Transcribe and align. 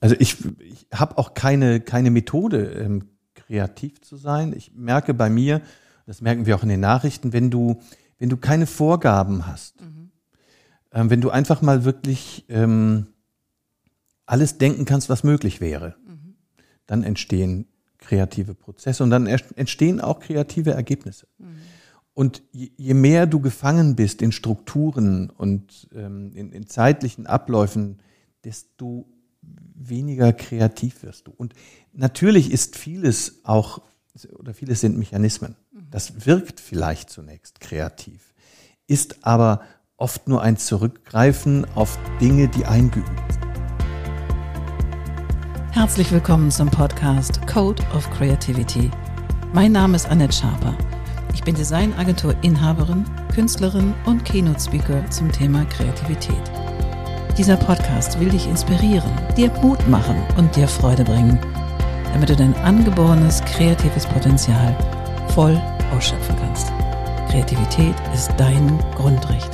Also 0.00 0.16
ich, 0.18 0.36
ich 0.60 0.86
habe 0.92 1.18
auch 1.18 1.34
keine, 1.34 1.80
keine 1.80 2.10
Methode, 2.10 2.72
ähm, 2.72 3.08
kreativ 3.34 4.00
zu 4.00 4.16
sein. 4.16 4.54
Ich 4.56 4.72
merke 4.74 5.14
bei 5.14 5.28
mir, 5.28 5.60
das 6.06 6.20
merken 6.20 6.46
wir 6.46 6.56
auch 6.56 6.62
in 6.62 6.68
den 6.68 6.80
Nachrichten, 6.80 7.32
wenn 7.32 7.50
du, 7.50 7.80
wenn 8.18 8.28
du 8.28 8.36
keine 8.36 8.66
Vorgaben 8.66 9.46
hast, 9.46 9.80
mhm. 9.80 10.10
ähm, 10.92 11.10
wenn 11.10 11.20
du 11.20 11.30
einfach 11.30 11.62
mal 11.62 11.84
wirklich 11.84 12.46
ähm, 12.48 13.08
alles 14.26 14.58
denken 14.58 14.84
kannst, 14.84 15.08
was 15.08 15.24
möglich 15.24 15.60
wäre, 15.60 15.96
mhm. 16.06 16.34
dann 16.86 17.02
entstehen 17.02 17.66
kreative 17.98 18.54
Prozesse 18.54 19.02
und 19.02 19.10
dann 19.10 19.26
entstehen 19.26 20.00
auch 20.00 20.20
kreative 20.20 20.70
Ergebnisse. 20.70 21.26
Mhm. 21.38 21.56
Und 22.14 22.42
je, 22.52 22.70
je, 22.76 22.94
mehr 22.94 23.26
du 23.26 23.40
gefangen 23.40 23.94
bist 23.96 24.20
in 24.22 24.32
Strukturen 24.32 25.30
und 25.30 25.88
ähm, 25.94 26.32
in, 26.34 26.52
in 26.52 26.66
zeitlichen 26.66 27.26
Abläufen, 27.26 27.98
desto 28.44 29.06
weniger 29.42 30.32
kreativ 30.32 31.02
wirst 31.02 31.26
du. 31.26 31.32
Und 31.32 31.54
natürlich 31.92 32.50
ist 32.50 32.76
vieles 32.76 33.40
auch, 33.44 33.82
oder 34.38 34.54
vieles 34.54 34.80
sind 34.80 34.98
Mechanismen. 34.98 35.56
Das 35.90 36.26
wirkt 36.26 36.60
vielleicht 36.60 37.10
zunächst 37.10 37.60
kreativ, 37.60 38.34
ist 38.86 39.24
aber 39.24 39.62
oft 39.96 40.28
nur 40.28 40.42
ein 40.42 40.56
Zurückgreifen 40.56 41.66
auf 41.74 41.98
Dinge, 42.20 42.48
die 42.48 42.64
eingeübt 42.64 43.08
sind. 43.32 43.50
Herzlich 45.72 46.10
willkommen 46.10 46.50
zum 46.50 46.68
Podcast 46.68 47.46
Code 47.46 47.82
of 47.94 48.08
Creativity. 48.10 48.90
Mein 49.52 49.72
Name 49.72 49.96
ist 49.96 50.06
Annette 50.06 50.32
Schaper. 50.32 50.76
Ich 51.32 51.44
bin 51.44 51.54
Designagentur-Inhaberin, 51.54 53.04
Künstlerin 53.32 53.94
und 54.04 54.24
Keynote-Speaker 54.24 55.08
zum 55.10 55.30
Thema 55.30 55.64
Kreativität. 55.66 56.50
Dieser 57.38 57.56
Podcast 57.56 58.18
will 58.18 58.28
dich 58.28 58.46
inspirieren, 58.46 59.10
dir 59.36 59.50
Mut 59.62 59.86
machen 59.88 60.20
und 60.36 60.54
dir 60.56 60.66
Freude 60.66 61.04
bringen, 61.04 61.38
damit 62.12 62.28
du 62.28 62.36
dein 62.36 62.54
angeborenes 62.56 63.40
kreatives 63.42 64.04
Potenzial 64.06 64.76
voll 65.32 65.60
ausschöpfen 65.92 66.36
kannst. 66.36 66.68
Kreativität 67.30 67.94
ist 68.12 68.30
dein 68.36 68.78
Grundrecht. 68.96 69.50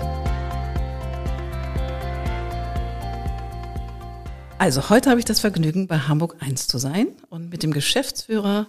Also 4.58 4.88
heute 4.88 5.10
habe 5.10 5.20
ich 5.20 5.27
das 5.27 5.41
Vergnügen, 5.41 5.86
bei 5.86 5.98
Hamburg 5.98 6.36
1 6.41 6.66
zu 6.69 6.78
sein 6.78 7.08
und 7.28 7.50
mit 7.50 7.62
dem 7.62 7.72
Geschäftsführer 7.72 8.69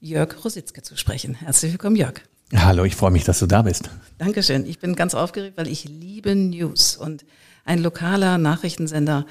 Jörg 0.00 0.44
Rositzke 0.44 0.82
zu 0.82 0.96
sprechen. 0.96 1.34
Herzlich 1.34 1.72
willkommen, 1.72 1.96
Jörg. 1.96 2.22
Hallo, 2.54 2.84
ich 2.84 2.96
freue 2.96 3.10
mich, 3.10 3.24
dass 3.24 3.38
du 3.38 3.46
da 3.46 3.60
bist. 3.60 3.90
Dankeschön. 4.16 4.64
Ich 4.64 4.78
bin 4.78 4.96
ganz 4.96 5.14
aufgeregt, 5.14 5.58
weil 5.58 5.68
ich 5.68 5.84
liebe 5.84 6.34
News 6.34 6.96
und 6.96 7.26
ein 7.68 7.80
lokaler 7.80 8.38
Nachrichtensender, 8.38 9.26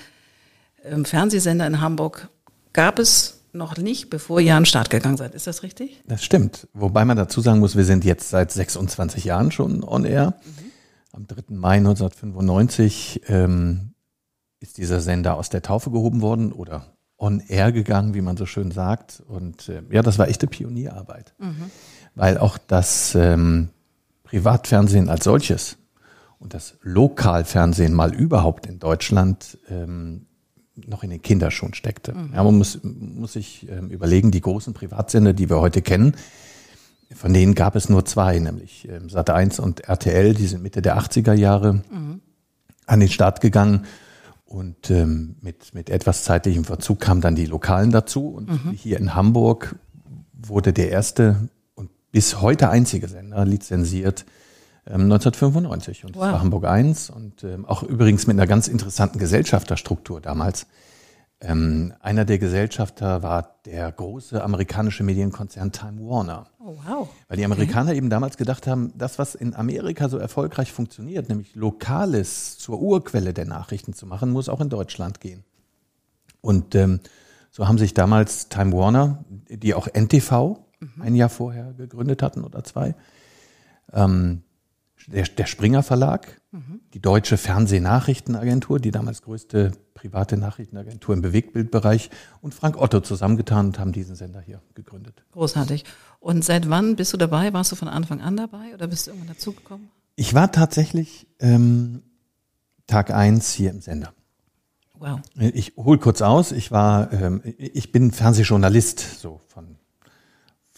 ähm, 0.84 1.06
Fernsehsender 1.06 1.66
in 1.66 1.82
Hamburg 1.82 2.30
gab 2.72 3.00
es 3.00 3.42
noch 3.52 3.78
nicht, 3.78 4.12
bevor 4.12 4.40
ihr 4.40 4.56
an 4.56 4.62
den 4.62 4.66
Start 4.68 4.92
gegangen 4.92 5.18
seid. 5.18 5.34
Ist 5.34 5.48
das 5.48 5.64
richtig? 5.64 6.04
Das 6.08 6.24
stimmt. 6.24 6.68
Wobei 6.74 7.04
man 7.04 7.18
dazu 7.18 7.42
sagen 7.42 7.60
muss, 7.60 7.76
wir 7.76 7.86
sind 7.86 8.06
jetzt 8.06 8.30
seit 8.30 8.52
26 8.52 9.26
Jahren 9.26 9.52
schon 9.52 9.84
on 9.84 10.06
air. 10.06 10.36
Mhm. 10.46 10.72
Am 11.14 11.28
3. 11.28 11.56
Mai 11.56 11.78
1995 11.78 13.22
ähm, 13.28 13.94
ist 14.60 14.78
dieser 14.78 15.00
Sender 15.00 15.36
aus 15.36 15.50
der 15.50 15.64
Taufe 15.64 15.90
gehoben 15.90 16.22
worden 16.22 16.52
oder 16.52 16.86
on 17.18 17.40
air 17.40 17.72
gegangen, 17.72 18.14
wie 18.14 18.22
man 18.22 18.38
so 18.38 18.46
schön 18.46 18.70
sagt. 18.70 19.24
Und 19.28 19.68
äh, 19.70 19.82
ja, 19.90 20.04
das 20.04 20.20
war 20.20 20.28
echte 20.28 20.46
Pionierarbeit. 20.46 21.34
Mhm. 21.40 21.72
Weil 22.14 22.38
auch 22.38 22.60
das 22.60 23.16
ähm, 23.16 23.70
Privatfernsehen 24.24 25.10
als 25.10 25.24
solches 25.24 25.78
und 26.40 26.54
das 26.54 26.78
Lokalfernsehen 26.82 27.94
mal 27.94 28.14
überhaupt 28.14 28.66
in 28.68 28.80
Deutschland 28.80 29.58
ähm, 29.70 30.28
noch 30.76 31.04
in 31.04 31.10
den 31.10 31.22
Kinderschuhen 31.22 31.74
steckte. 31.74 32.14
Mhm. 32.14 32.34
Ja, 32.34 32.44
man 32.44 32.58
muss, 32.58 32.80
muss 32.84 33.34
sich 33.34 33.68
ähm, 33.70 33.90
überlegen, 33.90 34.32
die 34.32 34.42
großen 34.42 34.74
Privatsender, 34.74 35.34
die 35.34 35.50
wir 35.50 35.60
heute 35.60 35.82
kennen, 35.82 36.16
von 37.16 37.34
denen 37.34 37.56
gab 37.56 37.76
es 37.76 37.90
nur 37.90 38.06
zwei, 38.06 38.38
nämlich 38.38 38.88
ähm, 38.90 39.08
Sat1 39.08 39.62
und 39.62 39.82
RTL, 39.82 40.34
die 40.34 40.46
sind 40.46 40.62
Mitte 40.62 40.82
der 40.82 41.00
80er 41.00 41.34
Jahre 41.34 41.74
mhm. 41.74 42.22
an 42.86 43.00
den 43.00 43.10
Start 43.10 43.42
gegangen. 43.42 43.86
Und 44.46 44.92
ähm, 44.92 45.36
mit, 45.42 45.74
mit 45.74 45.90
etwas 45.90 46.24
zeitlichem 46.24 46.64
Verzug 46.64 47.02
kamen 47.02 47.22
dann 47.22 47.36
die 47.36 47.46
Lokalen 47.46 47.92
dazu. 47.92 48.30
Und 48.30 48.50
mhm. 48.50 48.72
hier 48.72 48.98
in 48.98 49.14
Hamburg 49.14 49.76
wurde 50.34 50.74
der 50.74 50.90
erste 50.90 51.50
und 51.76 51.90
bis 52.12 52.40
heute 52.42 52.70
einzige 52.70 53.08
Sender 53.08 53.46
lizenziert 53.46 54.26
1995 54.94 56.04
ähm, 56.04 56.08
und 56.08 56.16
wow. 56.16 56.24
das 56.24 56.32
war 56.34 56.42
Hamburg 56.42 56.66
1 56.66 57.10
und 57.10 57.44
ähm, 57.44 57.66
auch 57.66 57.84
übrigens 57.84 58.28
mit 58.28 58.36
einer 58.36 58.48
ganz 58.48 58.68
interessanten 58.68 59.20
Gesellschafterstruktur 59.20 60.22
damals. 60.22 60.68
Ähm, 61.40 61.94
einer 62.00 62.26
der 62.26 62.40
Gesellschafter 62.40 63.22
war 63.22 63.60
der 63.66 63.92
große 63.92 64.44
amerikanische 64.44 65.04
Medienkonzern 65.04 65.72
Time 65.72 66.02
Warner. 66.02 66.48
Oh, 66.60 66.76
wow. 66.84 67.10
Weil 67.28 67.38
die 67.38 67.46
Amerikaner 67.46 67.90
okay. 67.90 67.98
eben 67.98 68.10
damals 68.10 68.38
gedacht 68.38 68.66
haben, 68.66 68.92
das, 68.98 69.20
was 69.20 69.36
in 69.36 69.54
Amerika 69.54 70.10
so 70.10 70.18
erfolgreich 70.18 70.72
funktioniert, 70.72 71.30
nämlich 71.30 71.54
Lokales 71.54 72.58
zur 72.58 72.82
Urquelle 72.82 73.34
der 73.34 73.46
Nachrichten 73.46 73.94
zu 73.94 74.08
machen, 74.08 74.32
muss 74.32 74.50
auch 74.50 74.62
in 74.62 74.70
Deutschland 74.70 75.22
gehen. 75.22 75.44
Und 76.42 76.74
ähm, 76.74 77.02
so 77.52 77.68
haben 77.68 77.78
sich 77.78 77.94
damals 77.94 78.50
Time 78.50 78.72
Warner, 78.72 79.24
die 79.48 79.76
auch 79.76 79.88
NTV 79.88 80.58
mhm. 80.80 81.02
ein 81.02 81.16
Jahr 81.16 81.30
vorher 81.30 81.74
gegründet 81.74 82.24
hatten 82.24 82.44
oder 82.44 82.64
zwei, 82.64 82.96
ähm, 83.94 84.42
der, 85.08 85.24
der 85.24 85.46
Springer 85.46 85.84
Verlag, 85.84 86.42
mhm. 86.52 86.82
die 86.94 87.02
Deutsche 87.02 87.38
Fernsehnachrichtenagentur, 87.38 88.80
die 88.80 88.92
damals 88.92 89.22
größte 89.22 89.72
private 89.94 90.38
Nachrichtenagentur 90.38 91.16
im 91.16 91.22
Bewegtbildbereich 91.22 92.10
und 92.42 92.54
Frank 92.54 92.78
Otto 92.78 93.00
zusammengetan 93.00 93.68
und 93.68 93.80
haben 93.80 93.94
diesen 93.94 94.16
Sender 94.16 94.42
hier 94.42 94.62
gegründet. 94.76 95.24
Großartig. 95.32 95.86
Und 96.20 96.46
seit 96.46 96.70
wann 96.70 96.96
bist 96.96 97.14
du 97.14 97.18
dabei? 97.18 97.52
Warst 97.54 97.72
du 97.72 97.76
von 97.76 97.88
Anfang 97.88 98.22
an 98.22 98.38
dabei 98.38 98.74
oder 98.74 98.88
bist 98.88 99.08
du 99.08 99.12
irgendwann 99.12 99.36
dazugekommen? 99.36 99.90
Ich 100.16 100.34
war 100.34 100.52
tatsächlich 100.52 101.28
ähm, 101.40 102.04
Tag 102.86 103.12
eins 103.12 103.54
hier 103.54 103.72
im 103.72 103.82
Sender. 103.82 104.14
Wow. 105.00 105.20
Ich 105.36 105.74
hol 105.78 106.00
kurz 106.00 106.22
aus. 106.22 106.52
Ich 106.52 106.72
war, 106.72 107.14
ähm, 107.14 107.42
ich 107.58 107.92
bin 107.92 108.12
Fernsehjournalist, 108.12 109.20
so 109.20 109.42
von 109.48 109.78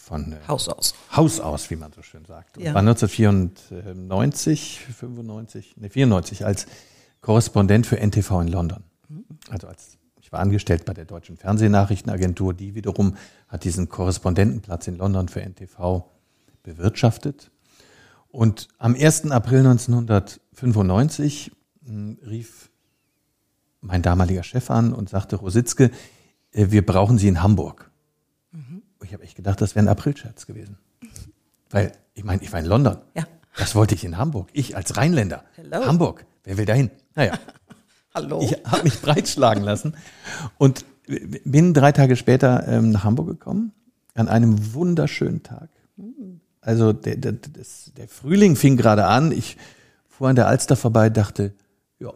von 0.10 0.34
äh, 0.34 0.38
Haus 0.48 0.68
aus. 0.68 0.96
Haus 1.16 1.40
aus, 1.40 1.70
wie 1.70 1.76
man 1.76 1.94
so 1.94 2.02
schön 2.02 2.26
sagt. 2.26 2.58
Und 2.58 2.64
ja. 2.64 2.74
war 2.74 2.82
1994, 2.82 4.82
95, 4.98 5.78
ne 5.78 5.90
94 5.90 6.46
als 6.46 6.66
Korrespondent 7.22 7.86
für 7.86 8.00
NTV 8.00 8.42
in 8.42 8.48
London. 8.48 8.84
Mhm. 9.08 9.26
Also 9.50 9.68
als 9.68 9.98
ich 10.20 10.32
war 10.32 10.40
angestellt 10.40 10.86
bei 10.86 10.94
der 10.94 11.06
deutschen 11.06 11.38
Fernsehnachrichtenagentur, 11.38 12.54
die 12.54 12.76
wiederum 12.76 13.16
hat 13.48 13.64
diesen 13.64 13.90
Korrespondentenplatz 13.90 14.88
in 14.88 14.98
London 14.98 15.28
für 15.28 15.42
NTV 15.42 16.06
bewirtschaftet. 16.64 17.52
Und 18.30 18.68
am 18.78 18.96
1. 18.96 19.32
April 19.32 19.60
1995 19.60 21.52
hm, 21.86 22.20
rief 22.28 22.70
mein 23.82 24.02
damaliger 24.02 24.44
Chef 24.44 24.70
an 24.72 24.94
und 24.94 25.10
sagte, 25.10 25.38
Rositzke, 25.38 25.92
äh, 26.52 26.68
wir 26.70 26.86
brauchen 26.86 27.18
Sie 27.18 27.28
in 27.28 27.42
Hamburg 27.42 27.89
ich 29.10 29.14
habe 29.14 29.24
echt 29.24 29.36
gedacht, 29.36 29.60
das 29.60 29.74
wäre 29.74 29.86
ein 29.86 29.90
Aprilscherz 29.90 30.46
gewesen. 30.46 30.78
Weil, 31.72 31.94
ich 32.14 32.24
meine, 32.24 32.44
ich 32.44 32.54
war 32.54 32.60
in 32.60 32.68
London. 32.68 32.98
Ja. 33.16 33.24
Das 33.58 33.74
wollte 33.74 33.96
ich 33.96 34.04
in 34.04 34.18
Hamburg. 34.18 34.50
Ich 34.54 34.76
als 34.76 34.98
Rheinländer. 34.98 35.44
Hello. 35.56 35.84
Hamburg. 35.84 36.28
Wer 36.44 36.58
will 36.58 36.66
dahin? 36.66 36.92
Naja. 37.16 37.34
Hallo. 38.14 38.40
Ich 38.44 38.54
habe 38.66 38.84
mich 38.84 39.02
breitschlagen 39.02 39.64
lassen 39.64 39.96
und 40.60 40.86
bin 41.08 41.74
drei 41.74 41.92
Tage 41.92 42.16
später 42.16 42.68
ähm, 42.68 42.92
nach 42.92 43.04
Hamburg 43.04 43.28
gekommen, 43.28 43.74
an 44.14 44.28
einem 44.28 44.76
wunderschönen 44.76 45.42
Tag. 45.42 45.70
Also 46.62 46.94
der, 46.94 47.16
der, 47.18 47.32
das, 47.32 47.92
der 47.98 48.08
Frühling 48.08 48.56
fing 48.56 48.78
gerade 48.78 49.06
an. 49.06 49.32
Ich 49.32 49.58
fuhr 50.08 50.30
an 50.30 50.36
der 50.36 50.48
Alster 50.48 50.76
vorbei, 50.76 51.10
dachte, 51.10 51.56
ja. 51.98 52.14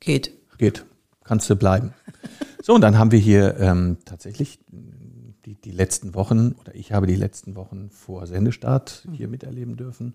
Geht. 0.00 0.32
Geht. 0.58 0.84
Kannst 1.24 1.48
du 1.48 1.56
bleiben. 1.56 1.94
So, 2.62 2.74
und 2.74 2.82
dann 2.82 2.98
haben 2.98 3.12
wir 3.12 3.18
hier 3.18 3.58
ähm, 3.60 3.96
tatsächlich 4.04 4.58
die, 5.46 5.54
die 5.54 5.70
letzten 5.70 6.14
Wochen 6.14 6.52
oder 6.60 6.74
ich 6.74 6.92
habe 6.92 7.06
die 7.06 7.14
letzten 7.14 7.54
Wochen 7.56 7.88
vor 7.90 8.26
Sendestart 8.26 9.06
hier 9.12 9.28
miterleben 9.28 9.76
dürfen. 9.76 10.14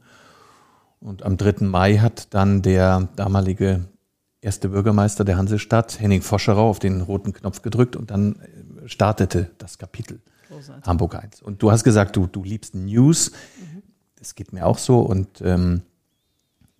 Und 0.99 1.23
am 1.23 1.37
3. 1.37 1.65
Mai 1.65 1.97
hat 1.97 2.33
dann 2.33 2.61
der 2.61 3.09
damalige 3.15 3.85
erste 4.41 4.69
Bürgermeister 4.69 5.23
der 5.23 5.37
Hansestadt, 5.37 5.99
Henning 5.99 6.21
Foscherau, 6.21 6.69
auf 6.69 6.79
den 6.79 7.01
roten 7.01 7.33
Knopf 7.33 7.61
gedrückt 7.61 7.95
und 7.95 8.11
dann 8.11 8.35
äh, 8.35 8.87
startete 8.87 9.49
das 9.57 9.77
Kapitel 9.77 10.19
Großartig. 10.49 10.85
Hamburg 10.85 11.15
1. 11.15 11.41
Und 11.41 11.63
du 11.63 11.71
hast 11.71 11.83
gesagt, 11.83 12.17
du, 12.17 12.27
du 12.27 12.43
liebst 12.43 12.75
News. 12.75 13.31
Mhm. 13.31 13.83
Das 14.17 14.35
geht 14.35 14.51
mir 14.51 14.65
auch 14.65 14.77
so. 14.77 14.99
Und 14.99 15.41
ähm, 15.41 15.83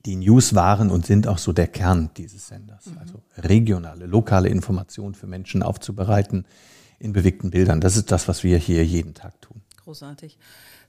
die 0.06 0.18
News 0.18 0.56
waren 0.56 0.92
und 0.92 1.06
sind 1.06 1.28
auch 1.28 1.38
so 1.38 1.54
der 1.54 1.68
Kern 1.68 2.10
dieses 2.18 2.48
Senders. 2.48 2.88
Mhm. 2.88 2.98
Also 2.98 3.22
regionale, 3.38 4.08
lokale 4.08 4.50
Informationen 4.50 5.16
für 5.16 5.28
Menschen 5.28 5.64
aufzubereiten, 5.64 6.46
in 7.02 7.14
bewegten 7.14 7.50
Bildern. 7.50 7.82
Das 7.82 7.98
ist 7.98 8.12
das, 8.12 8.28
was 8.28 8.44
wir 8.44 8.58
hier 8.58 8.86
jeden 8.86 9.14
Tag 9.14 9.42
tun. 9.42 9.62
Großartig. 9.84 10.38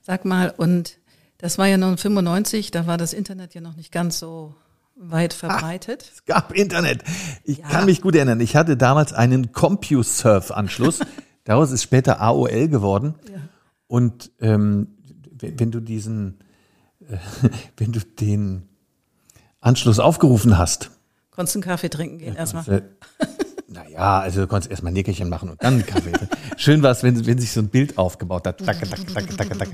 Sag 0.03 0.25
mal, 0.25 0.53
und 0.57 0.99
das 1.39 1.59
war 1.59 1.67
ja 1.67 1.75
1995, 1.75 2.71
da 2.71 2.87
war 2.87 2.99
das 2.99 3.13
Internet 3.13 3.55
ja 3.55 3.61
noch 3.61 3.77
nicht 3.77 3.91
ganz 3.91 4.19
so 4.19 4.55
weit 4.95 5.33
verbreitet. 5.33 6.05
Ah, 6.05 6.13
es 6.15 6.25
gab 6.25 6.53
Internet. 6.53 7.03
Ich 7.45 7.59
ja. 7.59 7.69
kann 7.69 7.87
mich 7.87 8.03
gut 8.03 8.15
erinnern. 8.15 8.41
Ich 8.41 8.57
hatte 8.57 8.77
damals 8.77 9.13
einen 9.13 9.53
CompuServe-Anschluss. 9.53 11.01
Daraus 11.45 11.73
ist 11.73 11.83
später 11.83 12.21
AOL 12.21 12.69
geworden. 12.69 13.15
Ja. 13.29 13.39
Und 13.89 14.31
ähm, 14.41 14.89
wenn, 15.33 15.59
wenn, 15.59 15.71
du 15.71 15.81
diesen, 15.81 16.39
äh, 17.09 17.17
wenn 17.77 17.93
du 17.93 18.01
den 18.01 18.69
Anschluss 19.61 19.99
aufgerufen 19.99 20.59
hast. 20.59 20.91
Konntest 21.31 21.55
du 21.55 21.59
einen 21.59 21.65
Kaffee 21.65 21.89
trinken 21.89 22.19
gehen 22.19 22.35
ja, 22.35 22.41
erstmal? 22.41 22.83
Naja, 23.73 24.21
also 24.21 24.43
du 24.43 24.47
konntest 24.47 24.71
erstmal 24.71 24.93
ein 24.93 24.95
Nickerchen 24.95 25.29
machen 25.29 25.49
und 25.49 25.63
dann 25.63 25.85
Kaffee. 25.85 26.13
Schön 26.57 26.83
war 26.83 26.91
es, 26.91 27.03
wenn, 27.03 27.27
wenn 27.27 27.39
sich 27.39 27.53
so 27.53 27.61
ein 27.61 27.69
Bild 27.69 27.99
aufgebaut 27.99 28.47
hat. 28.47 28.59
Tack, 28.59 28.79
tack, 28.81 29.07
tack, 29.15 29.37
tack, 29.37 29.59
tack. 29.59 29.69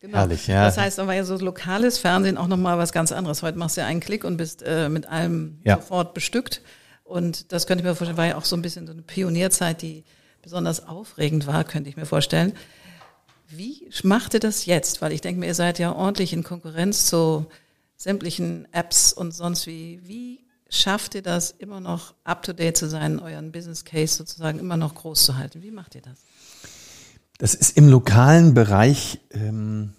Genau. 0.00 0.18
Herrlich, 0.18 0.46
ja. 0.46 0.64
Das 0.64 0.76
heißt, 0.76 0.98
da 0.98 1.06
war 1.06 1.14
ja 1.14 1.24
so 1.24 1.36
lokales 1.36 1.98
Fernsehen 1.98 2.36
auch 2.36 2.46
nochmal 2.46 2.76
was 2.76 2.92
ganz 2.92 3.12
anderes. 3.12 3.42
Heute 3.42 3.58
machst 3.58 3.76
du 3.76 3.80
ja 3.80 3.86
einen 3.86 4.00
Klick 4.00 4.24
und 4.24 4.36
bist 4.36 4.62
äh, 4.62 4.88
mit 4.88 5.06
allem 5.06 5.60
ja. 5.64 5.76
sofort 5.76 6.12
bestückt. 6.14 6.62
Und 7.04 7.52
das 7.52 7.66
könnte 7.66 7.82
ich 7.82 7.88
mir 7.88 7.94
vorstellen, 7.94 8.18
war 8.18 8.26
ja 8.26 8.36
auch 8.36 8.44
so 8.44 8.56
ein 8.56 8.62
bisschen 8.62 8.86
so 8.86 8.92
eine 8.92 9.02
Pionierzeit, 9.02 9.80
die 9.82 10.04
besonders 10.42 10.86
aufregend 10.86 11.46
war, 11.46 11.64
könnte 11.64 11.88
ich 11.88 11.96
mir 11.96 12.06
vorstellen. 12.06 12.52
Wie 13.48 13.88
macht 14.02 14.34
ihr 14.34 14.40
das 14.40 14.66
jetzt? 14.66 15.00
Weil 15.00 15.12
ich 15.12 15.20
denke 15.20 15.40
mir, 15.40 15.46
ihr 15.46 15.54
seid 15.54 15.78
ja 15.78 15.94
ordentlich 15.94 16.32
in 16.32 16.42
Konkurrenz 16.42 17.06
zu 17.06 17.46
sämtlichen 17.96 18.68
Apps 18.72 19.12
und 19.12 19.32
sonst 19.32 19.66
wie. 19.66 20.00
Wie 20.02 20.43
schafft 20.68 21.14
ihr 21.14 21.22
das, 21.22 21.50
immer 21.50 21.80
noch 21.80 22.14
up-to-date 22.24 22.76
zu 22.76 22.88
sein, 22.88 23.18
euren 23.18 23.52
Business 23.52 23.84
Case 23.84 24.16
sozusagen 24.16 24.58
immer 24.58 24.76
noch 24.76 24.94
groß 24.94 25.24
zu 25.24 25.36
halten? 25.36 25.62
Wie 25.62 25.70
macht 25.70 25.94
ihr 25.94 26.02
das? 26.02 26.18
Das 27.38 27.54
ist 27.54 27.76
im 27.76 27.88
lokalen 27.88 28.54
Bereich 28.54 29.20
ähm, 29.30 29.94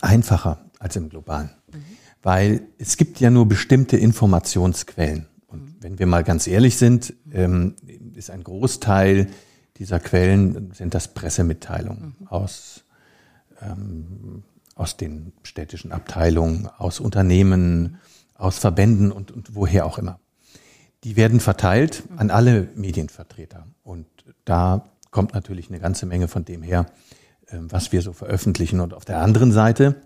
einfacher 0.00 0.70
als 0.78 0.96
im 0.96 1.08
globalen, 1.08 1.50
mhm. 1.72 1.84
weil 2.22 2.62
es 2.78 2.96
gibt 2.96 3.20
ja 3.20 3.30
nur 3.30 3.46
bestimmte 3.46 3.96
Informationsquellen. 3.96 5.26
Und 5.46 5.62
mhm. 5.62 5.76
wenn 5.80 5.98
wir 5.98 6.06
mal 6.06 6.24
ganz 6.24 6.46
ehrlich 6.46 6.76
sind, 6.76 7.14
ähm, 7.32 7.76
ist 8.14 8.30
ein 8.30 8.44
Großteil 8.44 9.28
dieser 9.78 10.00
Quellen 10.00 10.72
sind 10.72 10.94
das 10.94 11.12
Pressemitteilungen 11.12 12.16
mhm. 12.18 12.28
aus 12.28 12.84
ähm, 13.60 14.42
aus 14.76 14.98
den 14.98 15.32
städtischen 15.42 15.90
Abteilungen, 15.90 16.68
aus 16.78 17.00
Unternehmen, 17.00 17.98
aus 18.38 18.58
Verbänden 18.58 19.12
und, 19.12 19.30
und 19.30 19.54
woher 19.54 19.86
auch 19.86 19.98
immer. 19.98 20.18
Die 21.04 21.16
werden 21.16 21.40
verteilt 21.40 22.02
an 22.16 22.30
alle 22.30 22.68
Medienvertreter. 22.74 23.66
Und 23.82 24.06
da 24.44 24.88
kommt 25.10 25.34
natürlich 25.34 25.68
eine 25.68 25.78
ganze 25.78 26.06
Menge 26.06 26.28
von 26.28 26.44
dem 26.44 26.62
her, 26.62 26.86
ähm, 27.50 27.70
was 27.70 27.92
wir 27.92 28.02
so 28.02 28.12
veröffentlichen. 28.12 28.80
Und 28.80 28.94
auf 28.94 29.04
der 29.04 29.20
anderen 29.20 29.52
Seite 29.52 30.02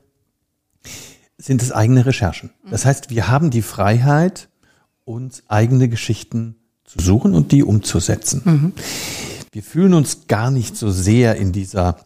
sind 1.38 1.62
es 1.62 1.72
eigene 1.72 2.04
Recherchen. 2.04 2.50
Das 2.68 2.84
heißt, 2.84 3.10
wir 3.10 3.28
haben 3.28 3.50
die 3.50 3.62
Freiheit, 3.62 4.48
uns 5.04 5.42
eigene 5.48 5.88
Geschichten 5.88 6.56
zu 6.84 7.00
suchen 7.00 7.34
und 7.34 7.52
die 7.52 7.62
umzusetzen. 7.62 8.42
Mhm. 8.44 8.72
Wir 9.52 9.62
fühlen 9.62 9.94
uns 9.94 10.26
gar 10.28 10.50
nicht 10.50 10.76
so 10.76 10.90
sehr 10.90 11.36
in 11.36 11.52
dieser 11.52 11.96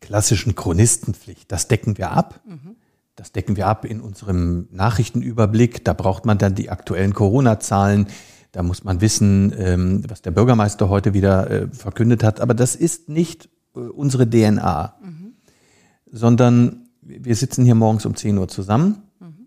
klassischen 0.00 0.54
Chronistenpflicht. 0.54 1.50
Das 1.50 1.68
decken 1.68 1.98
wir 1.98 2.12
ab. 2.12 2.40
Mhm. 2.46 2.75
Das 3.16 3.32
decken 3.32 3.56
wir 3.56 3.66
ab 3.66 3.86
in 3.86 4.00
unserem 4.02 4.68
Nachrichtenüberblick. 4.70 5.84
Da 5.84 5.94
braucht 5.94 6.26
man 6.26 6.36
dann 6.36 6.54
die 6.54 6.68
aktuellen 6.68 7.14
Corona-Zahlen. 7.14 8.08
Da 8.52 8.62
muss 8.62 8.84
man 8.84 9.00
wissen, 9.00 9.54
ähm, 9.56 10.04
was 10.06 10.20
der 10.20 10.30
Bürgermeister 10.30 10.90
heute 10.90 11.14
wieder 11.14 11.50
äh, 11.50 11.68
verkündet 11.68 12.22
hat. 12.22 12.40
Aber 12.40 12.52
das 12.52 12.76
ist 12.76 13.08
nicht 13.08 13.48
äh, 13.74 13.80
unsere 13.80 14.28
DNA, 14.28 14.94
mhm. 15.02 15.32
sondern 16.10 16.88
wir 17.00 17.36
sitzen 17.36 17.64
hier 17.64 17.74
morgens 17.74 18.04
um 18.04 18.14
10 18.14 18.36
Uhr 18.36 18.48
zusammen. 18.48 19.02
Mhm. 19.18 19.46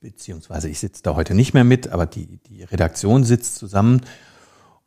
Beziehungsweise 0.00 0.70
ich 0.70 0.78
sitze 0.78 1.02
da 1.02 1.14
heute 1.16 1.34
nicht 1.34 1.52
mehr 1.52 1.64
mit, 1.64 1.88
aber 1.88 2.06
die, 2.06 2.38
die 2.48 2.62
Redaktion 2.62 3.24
sitzt 3.24 3.56
zusammen. 3.56 4.00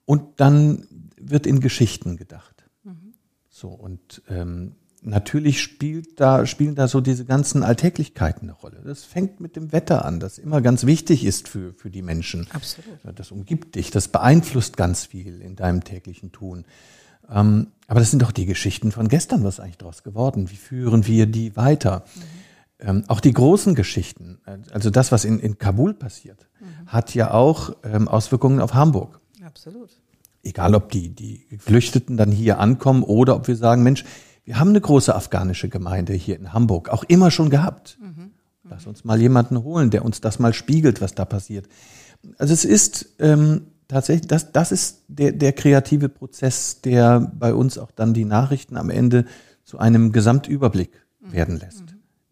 Und 0.05 0.39
dann 0.39 0.87
wird 1.15 1.45
in 1.45 1.59
Geschichten 1.59 2.17
gedacht. 2.17 2.65
Mhm. 2.83 3.13
So, 3.49 3.69
und 3.69 4.23
ähm, 4.29 4.75
natürlich 5.01 5.61
spielt 5.61 6.19
da, 6.19 6.45
spielen 6.45 6.75
da 6.75 6.87
so 6.87 7.01
diese 7.01 7.25
ganzen 7.25 7.63
Alltäglichkeiten 7.63 8.49
eine 8.49 8.57
Rolle. 8.57 8.81
Das 8.83 9.03
fängt 9.03 9.39
mit 9.39 9.55
dem 9.55 9.71
Wetter 9.71 10.05
an, 10.05 10.19
das 10.19 10.37
immer 10.37 10.61
ganz 10.61 10.85
wichtig 10.85 11.25
ist 11.25 11.47
für, 11.47 11.73
für 11.73 11.89
die 11.89 12.01
Menschen. 12.01 12.47
Absolut. 12.51 12.99
Das 13.15 13.31
umgibt 13.31 13.75
dich, 13.75 13.91
das 13.91 14.07
beeinflusst 14.07 14.77
ganz 14.77 15.05
viel 15.05 15.41
in 15.41 15.55
deinem 15.55 15.83
täglichen 15.83 16.31
Tun. 16.31 16.65
Ähm, 17.31 17.67
aber 17.87 17.99
das 17.99 18.11
sind 18.11 18.21
doch 18.21 18.31
die 18.31 18.45
Geschichten 18.45 18.91
von 18.91 19.07
gestern, 19.07 19.43
was 19.43 19.59
eigentlich 19.59 19.77
daraus 19.77 20.03
geworden? 20.03 20.49
Wie 20.49 20.55
führen 20.55 21.05
wir 21.07 21.25
die 21.25 21.55
weiter? 21.55 22.03
Mhm. 22.15 22.21
Ähm, 22.81 23.03
auch 23.07 23.19
die 23.19 23.33
großen 23.33 23.75
Geschichten, 23.75 24.39
also 24.71 24.89
das, 24.89 25.11
was 25.11 25.25
in, 25.25 25.39
in 25.39 25.57
Kabul 25.57 25.93
passiert, 25.93 26.47
mhm. 26.59 26.87
hat 26.87 27.13
ja 27.13 27.31
auch 27.31 27.75
ähm, 27.83 28.07
Auswirkungen 28.07 28.61
auf 28.61 28.73
Hamburg. 28.73 29.19
Absolut. 29.43 29.89
Egal, 30.43 30.73
ob 30.73 30.89
die, 30.91 31.09
die 31.09 31.45
Geflüchteten 31.49 32.15
dann 32.15 32.31
hier 32.31 32.59
ankommen 32.59 33.03
oder 33.03 33.35
ob 33.35 33.49
wir 33.49 33.57
sagen, 33.57 33.83
Mensch, 33.83 34.05
wir 34.49 34.59
haben 34.59 34.69
eine 34.69 34.81
große 34.81 35.13
afghanische 35.13 35.69
Gemeinde 35.69 36.13
hier 36.13 36.35
in 36.35 36.53
Hamburg, 36.53 36.89
auch 36.89 37.03
immer 37.03 37.29
schon 37.29 37.51
gehabt. 37.51 37.99
Mhm. 38.01 38.31
Lass 38.63 38.87
uns 38.87 39.03
mal 39.03 39.21
jemanden 39.21 39.61
holen, 39.61 39.91
der 39.91 40.03
uns 40.03 40.21
das 40.21 40.39
mal 40.39 40.53
spiegelt, 40.53 41.01
was 41.01 41.13
da 41.13 41.23
passiert. 41.23 41.67
Also 42.39 42.55
es 42.55 42.65
ist 42.65 43.13
ähm, 43.19 43.67
tatsächlich, 43.87 44.27
das, 44.27 44.51
das 44.51 44.71
ist 44.71 45.03
der, 45.07 45.33
der 45.33 45.53
kreative 45.53 46.09
Prozess, 46.09 46.81
der 46.81 47.19
bei 47.19 47.53
uns 47.53 47.77
auch 47.77 47.91
dann 47.91 48.15
die 48.15 48.25
Nachrichten 48.25 48.75
am 48.75 48.89
Ende 48.89 49.25
zu 49.65 49.77
einem 49.77 50.11
Gesamtüberblick 50.13 50.99
mhm. 51.19 51.31
werden 51.31 51.59
lässt. 51.59 51.83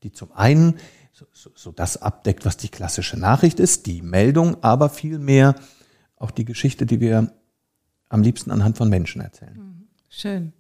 Die 0.01 0.11
zum 0.11 0.31
einen 0.31 0.77
so, 1.13 1.27
so, 1.33 1.51
so 1.53 1.71
das 1.71 2.01
abdeckt, 2.01 2.45
was 2.45 2.57
die 2.57 2.69
klassische 2.69 3.19
Nachricht 3.19 3.59
ist, 3.59 3.85
die 3.85 4.01
Meldung, 4.01 4.63
aber 4.63 4.89
vielmehr 4.89 5.53
auch 6.15 6.31
die 6.31 6.45
Geschichte, 6.45 6.87
die 6.87 6.99
wir 6.99 7.31
am 8.09 8.23
liebsten 8.23 8.49
anhand 8.49 8.75
von 8.75 8.89
Menschen 8.89 9.21
erzählen. 9.21 9.87
Schön. 10.09 10.53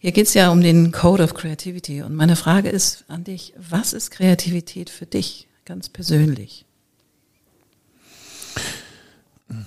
Hier 0.00 0.12
geht 0.12 0.28
es 0.28 0.34
ja 0.34 0.50
um 0.52 0.60
den 0.60 0.92
Code 0.92 1.24
of 1.24 1.34
Creativity. 1.34 2.02
Und 2.02 2.14
meine 2.14 2.36
Frage 2.36 2.68
ist 2.68 3.04
an 3.08 3.24
dich, 3.24 3.52
was 3.56 3.92
ist 3.92 4.12
Kreativität 4.12 4.90
für 4.90 5.06
dich 5.06 5.48
ganz 5.64 5.88
persönlich? 5.88 6.64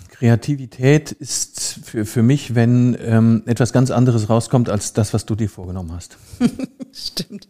Kreativität 0.10 1.12
ist 1.12 1.80
für, 1.84 2.06
für 2.06 2.24
mich, 2.24 2.56
wenn 2.56 2.96
ähm, 3.02 3.44
etwas 3.46 3.74
ganz 3.74 3.92
anderes 3.92 4.30
rauskommt 4.30 4.70
als 4.70 4.94
das, 4.94 5.14
was 5.14 5.26
du 5.26 5.36
dir 5.36 5.50
vorgenommen 5.50 5.92
hast. 5.92 6.18
Stimmt. 6.94 7.50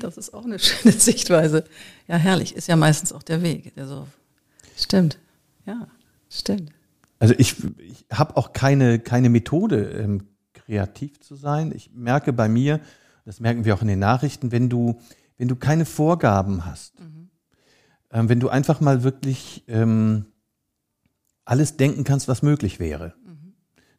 Das 0.00 0.16
ist 0.16 0.32
auch 0.32 0.44
eine 0.44 0.58
schöne 0.58 0.94
Sichtweise. 0.94 1.64
Ja, 2.08 2.16
herrlich. 2.16 2.56
Ist 2.56 2.68
ja 2.68 2.76
meistens 2.76 3.12
auch 3.12 3.22
der 3.22 3.42
Weg. 3.42 3.72
Also, 3.76 4.06
stimmt. 4.76 5.18
Ja, 5.66 5.88
stimmt. 6.30 6.70
Also 7.18 7.34
ich, 7.36 7.56
ich 7.78 8.04
habe 8.12 8.36
auch 8.36 8.52
keine, 8.52 9.00
keine 9.00 9.28
Methode, 9.28 9.90
ähm, 9.90 10.28
kreativ 10.66 11.20
zu 11.20 11.36
sein. 11.36 11.72
Ich 11.74 11.92
merke 11.94 12.32
bei 12.32 12.48
mir, 12.48 12.80
das 13.24 13.40
merken 13.40 13.64
wir 13.64 13.74
auch 13.74 13.82
in 13.82 13.88
den 13.88 14.00
Nachrichten, 14.00 14.52
wenn 14.52 14.68
du, 14.68 15.00
wenn 15.38 15.48
du 15.48 15.56
keine 15.56 15.84
Vorgaben 15.84 16.66
hast, 16.66 16.98
mhm. 17.00 17.30
ähm, 18.10 18.28
wenn 18.28 18.40
du 18.40 18.48
einfach 18.48 18.80
mal 18.80 19.02
wirklich 19.04 19.64
ähm, 19.68 20.26
alles 21.44 21.76
denken 21.76 22.04
kannst, 22.04 22.26
was 22.26 22.42
möglich 22.42 22.80
wäre, 22.80 23.14
mhm. 23.24 23.54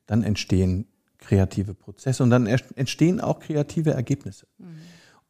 dann 0.05 0.23
entstehen 0.23 0.87
kreative 1.17 1.73
Prozesse 1.73 2.21
und 2.21 2.29
dann 2.29 2.45
entstehen 2.45 3.21
auch 3.21 3.39
kreative 3.39 3.91
Ergebnisse. 3.91 4.47
Mhm. 4.57 4.77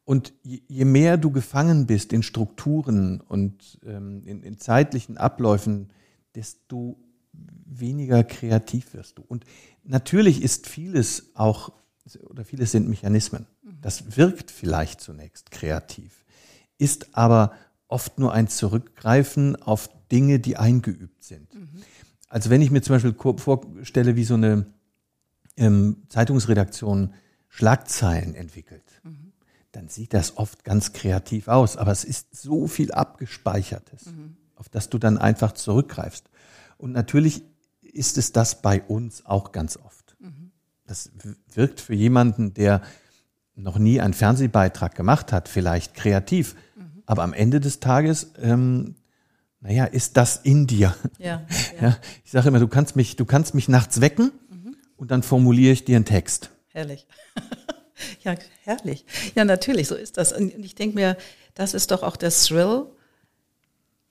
Und 0.04 0.32
je, 0.42 0.60
je, 0.68 0.84
mehr 0.84 1.18
du 1.18 1.30
gefangen 1.30 1.86
bist 1.86 2.12
in 2.12 2.22
Strukturen 2.22 3.20
und 3.20 3.78
ähm, 3.84 4.22
in, 4.26 4.42
in 4.42 4.58
zeitlichen 4.58 5.18
Abläufen, 5.18 5.90
desto 6.34 6.98
weniger 7.66 8.24
kreativ 8.24 8.94
wirst 8.94 9.18
du. 9.18 9.22
Und 9.22 9.44
natürlich 9.84 10.42
ist 10.42 10.66
vieles 10.66 11.30
auch, 11.34 11.72
oder 12.28 12.44
vieles 12.44 12.72
sind 12.72 12.88
Mechanismen. 12.88 13.46
Das 13.80 14.16
wirkt 14.16 14.50
vielleicht 14.50 15.00
zunächst 15.00 15.50
kreativ, 15.50 16.24
ist 16.78 17.16
aber 17.16 17.52
oft 17.86 18.18
nur 18.18 18.32
ein 18.32 18.48
Zurückgreifen 18.48 19.56
auf 19.56 19.88
Dinge, 20.10 20.40
die 20.40 20.56
eingeübt 20.56 21.22
sind. 21.24 21.54
Mhm. 21.54 21.82
Also 22.28 22.50
wenn 22.50 22.62
ich 22.62 22.70
mir 22.70 22.82
zum 22.82 22.96
Beispiel 22.96 23.14
vorstelle, 23.14 24.16
wie 24.16 24.24
so 24.24 24.34
eine 24.34 24.66
ähm, 25.56 26.02
Zeitungsredaktion 26.08 27.14
Schlagzeilen 27.48 28.34
entwickelt, 28.34 28.84
mhm. 29.02 29.32
dann 29.72 29.88
sieht 29.88 30.12
das 30.12 30.36
oft 30.36 30.64
ganz 30.64 30.92
kreativ 30.92 31.48
aus, 31.48 31.76
aber 31.76 31.92
es 31.92 32.04
ist 32.04 32.36
so 32.36 32.68
viel 32.68 32.92
abgespeichertes, 32.92 34.06
mhm. 34.06 34.36
auf 34.56 34.68
das 34.68 34.90
du 34.90 34.98
dann 34.98 35.16
einfach 35.16 35.52
zurückgreifst. 35.52 36.28
Und 36.78 36.92
natürlich 36.92 37.42
ist 37.82 38.16
es 38.16 38.32
das 38.32 38.62
bei 38.62 38.80
uns 38.82 39.26
auch 39.26 39.52
ganz 39.52 39.76
oft. 39.76 40.16
Mhm. 40.20 40.52
Das 40.86 41.10
wirkt 41.52 41.80
für 41.80 41.94
jemanden, 41.94 42.54
der 42.54 42.80
noch 43.54 43.78
nie 43.78 44.00
einen 44.00 44.14
Fernsehbeitrag 44.14 44.94
gemacht 44.94 45.32
hat, 45.32 45.48
vielleicht 45.48 45.94
kreativ. 45.94 46.54
Mhm. 46.76 47.02
Aber 47.06 47.24
am 47.24 47.32
Ende 47.32 47.60
des 47.60 47.80
Tages, 47.80 48.32
ähm, 48.40 48.94
naja, 49.60 49.84
ist 49.84 50.16
das 50.16 50.36
in 50.36 50.66
dir. 50.66 50.94
Ja, 51.18 51.44
ja. 51.74 51.80
ja 51.88 51.96
ich 52.24 52.30
sage 52.30 52.48
immer, 52.48 52.60
du 52.60 52.68
kannst 52.68 52.94
mich, 52.94 53.16
du 53.16 53.24
kannst 53.24 53.54
mich 53.54 53.68
nachts 53.68 54.00
wecken 54.00 54.32
mhm. 54.48 54.76
und 54.96 55.10
dann 55.10 55.22
formuliere 55.22 55.72
ich 55.72 55.84
dir 55.84 55.96
einen 55.96 56.04
Text. 56.04 56.50
Herrlich. 56.68 57.06
ja, 58.22 58.36
herrlich. 58.62 59.04
Ja, 59.34 59.44
natürlich, 59.44 59.88
so 59.88 59.96
ist 59.96 60.16
das. 60.16 60.32
Und 60.32 60.52
ich 60.64 60.76
denke 60.76 60.94
mir, 60.94 61.16
das 61.54 61.74
ist 61.74 61.90
doch 61.90 62.04
auch 62.04 62.16
der 62.16 62.30
Thrill 62.30 62.86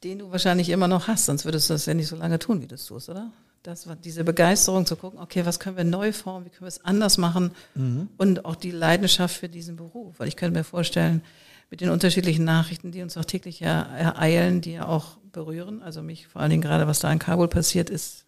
den 0.07 0.19
du 0.19 0.31
wahrscheinlich 0.31 0.69
immer 0.69 0.87
noch 0.87 1.07
hast, 1.07 1.25
sonst 1.25 1.43
würdest 1.43 1.69
du 1.69 1.73
das 1.73 1.85
ja 1.85 1.93
nicht 1.93 2.07
so 2.07 2.15
lange 2.15 2.39
tun, 2.39 2.61
wie 2.61 2.67
du 2.67 2.75
es 2.75 2.85
tust, 2.85 3.09
oder? 3.09 3.31
Das 3.63 3.87
war 3.87 3.97
diese 3.97 4.23
Begeisterung 4.23 4.85
zu 4.85 4.95
gucken, 4.95 5.19
okay, 5.19 5.45
was 5.45 5.59
können 5.59 5.75
wir 5.75 5.83
neu 5.83 6.13
formen, 6.13 6.45
wie 6.45 6.49
können 6.49 6.61
wir 6.61 6.69
es 6.69 6.85
anders 6.85 7.17
machen 7.17 7.51
mhm. 7.75 8.07
und 8.17 8.45
auch 8.45 8.55
die 8.55 8.71
Leidenschaft 8.71 9.35
für 9.35 9.49
diesen 9.49 9.75
Beruf. 9.75 10.19
Weil 10.19 10.29
ich 10.29 10.37
könnte 10.37 10.57
mir 10.57 10.63
vorstellen, 10.63 11.21
mit 11.69 11.81
den 11.81 11.89
unterschiedlichen 11.89 12.45
Nachrichten, 12.45 12.91
die 12.91 13.01
uns 13.01 13.17
auch 13.17 13.25
täglich 13.25 13.61
ereilen, 13.61 14.61
die 14.61 14.73
ja 14.73 14.87
auch 14.87 15.17
berühren, 15.33 15.81
also 15.83 16.01
mich 16.01 16.27
vor 16.27 16.41
allen 16.41 16.51
Dingen 16.51 16.61
gerade, 16.61 16.87
was 16.87 16.99
da 16.99 17.11
in 17.11 17.19
Kabul 17.19 17.49
passiert, 17.49 17.89
ist 17.89 18.23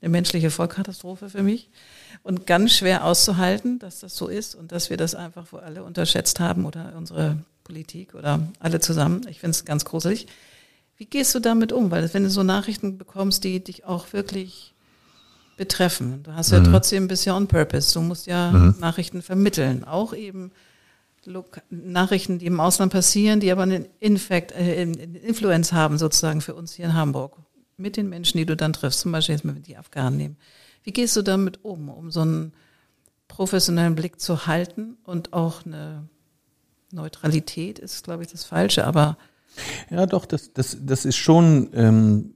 eine 0.00 0.10
menschliche 0.10 0.50
Vollkatastrophe 0.50 1.28
für 1.28 1.42
mich 1.42 1.68
und 2.22 2.46
ganz 2.46 2.72
schwer 2.72 3.04
auszuhalten, 3.04 3.80
dass 3.80 3.98
das 3.98 4.14
so 4.14 4.28
ist 4.28 4.54
und 4.54 4.70
dass 4.70 4.90
wir 4.90 4.96
das 4.96 5.16
einfach 5.16 5.50
wohl 5.52 5.60
alle 5.60 5.82
unterschätzt 5.82 6.38
haben 6.38 6.64
oder 6.64 6.94
unsere 6.96 7.38
Politik 7.64 8.14
oder 8.14 8.46
alle 8.60 8.78
zusammen. 8.78 9.26
Ich 9.28 9.40
finde 9.40 9.50
es 9.50 9.64
ganz 9.64 9.84
gruselig. 9.84 10.28
Wie 10.96 11.06
gehst 11.06 11.34
du 11.34 11.40
damit 11.40 11.72
um? 11.72 11.90
Weil 11.90 12.12
wenn 12.14 12.24
du 12.24 12.30
so 12.30 12.42
Nachrichten 12.42 12.98
bekommst, 12.98 13.44
die 13.44 13.62
dich 13.62 13.84
auch 13.84 14.12
wirklich 14.12 14.74
betreffen, 15.56 16.22
du 16.22 16.34
hast 16.34 16.52
mhm. 16.52 16.58
ja 16.58 16.70
trotzdem 16.70 17.04
ein 17.04 17.08
bisschen 17.08 17.34
on 17.34 17.46
purpose. 17.46 17.92
Du 17.92 18.00
musst 18.00 18.26
ja 18.26 18.50
mhm. 18.50 18.76
Nachrichten 18.78 19.22
vermitteln, 19.22 19.84
auch 19.84 20.14
eben 20.14 20.52
Nachrichten, 21.70 22.38
die 22.38 22.46
im 22.46 22.60
Ausland 22.60 22.92
passieren, 22.92 23.40
die 23.40 23.50
aber 23.50 23.62
einen 23.62 23.86
Infekt, 23.98 24.52
äh, 24.52 24.82
Influence 24.82 25.72
haben 25.72 25.98
sozusagen 25.98 26.40
für 26.40 26.54
uns 26.54 26.74
hier 26.74 26.84
in 26.86 26.94
Hamburg 26.94 27.36
mit 27.76 27.96
den 27.96 28.08
Menschen, 28.08 28.38
die 28.38 28.46
du 28.46 28.56
dann 28.56 28.72
triffst. 28.72 29.00
Zum 29.00 29.12
Beispiel 29.12 29.34
jetzt 29.34 29.44
mal 29.44 29.54
die 29.54 29.76
Afghanen 29.76 30.16
nehmen. 30.16 30.36
Wie 30.84 30.92
gehst 30.92 31.16
du 31.16 31.22
damit 31.22 31.64
um, 31.64 31.88
um 31.88 32.10
so 32.10 32.20
einen 32.20 32.52
professionellen 33.28 33.96
Blick 33.96 34.20
zu 34.20 34.46
halten 34.46 34.96
und 35.04 35.32
auch 35.32 35.66
eine 35.66 36.08
Neutralität 36.92 37.78
ist, 37.78 38.04
glaube 38.04 38.22
ich, 38.22 38.30
das 38.30 38.44
Falsche, 38.44 38.86
aber 38.86 39.18
ja, 39.90 40.06
doch, 40.06 40.26
das, 40.26 40.52
das, 40.52 40.76
das 40.80 41.04
ist 41.04 41.16
schon, 41.16 41.70
ähm, 41.74 42.34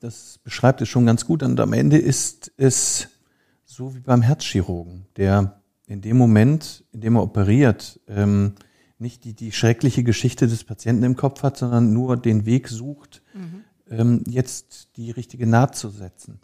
das 0.00 0.38
beschreibt 0.42 0.80
es 0.80 0.88
schon 0.88 1.06
ganz 1.06 1.26
gut. 1.26 1.42
Und 1.42 1.58
am 1.60 1.72
Ende 1.72 1.98
ist 1.98 2.52
es 2.56 3.08
so 3.64 3.94
wie 3.94 4.00
beim 4.00 4.22
Herzchirurgen, 4.22 5.06
der 5.16 5.60
in 5.86 6.00
dem 6.00 6.16
Moment, 6.16 6.84
in 6.92 7.00
dem 7.00 7.16
er 7.16 7.22
operiert, 7.22 8.00
ähm, 8.08 8.54
nicht 8.98 9.24
die, 9.24 9.34
die 9.34 9.52
schreckliche 9.52 10.02
Geschichte 10.02 10.46
des 10.46 10.64
Patienten 10.64 11.04
im 11.04 11.16
Kopf 11.16 11.42
hat, 11.42 11.56
sondern 11.58 11.92
nur 11.92 12.16
den 12.16 12.46
Weg 12.46 12.68
sucht, 12.68 13.22
mhm. 13.34 13.64
ähm, 13.90 14.24
jetzt 14.26 14.96
die 14.96 15.10
richtige 15.10 15.46
Naht 15.46 15.76
zu 15.76 15.90
setzen. 15.90 16.40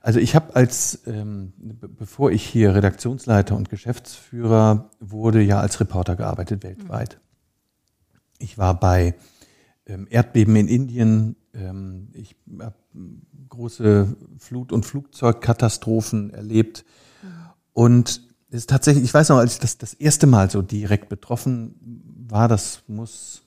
Also 0.00 0.20
ich 0.20 0.34
habe 0.34 0.54
als, 0.54 1.02
ähm, 1.06 1.52
bevor 1.58 2.30
ich 2.30 2.44
hier 2.44 2.74
Redaktionsleiter 2.74 3.56
und 3.56 3.68
Geschäftsführer 3.68 4.90
wurde, 5.00 5.42
ja 5.42 5.60
als 5.60 5.80
Reporter 5.80 6.14
gearbeitet 6.14 6.62
weltweit. 6.62 7.18
Ich 8.38 8.58
war 8.58 8.78
bei 8.78 9.14
Erdbeben 9.88 10.56
in 10.56 10.68
Indien, 10.68 11.36
ähm, 11.54 12.08
ich 12.12 12.36
habe 12.60 12.74
große 13.48 14.16
Flut- 14.38 14.72
und 14.72 14.84
Flugzeugkatastrophen 14.84 16.30
erlebt. 16.30 16.84
Und 17.72 18.22
es 18.50 18.60
ist 18.60 18.70
tatsächlich, 18.70 19.04
ich 19.04 19.14
weiß 19.14 19.30
noch, 19.30 19.38
als 19.38 19.54
ich 19.54 19.60
das 19.60 19.78
das 19.78 19.94
erste 19.94 20.26
Mal 20.26 20.50
so 20.50 20.62
direkt 20.62 21.08
betroffen 21.08 21.74
war, 22.28 22.48
das 22.48 22.82
muss 22.86 23.42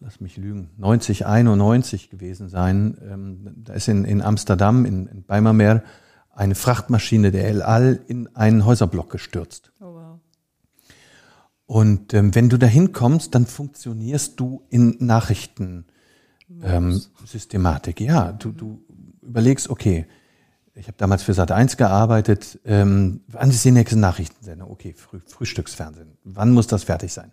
lass 0.00 0.20
mich 0.20 0.36
lügen, 0.36 0.70
90, 0.76 1.26
91 1.26 2.10
gewesen 2.10 2.48
sein. 2.48 2.96
Ähm, 3.02 3.54
da 3.56 3.72
ist 3.72 3.88
in, 3.88 4.04
in 4.04 4.22
Amsterdam, 4.22 4.84
in, 4.84 5.06
in 5.06 5.24
Beimermeer, 5.24 5.82
eine 6.32 6.54
Frachtmaschine 6.54 7.32
der 7.32 7.48
El 7.48 7.62
Al 7.62 8.00
in 8.06 8.28
einen 8.36 8.64
Häuserblock 8.64 9.10
gestürzt. 9.10 9.72
Oh. 9.80 9.97
Und 11.68 12.14
ähm, 12.14 12.34
wenn 12.34 12.48
du 12.48 12.56
da 12.56 12.66
hinkommst, 12.66 13.34
dann 13.34 13.44
funktionierst 13.44 14.40
du 14.40 14.62
in 14.70 14.96
Nachrichtensystematik. 15.00 18.00
Ähm, 18.00 18.06
ja, 18.06 18.32
du, 18.32 18.52
du 18.52 18.80
überlegst, 19.20 19.68
okay, 19.68 20.06
ich 20.74 20.86
habe 20.86 20.96
damals 20.96 21.22
für 21.22 21.34
Sat 21.34 21.52
1 21.52 21.76
gearbeitet, 21.76 22.58
ähm, 22.64 23.20
wann 23.28 23.50
ist 23.50 23.62
die 23.66 23.70
nächste 23.70 23.98
Nachrichtensendung? 23.98 24.70
Okay, 24.70 24.94
Früh, 24.96 25.20
Frühstücksfernsehen. 25.26 26.16
Wann 26.24 26.52
muss 26.52 26.68
das 26.68 26.84
fertig 26.84 27.12
sein? 27.12 27.32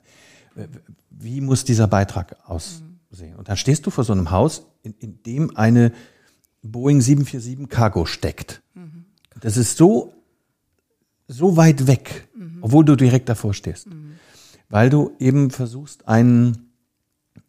wie 1.10 1.42
muss 1.42 1.64
dieser 1.64 1.88
Beitrag 1.88 2.38
aussehen? 2.46 3.36
Und 3.38 3.50
dann 3.50 3.58
stehst 3.58 3.86
du 3.86 3.90
vor 3.90 4.04
so 4.04 4.14
einem 4.14 4.32
Haus, 4.32 4.66
in, 4.84 4.94
in 5.00 5.24
dem 5.24 5.56
eine 5.56 5.92
Boeing 6.62 7.02
747 7.02 7.70
Cargo 7.70 8.06
steckt. 8.06 8.62
Mhm. 8.74 9.06
Das 9.40 9.58
ist 9.58 9.78
so, 9.78 10.14
so 11.28 11.58
weit 11.58 11.88
weg, 11.88 12.28
mhm. 12.36 12.60
obwohl 12.62 12.86
du 12.86 12.96
direkt 12.96 13.30
davor 13.30 13.54
stehst. 13.54 13.88
Mhm. 14.76 14.80
Weil 14.80 14.90
du 14.90 15.12
eben 15.20 15.52
versuchst, 15.52 16.08
einen, 16.08 16.72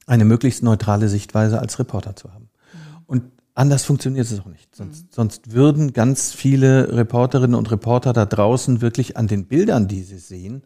eine 0.07 0.25
möglichst 0.25 0.63
neutrale 0.63 1.09
Sichtweise 1.09 1.61
als 1.61 1.79
Reporter 1.79 2.15
zu 2.15 2.33
haben. 2.33 2.49
Und 3.07 3.25
anders 3.55 3.85
funktioniert 3.85 4.27
es 4.31 4.41
auch 4.41 4.47
nicht. 4.47 4.75
Sonst, 4.75 5.13
sonst 5.13 5.53
würden 5.53 5.93
ganz 5.93 6.33
viele 6.33 6.97
Reporterinnen 6.97 7.55
und 7.55 7.71
Reporter 7.71 8.13
da 8.13 8.27
draußen 8.27 8.81
wirklich 8.81 9.17
an 9.17 9.27
den 9.27 9.47
Bildern, 9.47 9.89
die 9.89 10.03
sie 10.03 10.19
sehen, 10.19 10.63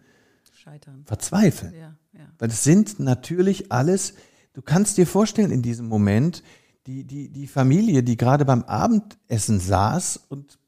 Scheitern. 0.53 1.05
verzweifeln. 1.07 1.75
Ja. 1.75 1.97
Weil 2.39 2.49
es 2.49 2.65
sind 2.65 2.99
natürlich 2.99 3.71
alles, 3.71 4.15
du 4.55 4.63
kannst 4.63 4.97
dir 4.97 5.07
vorstellen 5.07 5.51
in 5.51 5.63
diesem 5.63 5.87
Moment, 5.87 6.43
die, 6.87 7.05
die, 7.05 7.29
die 7.29 7.47
Familie, 7.47 8.03
die 8.03 8.17
gerade 8.17 8.45
beim 8.45 8.63
Abendessen 8.65 9.61
saß 9.61 10.21
und 10.29 10.59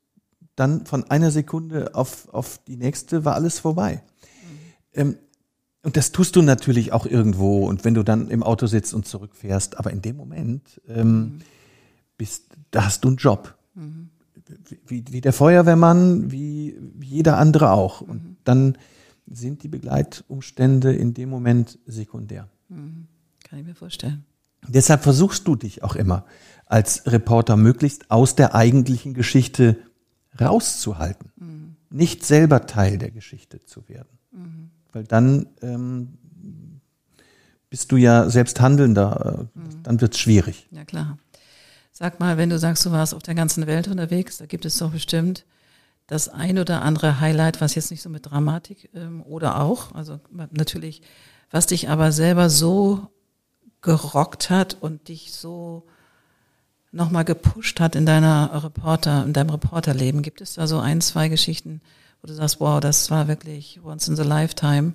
dann 0.55 0.85
von 0.85 1.05
einer 1.11 1.31
Sekunde 1.31 1.95
auf, 1.95 2.29
auf 2.29 2.59
die 2.67 2.77
nächste 2.77 3.25
war 3.25 3.35
alles 3.35 3.59
vorbei. 3.59 4.03
Mhm. 4.03 5.01
Ähm, 5.01 5.19
und 5.83 5.97
das 5.97 6.13
tust 6.13 6.37
du 6.37 6.43
natürlich 6.43 6.93
auch 6.93 7.07
irgendwo 7.07 7.67
und 7.67 7.85
wenn 7.85 7.95
du 7.95 8.03
dann 8.03 8.29
im 8.31 8.43
Auto 8.43 8.67
sitzt 8.67 8.95
und 8.95 9.07
zurückfährst, 9.07 9.79
aber 9.79 9.91
in 9.91 10.01
dem 10.01 10.17
Moment 10.17 10.81
ähm, 10.87 11.07
mhm. 11.07 11.39
bist, 12.17 12.45
da 12.71 12.85
hast 12.85 13.05
du 13.05 13.09
einen 13.09 13.17
Job. 13.17 13.57
Mhm. 13.75 14.11
Wie, 14.87 15.05
wie 15.11 15.21
der 15.21 15.33
Feuerwehrmann, 15.33 16.31
wie, 16.31 16.77
jeder 17.01 17.39
andere 17.39 17.71
auch. 17.71 18.01
Und 18.01 18.25
mhm. 18.25 18.37
dann 18.45 18.79
sind 19.27 19.63
die 19.63 19.69
Begleitumstände 19.69 20.93
in 20.93 21.15
dem 21.15 21.31
Moment 21.31 21.79
sekundär. 21.87 22.49
Mhm. 22.69 23.07
Kann 23.43 23.59
ich 23.59 23.65
mir 23.65 23.75
vorstellen. 23.75 24.25
Deshalb 24.69 25.03
versuchst 25.03 25.49
du 25.49 25.57
dich 25.57 25.83
auch 25.83 25.97
immer 25.97 26.25
als 26.67 27.07
Reporter 27.07 27.57
möglichst 27.57 28.11
aus 28.11 28.37
der 28.37 28.55
eigentlichen 28.55 29.15
Geschichte 29.15 29.79
rauszuhalten. 30.41 31.33
Mhm. 31.37 31.77
Nicht 31.91 32.25
selber 32.25 32.67
Teil 32.67 32.99
der 32.99 33.11
Geschichte 33.11 33.61
zu 33.65 33.89
werden. 33.89 34.19
Weil 34.93 35.05
dann 35.05 35.47
ähm, 35.63 36.19
bist 37.71 37.91
du 37.91 37.97
ja 37.97 38.29
selbst 38.29 38.61
Handelnder, 38.61 39.49
äh, 39.55 39.59
mhm. 39.59 39.83
dann 39.83 40.01
wird 40.01 40.15
es 40.15 40.21
schwierig. 40.21 40.69
Ja 40.71 40.85
klar. 40.85 41.19
Sag 41.91 42.21
mal, 42.21 42.37
wenn 42.37 42.51
du 42.51 42.59
sagst, 42.59 42.85
du 42.87 42.91
warst 42.91 43.15
auf 43.15 43.23
der 43.23 43.35
ganzen 43.35 43.67
Welt 43.67 43.89
unterwegs, 43.89 44.39
da 44.39 44.47
gibt 44.47 44.65
es 44.65 44.79
doch 44.79 44.91
bestimmt 44.91 45.45
das 46.07 46.29
ein 46.29 46.59
oder 46.59 46.83
andere 46.83 47.21
Highlight, 47.21 47.61
was 47.61 47.75
jetzt 47.75 47.91
nicht 47.91 48.03
so 48.03 48.11
mit 48.11 48.31
Dramatik 48.31 48.91
ähm, 48.95 49.23
oder 49.23 49.61
auch, 49.61 49.95
also 49.95 50.21
natürlich, 50.51 51.03
was 51.51 51.67
dich 51.67 51.89
aber 51.89 52.13
selber 52.13 52.51
so 52.51 53.09
gerockt 53.81 54.51
hat 54.51 54.77
und 54.81 55.09
dich 55.09 55.33
so 55.33 55.87
nochmal 56.93 57.25
gepusht 57.25 57.81
hat 57.81 57.97
in 57.97 58.07
deiner 58.07 58.63
Reporter, 58.63 59.25
in 59.25 59.33
deinem 59.33 59.51
Reporterleben. 59.51 60.23
Gibt 60.23 60.41
es 60.41 60.55
da 60.55 60.67
so 60.67 60.79
ein, 60.79 61.01
zwei 61.01 61.29
Geschichten, 61.29 61.81
wo 62.23 62.29
du 62.29 62.35
sagst, 62.35 62.61
wow, 62.61 62.81
das 62.81 63.11
war 63.11 63.29
wirklich 63.29 63.81
once 63.85 64.09
in 64.09 64.17
the 64.17 64.23
lifetime. 64.23 64.95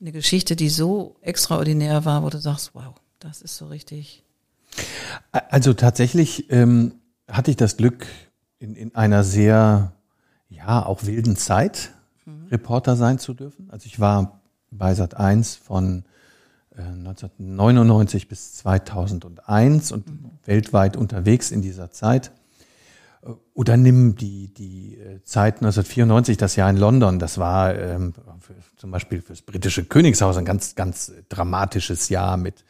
Eine 0.00 0.12
Geschichte, 0.12 0.56
die 0.56 0.68
so 0.68 1.16
extraordinär 1.20 2.04
war, 2.04 2.22
wo 2.22 2.30
du 2.30 2.38
sagst, 2.38 2.70
wow, 2.74 2.94
das 3.18 3.42
ist 3.42 3.56
so 3.56 3.66
richtig. 3.66 4.22
Also 5.32 5.74
tatsächlich 5.74 6.50
ähm, 6.50 6.94
hatte 7.28 7.50
ich 7.50 7.56
das 7.56 7.76
Glück, 7.76 8.06
in, 8.58 8.76
in 8.76 8.94
einer 8.94 9.24
sehr 9.24 9.92
ja, 10.48 10.84
auch 10.84 11.04
wilden 11.04 11.36
Zeit 11.36 11.92
mhm. 12.24 12.46
Reporter 12.50 12.96
sein 12.96 13.18
zu 13.18 13.34
dürfen. 13.34 13.68
Also 13.70 13.86
ich 13.86 14.00
war 14.00 14.40
bei 14.70 14.94
Sat 14.94 15.16
1 15.16 15.56
von 15.56 16.04
äh, 16.76 16.82
1999 16.82 18.28
bis 18.28 18.54
2001 18.54 19.92
und 19.92 20.08
mhm. 20.08 20.30
weltweit 20.44 20.96
unterwegs 20.96 21.50
in 21.50 21.62
dieser 21.62 21.90
Zeit. 21.90 22.32
Oder 23.54 23.76
nimm 23.76 24.16
die, 24.16 24.52
die 24.52 24.98
äh, 24.98 25.22
Zeit 25.22 25.56
1994, 25.56 26.36
das 26.36 26.56
Jahr 26.56 26.68
in 26.68 26.76
London. 26.76 27.18
Das 27.18 27.38
war 27.38 27.74
ähm, 27.74 28.12
für, 28.40 28.54
zum 28.76 28.90
Beispiel 28.90 29.22
fürs 29.22 29.42
britische 29.42 29.84
Königshaus 29.84 30.36
ein 30.36 30.44
ganz, 30.44 30.74
ganz 30.74 31.12
dramatisches 31.28 32.10
Jahr 32.10 32.36
mit 32.36 32.64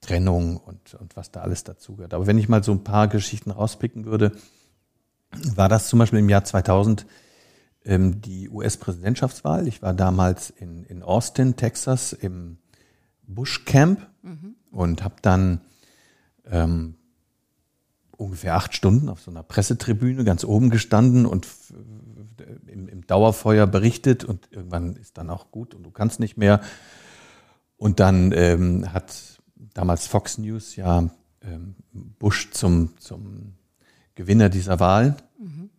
Trennung 0.00 0.58
und, 0.58 0.94
und 0.94 1.16
was 1.16 1.32
da 1.32 1.40
alles 1.40 1.64
dazugehört. 1.64 2.14
Aber 2.14 2.26
wenn 2.26 2.38
ich 2.38 2.48
mal 2.48 2.62
so 2.62 2.72
ein 2.72 2.84
paar 2.84 3.08
Geschichten 3.08 3.50
rauspicken 3.50 4.04
würde, 4.04 4.32
war 5.56 5.68
das 5.68 5.88
zum 5.88 5.98
Beispiel 5.98 6.20
im 6.20 6.28
Jahr 6.28 6.44
2000 6.44 7.04
ähm, 7.84 8.20
die 8.20 8.48
US-Präsidentschaftswahl. 8.48 9.66
Ich 9.66 9.82
war 9.82 9.94
damals 9.94 10.50
in, 10.50 10.84
in 10.84 11.02
Austin, 11.02 11.56
Texas, 11.56 12.12
im 12.12 12.58
Bush 13.22 13.64
Camp 13.64 14.06
mhm. 14.22 14.54
und 14.70 15.02
habe 15.02 15.16
dann 15.22 15.60
ähm, 16.50 16.97
ungefähr 18.18 18.56
acht 18.56 18.74
Stunden 18.74 19.08
auf 19.08 19.20
so 19.20 19.30
einer 19.30 19.42
Pressetribüne 19.42 20.24
ganz 20.24 20.44
oben 20.44 20.70
gestanden 20.70 21.24
und 21.24 21.46
im, 22.66 22.88
im 22.88 23.06
Dauerfeuer 23.06 23.66
berichtet 23.66 24.24
und 24.24 24.48
irgendwann 24.50 24.96
ist 24.96 25.18
dann 25.18 25.30
auch 25.30 25.50
gut 25.50 25.74
und 25.74 25.84
du 25.84 25.90
kannst 25.90 26.20
nicht 26.20 26.36
mehr. 26.36 26.60
Und 27.76 28.00
dann 28.00 28.32
ähm, 28.32 28.92
hat 28.92 29.40
damals 29.72 30.06
Fox 30.06 30.36
News 30.38 30.76
ja 30.76 31.08
ähm, 31.42 31.76
Bush 31.92 32.50
zum, 32.50 32.98
zum 32.98 33.54
Gewinner 34.16 34.48
dieser 34.48 34.80
Wahl 34.80 35.16
mhm. 35.38 35.70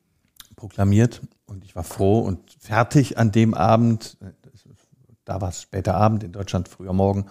proklamiert. 0.56 1.22
Und 1.46 1.66
ich 1.66 1.76
war 1.76 1.84
froh 1.84 2.20
und 2.20 2.56
fertig 2.60 3.18
an 3.18 3.32
dem 3.32 3.54
Abend. 3.54 4.18
Da 5.26 5.42
war 5.42 5.50
es 5.50 5.62
später 5.62 5.96
Abend, 5.96 6.24
in 6.24 6.32
Deutschland 6.32 6.70
früher 6.70 6.94
Morgen. 6.94 7.26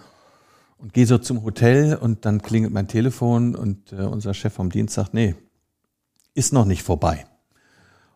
Und 0.79 0.93
gehe 0.93 1.05
so 1.05 1.17
zum 1.17 1.43
Hotel 1.43 1.95
und 1.95 2.25
dann 2.25 2.41
klingelt 2.41 2.73
mein 2.73 2.87
Telefon 2.87 3.53
und 3.55 3.91
äh, 3.91 3.97
unser 3.97 4.33
Chef 4.33 4.53
vom 4.53 4.71
Dienst 4.71 4.95
sagt, 4.95 5.13
nee, 5.13 5.35
ist 6.33 6.53
noch 6.53 6.65
nicht 6.65 6.83
vorbei. 6.83 7.25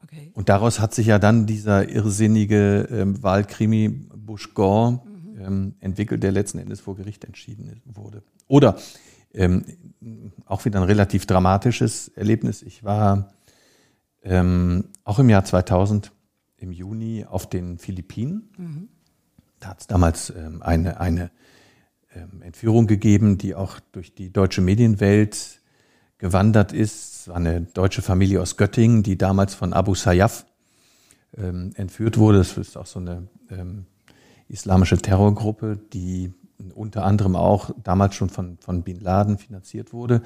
Okay. 0.03 0.31
Und 0.33 0.47
daraus 0.47 0.79
hat 0.79 0.93
sich 0.93 1.07
ja 1.07 1.19
dann 1.19 1.45
dieser 1.45 1.89
irrsinnige 1.89 2.87
ähm, 2.89 3.21
Wahlkrimi 3.21 3.89
Bush 3.89 4.53
Gore 4.53 5.01
mhm. 5.03 5.41
ähm, 5.41 5.75
entwickelt, 5.81 6.23
der 6.23 6.31
letzten 6.31 6.57
Endes 6.57 6.79
vor 6.79 6.95
Gericht 6.95 7.25
entschieden 7.25 7.81
wurde. 7.85 8.23
Oder 8.47 8.77
ähm, 9.33 9.65
auch 10.45 10.63
wieder 10.63 10.79
ein 10.79 10.85
relativ 10.85 11.25
dramatisches 11.25 12.09
Erlebnis. 12.09 12.61
Ich 12.61 12.83
war 12.85 13.33
ähm, 14.21 14.85
auch 15.03 15.19
im 15.19 15.29
Jahr 15.29 15.43
2000 15.43 16.11
im 16.57 16.71
Juni 16.71 17.25
auf 17.25 17.49
den 17.49 17.77
Philippinen. 17.77 18.49
Mhm. 18.57 18.87
Da 19.59 19.69
hat 19.69 19.81
es 19.81 19.87
damals 19.87 20.29
ähm, 20.29 20.61
eine, 20.61 20.99
eine 20.99 21.29
Entführung 22.41 22.87
gegeben, 22.87 23.37
die 23.37 23.55
auch 23.55 23.79
durch 23.91 24.13
die 24.13 24.31
deutsche 24.31 24.61
Medienwelt 24.61 25.61
gewandert 26.17 26.73
ist. 26.73 27.13
Es 27.21 27.27
war 27.27 27.37
eine 27.37 27.61
deutsche 27.61 28.01
Familie 28.01 28.41
aus 28.41 28.57
Göttingen, 28.57 29.03
die 29.03 29.17
damals 29.17 29.53
von 29.55 29.73
Abu 29.73 29.95
Sayyaf 29.95 30.45
ähm, 31.37 31.71
entführt 31.75 32.17
wurde. 32.17 32.39
Das 32.39 32.57
ist 32.57 32.77
auch 32.77 32.85
so 32.85 32.99
eine 32.99 33.27
ähm, 33.49 33.85
islamische 34.47 34.97
Terrorgruppe, 34.97 35.79
die 35.93 36.33
unter 36.75 37.03
anderem 37.03 37.35
auch 37.35 37.71
damals 37.83 38.15
schon 38.15 38.29
von, 38.29 38.57
von 38.57 38.83
Bin 38.83 38.99
Laden 38.99 39.37
finanziert 39.37 39.93
wurde. 39.93 40.21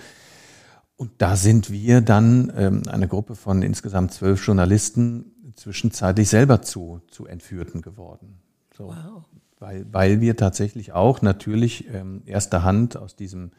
Und 0.98 1.12
da 1.20 1.36
sind 1.36 1.72
wir 1.72 2.02
dann, 2.02 2.52
ähm, 2.56 2.84
eine 2.88 3.08
Gruppe 3.08 3.36
von 3.36 3.62
insgesamt 3.62 4.14
zwölf 4.14 4.46
Journalisten, 4.46 5.54
zwischenzeitlich 5.56 6.30
selber 6.30 6.62
zu, 6.62 7.02
zu 7.10 7.26
Entführten 7.26 7.82
geworden. 7.82 8.40
So. 8.76 8.88
Wow. 8.88 9.26
Weil, 9.60 9.86
weil 9.92 10.22
wir 10.22 10.36
tatsächlich 10.36 10.94
auch 10.94 11.22
natürlich 11.22 11.88
ähm, 11.92 12.22
erster 12.26 12.64
Hand 12.64 12.96
aus 12.96 13.16
diesem 13.16 13.52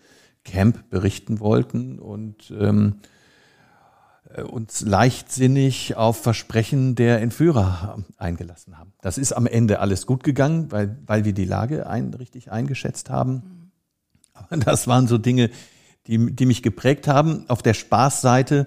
Camp 0.44 0.88
berichten 0.90 1.40
wollten 1.40 1.98
und 1.98 2.52
ähm, 2.58 3.00
äh, 4.34 4.42
uns 4.42 4.82
leichtsinnig 4.82 5.96
auf 5.96 6.22
Versprechen 6.22 6.94
der 6.94 7.20
Entführer 7.20 7.98
eingelassen 8.16 8.78
haben. 8.78 8.92
Das 9.00 9.18
ist 9.18 9.32
am 9.32 9.46
Ende 9.46 9.80
alles 9.80 10.06
gut 10.06 10.22
gegangen, 10.22 10.70
weil, 10.70 10.98
weil 11.06 11.24
wir 11.24 11.32
die 11.32 11.44
Lage 11.44 11.86
ein, 11.86 12.14
richtig 12.14 12.50
eingeschätzt 12.52 13.10
haben. 13.10 13.72
Aber 14.34 14.56
das 14.56 14.86
waren 14.86 15.08
so 15.08 15.18
Dinge, 15.18 15.50
die, 16.06 16.34
die 16.34 16.46
mich 16.46 16.62
geprägt 16.62 17.08
haben. 17.08 17.48
Auf 17.48 17.62
der 17.62 17.74
Spaßseite 17.74 18.66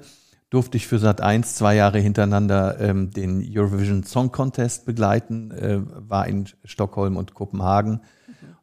durfte 0.51 0.77
ich 0.77 0.85
für 0.85 0.99
Sat 0.99 1.21
1 1.21 1.55
zwei 1.55 1.75
Jahre 1.75 1.97
hintereinander 1.97 2.79
ähm, 2.79 3.09
den 3.09 3.43
Eurovision 3.49 4.03
Song 4.03 4.31
Contest 4.31 4.85
begleiten, 4.85 5.49
äh, 5.51 5.79
war 5.81 6.27
in 6.27 6.47
Stockholm 6.65 7.17
und 7.17 7.33
Kopenhagen. 7.33 8.01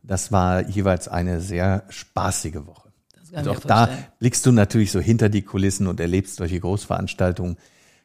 Das 0.03 0.31
war 0.31 0.69
jeweils 0.69 1.09
eine 1.09 1.41
sehr 1.41 1.85
spaßige 1.89 2.67
Woche. 2.67 2.93
Und 3.33 3.49
auch 3.49 3.61
da 3.61 3.89
blickst 4.21 4.45
du 4.47 4.53
natürlich 4.53 4.93
so 4.93 5.01
hinter 5.01 5.29
die 5.29 5.43
Kulissen 5.43 5.87
und 5.87 5.99
erlebst 5.99 6.37
solche 6.37 6.61
Großveranstaltungen 6.61 7.57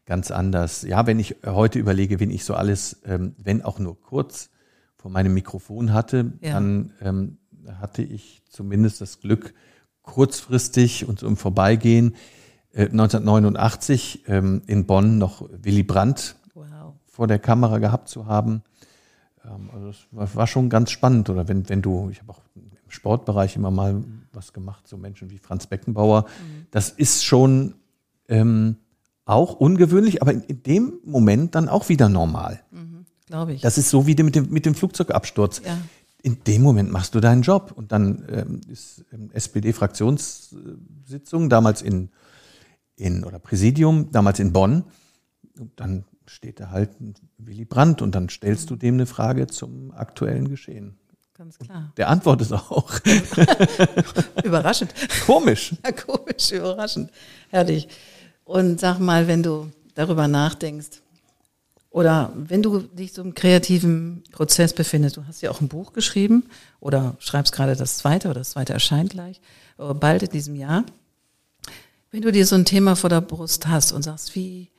ganz 0.06 0.32
anders. 0.32 0.84
Ja, 0.84 1.06
wenn 1.06 1.20
ich 1.20 1.36
heute 1.46 1.78
überlege, 1.80 2.20
wen 2.20 2.32
ich 2.32 2.46
so 2.46 2.56
alles, 2.56 3.02
ähm, 3.06 3.36
wenn 3.38 3.62
auch 3.62 3.80
nur 3.80 4.02
kurz, 4.02 4.50
vor 4.96 5.12
meinem 5.12 5.34
Mikrofon 5.34 5.92
hatte, 5.92 6.32
ja. 6.40 6.54
dann 6.54 6.94
ähm, 7.02 7.38
hatte 7.82 8.02
ich 8.02 8.44
zumindest 8.50 9.02
das 9.02 9.20
Glück, 9.20 9.54
kurzfristig 10.02 11.06
und 11.08 11.20
so 11.20 11.28
im 11.28 11.36
Vorbeigehen 11.36 12.16
1989 12.76 14.24
ähm, 14.28 14.62
in 14.66 14.86
Bonn 14.86 15.18
noch 15.18 15.48
Willy 15.62 15.84
Brandt 15.84 16.36
wow. 16.56 16.94
vor 17.06 17.28
der 17.28 17.40
Kamera 17.40 17.78
gehabt 17.78 18.10
zu 18.10 18.26
haben. 18.26 18.64
Ähm, 19.46 19.70
also 19.74 19.88
das 19.88 19.98
war, 20.12 20.36
war, 20.36 20.48
schon 20.48 20.70
ganz 20.70 20.92
spannend. 20.92 21.30
Oder 21.30 21.48
wenn, 21.48 21.70
wenn 21.70 21.82
du, 21.82 22.10
ich 22.12 22.20
habe 22.20 22.32
auch 22.32 22.42
Sportbereich 22.88 23.56
immer 23.56 23.72
mal 23.72 24.04
was 24.32 24.54
gemacht, 24.54 24.88
so 24.88 24.98
Menschen 24.98 25.30
wie 25.30 25.38
Franz 25.38 25.68
Beckenbauer. 25.68 26.24
Mhm. 26.24 26.68
Das 26.72 26.90
ist 26.90 27.26
schon 27.26 27.76
ähm, 28.28 28.78
auch 29.26 29.54
ungewöhnlich, 29.54 30.22
aber 30.22 30.34
in, 30.34 30.42
in, 30.44 30.64
dem 30.64 30.94
Moment 31.04 31.56
dann 31.56 31.70
auch 31.70 31.90
wieder 31.90 32.10
normal. 32.10 32.62
Mhm, 32.72 33.06
Glaube 33.28 33.54
ich. 33.54 33.62
Das 33.62 33.78
ist 33.78 33.90
so 33.90 34.08
wie 34.08 34.22
mit 34.22 34.36
dem, 34.36 34.52
mit 34.52 34.66
dem 34.66 34.76
Flugzeugabsturz. 34.76 35.62
Ja. 35.66 35.78
In 36.22 36.44
dem 36.46 36.62
Moment 36.62 36.92
machst 36.92 37.16
du 37.16 37.20
deinen 37.20 37.42
Job. 37.42 37.74
Und 37.76 37.92
dann 37.92 38.24
ähm, 38.30 38.62
ist 38.70 39.04
ähm, 39.12 39.30
SPD-Fraktionssitzung, 39.34 41.50
damals 41.50 41.82
in, 41.82 42.10
in, 42.96 43.24
oder 43.24 43.40
Präsidium, 43.40 44.12
damals 44.12 44.40
in 44.40 44.54
Bonn. 44.54 44.84
Und 45.60 45.72
dann 45.80 46.06
steht 46.26 46.60
da 46.60 46.70
halt 46.70 46.92
Willy 47.38 47.66
Brandt 47.66 48.02
und 48.02 48.16
dann 48.16 48.30
stellst 48.30 48.70
du 48.70 48.76
mhm. 48.76 48.80
dem 48.80 48.94
eine 48.96 49.06
Frage 49.06 49.48
zum 49.48 49.92
aktuellen 49.92 50.50
Geschehen. 50.50 50.98
Ganz 51.36 51.58
klar. 51.58 51.92
Der 51.98 52.10
Antwort 52.10 52.42
ist 52.42 52.54
auch. 52.54 53.00
überraschend. 54.44 54.94
Komisch. 55.26 55.76
Ja, 55.84 55.92
komisch, 55.92 56.52
überraschend. 56.52 57.12
Herrlich. 57.50 57.88
Und 58.44 58.80
sag 58.80 59.00
mal, 59.00 59.28
wenn 59.28 59.42
du 59.42 59.72
darüber 59.96 60.28
nachdenkst, 60.28 61.02
oder 61.94 62.32
wenn 62.36 62.64
du 62.64 62.80
dich 62.80 63.14
so 63.14 63.22
im 63.22 63.36
kreativen 63.36 64.24
Prozess 64.32 64.74
befindest, 64.74 65.18
du 65.18 65.28
hast 65.28 65.42
ja 65.42 65.52
auch 65.52 65.62
ein 65.62 65.68
Buch 65.68 65.94
geschrieben 65.94 66.46
oder 66.80 67.16
schreibst 67.20 67.54
gerade 67.54 67.76
das 67.76 67.98
zweite 67.98 68.30
oder 68.30 68.40
das 68.40 68.50
zweite 68.50 68.74
erscheint 68.74 69.12
gleich, 69.12 69.42
äh, 69.78 69.94
bald 69.94 70.24
in 70.24 70.32
diesem 70.32 70.56
Jahr. 70.56 70.86
Wenn 72.14 72.22
du 72.22 72.32
dir 72.32 72.46
so 72.46 72.54
ein 72.54 72.64
Thema 72.64 72.96
vor 72.96 73.10
der 73.10 73.22
Brust 73.22 73.68
hast 73.68 73.92
und 73.92 74.04
sagst, 74.04 74.36
wie, 74.36 74.70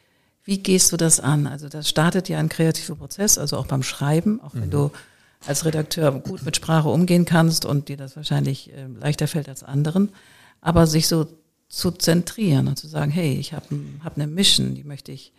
wie 0.45 0.59
gehst 0.59 0.93
du 0.93 0.97
das 0.97 1.19
an? 1.19 1.49
Also 1.49 1.69
das 1.69 1.89
startet 1.89 2.29
ja 2.29 2.39
ein 2.39 2.49
kreativer 2.49 2.95
Prozess, 2.95 3.39
also 3.39 3.57
auch 3.57 3.67
beim 3.67 3.83
Schreiben, 3.83 4.41
auch 4.41 4.55
wenn 4.55 4.67
mhm. 4.67 4.71
du 4.71 4.91
als 5.45 5.65
Redakteur 5.65 6.13
gut 6.13 6.45
mit 6.45 6.55
Sprache 6.55 6.89
umgehen 6.91 7.25
kannst 7.25 7.65
und 7.65 7.89
dir 7.89 7.97
das 7.97 8.15
wahrscheinlich 8.15 8.73
äh, 8.73 8.87
leichter 9.01 9.27
fällt 9.27 9.49
als 9.49 9.65
anderen, 9.65 10.11
aber 10.61 10.87
sich 10.87 11.09
so 11.09 11.27
zu 11.69 11.91
zentrieren 11.91 12.69
und 12.69 12.79
zu 12.79 12.87
sagen, 12.87 13.11
hey, 13.11 13.35
ich 13.35 13.53
habe 13.53 13.67
hab 14.05 14.15
eine 14.15 14.29
Mission, 14.29 14.77
die 14.77 14.85
möchte 14.85 15.11
ich, 15.11 15.33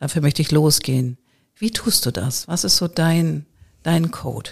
dafür 0.00 0.20
möchte 0.20 0.42
ich 0.42 0.50
losgehen. 0.50 1.16
Wie 1.56 1.70
tust 1.70 2.04
du 2.04 2.10
das? 2.10 2.46
Was 2.46 2.64
ist 2.64 2.76
so 2.76 2.88
dein, 2.88 3.46
dein 3.82 4.10
Code? 4.10 4.50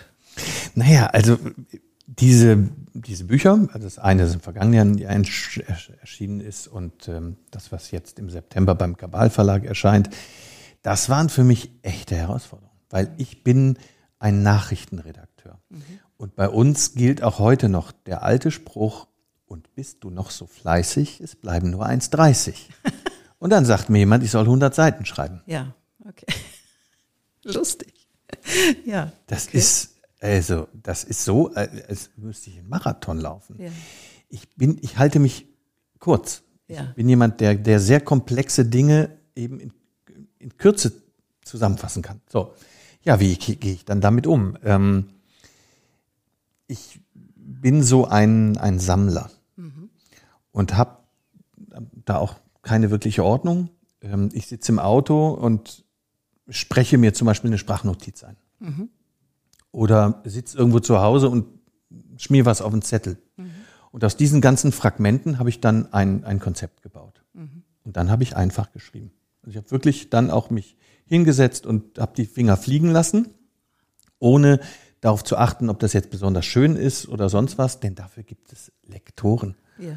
Naja, 0.75 1.09
also 1.09 1.37
diese, 2.07 2.69
diese 2.95 3.25
Bücher, 3.25 3.69
also 3.73 3.85
das 3.85 3.99
eine 3.99 4.25
ist 4.25 4.35
im 4.35 4.41
vergangenen 4.41 4.99
Jahr 4.99 5.13
erschienen 5.13 6.41
ist 6.41 6.69
und 6.69 7.09
ähm, 7.09 7.37
das, 7.51 7.73
was 7.73 7.91
jetzt 7.91 8.19
im 8.19 8.31
September 8.31 8.75
beim 8.75 8.97
Kabal 8.97 9.31
Verlag 9.31 9.65
erscheint, 9.65 10.11
das 10.83 11.09
waren 11.09 11.29
für 11.29 11.45
mich 11.45 11.71
echte 11.83 12.15
Herausforderungen, 12.17 12.79
weil 12.91 13.13
ich 13.19 13.43
bin 13.43 13.79
ein 14.19 14.43
Nachrichtenredakteur. 14.43 15.61
Mhm. 15.69 15.83
Und 16.17 16.37
bei 16.37 16.49
uns 16.49 16.95
gilt 16.95 17.23
auch 17.23 17.39
heute 17.39 17.69
noch 17.69 17.93
der 17.93 18.23
alte 18.23 18.51
Spruch, 18.51 19.09
und 19.47 19.75
bist 19.75 19.99
du 20.03 20.11
noch 20.11 20.31
so 20.31 20.47
fleißig, 20.47 21.21
es 21.21 21.37
bleiben 21.37 21.71
nur 21.71 21.87
1,30. 21.87 22.55
und 23.39 23.51
dann 23.51 23.65
sagt 23.65 23.89
mir 23.89 23.99
jemand, 23.99 24.25
ich 24.25 24.31
soll 24.31 24.45
100 24.45 24.75
Seiten 24.75 25.07
schreiben. 25.07 25.43
Ja, 25.47 25.75
okay. 26.07 26.27
Lustig. 27.45 28.09
ja. 28.85 29.13
Das 29.29 29.49
okay. 29.49 29.59
ist, 29.59 29.96
also, 30.21 30.69
das 30.73 31.05
ist 31.05 31.25
so, 31.25 31.53
als 31.55 32.11
müsste 32.17 32.51
ich 32.51 32.59
einen 32.59 32.69
Marathon 32.69 33.19
laufen. 33.19 33.57
Ja. 33.59 33.71
Ich 34.29 34.49
bin, 34.57 34.79
ich 34.81 34.99
halte 34.99 35.19
mich 35.19 35.47
kurz. 35.99 36.43
Ja. 36.69 36.85
Ich 36.85 36.95
bin 36.95 37.09
jemand, 37.09 37.41
der, 37.41 37.55
der 37.55 37.81
sehr 37.81 38.01
komplexe 38.01 38.65
Dinge 38.65 39.17
eben 39.35 39.61
in, 39.61 39.73
in 40.39 40.57
Kürze 40.57 40.93
zusammenfassen 41.45 42.03
kann. 42.03 42.21
So. 42.29 42.55
Ja, 43.03 43.21
wie 43.21 43.37
gehe 43.37 43.73
ich 43.73 43.85
dann 43.85 44.01
damit 44.01 44.27
um? 44.27 44.59
Ähm, 44.65 45.11
ich 46.67 47.01
bin 47.15 47.83
so 47.83 48.07
ein, 48.07 48.57
ein 48.57 48.81
Sammler 48.81 49.31
mhm. 49.57 49.91
und 50.51 50.77
habe 50.77 50.99
da 52.05 52.19
auch 52.19 52.35
keine 52.63 52.91
wirkliche 52.91 53.23
Ordnung. 53.23 53.71
Ähm, 54.01 54.31
ich 54.33 54.49
sitze 54.49 54.73
im 54.73 54.79
Auto 54.81 55.29
und 55.29 55.85
spreche 56.49 56.99
mir 56.99 57.15
zum 57.15 57.27
Beispiel 57.27 57.51
eine 57.51 57.59
Sprachnotiz 57.59 58.25
ein. 58.25 58.37
Mhm. 58.59 58.89
Oder 59.73 60.23
sitze 60.25 60.57
irgendwo 60.57 60.81
zu 60.81 61.01
Hause 61.01 61.29
und 61.29 61.47
schmier 62.17 62.47
was 62.47 62.63
auf 62.63 62.73
einen 62.73 62.83
Zettel. 62.83 63.19
Mhm. 63.37 63.51
Und 63.93 64.05
aus 64.05 64.17
diesen 64.17 64.41
ganzen 64.41 64.73
Fragmenten 64.73 65.39
habe 65.39 65.49
ich 65.49 65.61
dann 65.61 65.93
ein, 65.93 66.25
ein 66.25 66.41
Konzept 66.41 66.83
gebaut. 66.83 67.23
Mhm. 67.35 67.63
Und 67.85 67.97
dann 67.97 68.11
habe 68.11 68.23
ich 68.23 68.37
einfach 68.37 68.73
geschrieben. 68.73 69.13
Also 69.43 69.51
ich 69.51 69.57
habe 69.57 69.71
wirklich 69.71 70.11
dann 70.11 70.31
auch 70.31 70.51
mich 70.51 70.77
hingesetzt 71.07 71.67
und 71.67 71.99
habe 71.99 72.13
die 72.17 72.27
Finger 72.27 72.57
fliegen 72.57 72.91
lassen, 72.91 73.29
ohne 74.19 74.61
darauf 75.01 75.23
zu 75.23 75.37
achten, 75.37 75.71
ob 75.71 75.79
das 75.79 75.93
jetzt 75.93 76.11
besonders 76.11 76.45
schön 76.45 76.75
ist 76.75 77.09
oder 77.09 77.29
sonst 77.29 77.59
was, 77.59 77.81
denn 77.81 77.95
dafür 77.95 78.23
gibt 78.25 78.53
es 78.53 78.73
Lektoren. 78.83 79.55
Ja. 79.79 79.93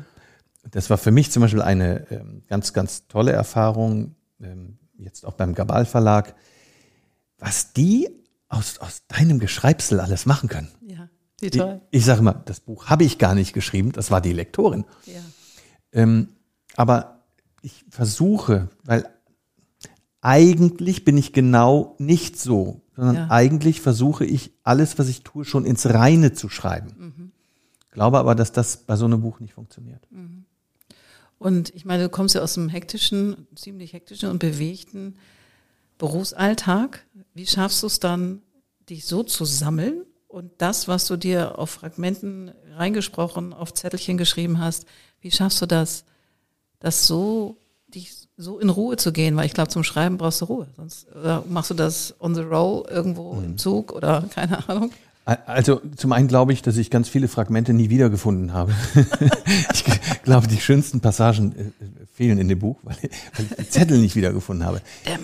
Das 0.70 0.90
war 0.90 0.98
für 0.98 1.12
mich 1.12 1.32
zum 1.32 1.42
Beispiel 1.42 1.62
eine 1.62 2.06
ähm, 2.12 2.44
ganz, 2.48 2.74
ganz 2.74 3.08
tolle 3.08 3.32
Erfahrung, 3.32 4.16
ähm, 4.42 4.78
jetzt 4.98 5.26
auch 5.26 5.34
beim 5.34 5.56
Gabal 5.56 5.86
Verlag, 5.86 6.36
was 7.40 7.74
die 7.74 8.10
aus, 8.50 8.80
aus 8.80 9.04
deinem 9.08 9.40
Geschreibsel 9.40 10.00
alles 10.00 10.26
machen 10.26 10.50
können. 10.50 10.70
Ja, 10.86 11.08
wie 11.40 11.50
toll. 11.52 11.82
Ich, 11.92 12.00
ich 12.00 12.06
sage 12.06 12.22
mal, 12.22 12.42
das 12.46 12.60
Buch 12.60 12.88
habe 12.88 13.04
ich 13.04 13.18
gar 13.18 13.36
nicht 13.36 13.54
geschrieben, 13.54 13.92
das 13.92 14.12
war 14.12 14.22
die 14.22 14.34
Lektorin. 14.34 14.86
Ja. 15.06 15.22
Ähm, 15.92 16.30
aber 16.76 17.24
ich 17.62 17.86
versuche, 17.90 18.70
weil 18.84 19.08
eigentlich 20.22 21.06
bin 21.06 21.18
ich 21.18 21.32
genau 21.32 21.96
nicht 22.00 22.38
so, 22.40 22.82
sondern 22.96 23.16
Ja. 23.16 23.28
eigentlich 23.30 23.80
versuche 23.82 24.26
ich 24.26 24.52
alles, 24.64 25.00
was 25.00 25.08
ich 25.08 25.24
tue, 25.24 25.46
schon 25.46 25.66
ins 25.66 25.86
Reine 25.86 26.34
zu 26.34 26.50
schreiben. 26.50 26.94
Mhm. 26.98 27.32
Glaube 27.92 28.20
aber, 28.20 28.36
dass 28.36 28.52
das 28.52 28.78
bei 28.78 28.96
so 28.96 29.06
einem 29.06 29.22
Buch 29.22 29.40
nicht 29.40 29.54
funktioniert. 29.54 30.06
Und 31.38 31.74
ich 31.74 31.86
meine, 31.86 32.04
du 32.04 32.10
kommst 32.10 32.36
ja 32.36 32.42
aus 32.42 32.58
einem 32.58 32.70
hektischen, 32.70 33.48
ziemlich 33.56 33.94
hektischen 33.94 34.30
und 34.30 34.40
bewegten 34.40 35.16
Berufsalltag. 36.00 37.06
Wie 37.36 37.46
schaffst 37.46 37.84
du 37.84 37.88
es 37.88 38.00
dann, 38.00 38.42
dich 38.90 39.06
so 39.06 39.22
zu 39.22 39.46
sammeln 39.46 40.06
und 40.28 40.52
das, 40.58 40.88
was 40.88 41.06
du 41.06 41.16
dir 41.16 41.60
auf 41.60 41.70
Fragmenten 41.70 42.52
reingesprochen, 42.76 43.54
auf 43.54 43.74
Zettelchen 43.74 44.18
geschrieben 44.18 44.60
hast, 44.60 44.86
wie 45.22 45.30
schaffst 45.30 45.62
du 45.62 45.68
das, 45.68 46.06
das 46.80 47.06
so, 47.06 47.58
dich 47.88 48.28
so 48.38 48.58
in 48.58 48.70
Ruhe 48.70 48.98
zu 48.98 49.12
gehen? 49.12 49.36
Weil 49.36 49.46
ich 49.46 49.54
glaube, 49.54 49.70
zum 49.70 49.84
Schreiben 49.84 50.18
brauchst 50.18 50.42
du 50.42 50.46
Ruhe. 50.46 50.68
Sonst 50.76 51.08
oder 51.16 51.44
machst 51.48 51.70
du 51.70 51.76
das 51.76 52.16
on 52.20 52.34
the 52.34 52.42
row 52.42 52.88
irgendwo 52.90 53.34
im 53.34 53.58
Zug 53.58 53.92
oder 53.92 54.24
keine 54.34 54.68
Ahnung. 54.68 54.92
Also 55.26 55.80
zum 55.96 56.12
einen 56.12 56.28
glaube 56.28 56.54
ich, 56.54 56.64
dass 56.64 56.78
ich 56.78 56.90
ganz 56.90 57.08
viele 57.08 57.28
Fragmente 57.28 57.74
nie 57.74 57.92
wiedergefunden 57.92 58.54
habe. 58.54 58.74
ich 59.74 59.84
glaube, 60.24 60.48
die 60.48 60.60
schönsten 60.60 61.02
Passagen 61.02 61.56
äh, 61.56 62.06
fehlen 62.12 62.40
in 62.40 62.48
dem 62.48 62.58
Buch, 62.58 62.78
weil, 62.82 62.98
weil 63.36 63.46
ich 63.46 63.56
die 63.58 63.70
Zettel 63.70 64.00
nicht 64.00 64.16
wiedergefunden 64.16 64.66
habe. 64.66 64.82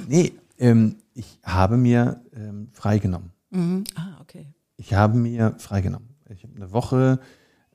Nee, 0.07 0.33
ähm, 0.57 0.97
ich 1.13 1.39
habe 1.43 1.77
mir 1.77 2.21
ähm, 2.33 2.69
freigenommen. 2.71 3.31
Mhm. 3.49 3.83
Ah, 3.95 4.19
okay. 4.21 4.53
Ich 4.77 4.93
habe 4.93 5.17
mir 5.17 5.55
freigenommen. 5.57 6.09
Ich 6.29 6.43
habe 6.43 6.55
eine 6.55 6.71
Woche 6.71 7.19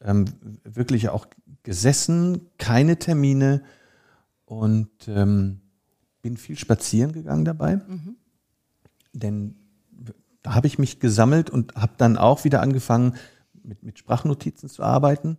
ähm, 0.00 0.26
wirklich 0.64 1.08
auch 1.08 1.26
gesessen, 1.62 2.48
keine 2.58 2.98
Termine 2.98 3.62
und 4.44 4.90
ähm, 5.08 5.60
bin 6.22 6.36
viel 6.36 6.58
spazieren 6.58 7.12
gegangen 7.12 7.44
dabei. 7.44 7.80
Denn 9.12 9.56
da 10.42 10.54
habe 10.54 10.66
ich 10.66 10.78
mich 10.78 11.00
gesammelt 11.00 11.50
und 11.50 11.74
habe 11.74 11.92
dann 11.96 12.16
auch 12.16 12.44
wieder 12.44 12.62
angefangen, 12.62 13.14
mit, 13.62 13.82
mit 13.82 13.98
Sprachnotizen 13.98 14.68
zu 14.68 14.82
arbeiten. 14.82 15.38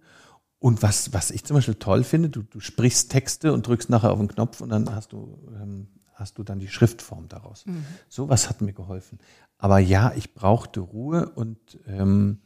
Und 0.59 0.83
was, 0.83 1.11
was 1.11 1.31
ich 1.31 1.43
zum 1.43 1.55
Beispiel 1.55 1.75
toll 1.75 2.03
finde, 2.03 2.29
du, 2.29 2.43
du 2.43 2.59
sprichst 2.59 3.11
Texte 3.11 3.51
und 3.51 3.65
drückst 3.65 3.89
nachher 3.89 4.11
auf 4.11 4.19
den 4.19 4.27
Knopf 4.27 4.61
und 4.61 4.69
dann 4.69 4.93
hast 4.93 5.11
du, 5.11 5.39
ähm, 5.59 5.87
hast 6.21 6.37
du 6.37 6.43
dann 6.43 6.59
die 6.59 6.69
Schriftform 6.69 7.27
daraus. 7.27 7.65
Sowas 8.07 8.47
hat 8.47 8.61
mir 8.61 8.73
geholfen. 8.73 9.19
Aber 9.57 9.79
ja, 9.79 10.13
ich 10.15 10.33
brauchte 10.33 10.79
Ruhe 10.79 11.29
und 11.29 11.79
ähm, 11.87 12.39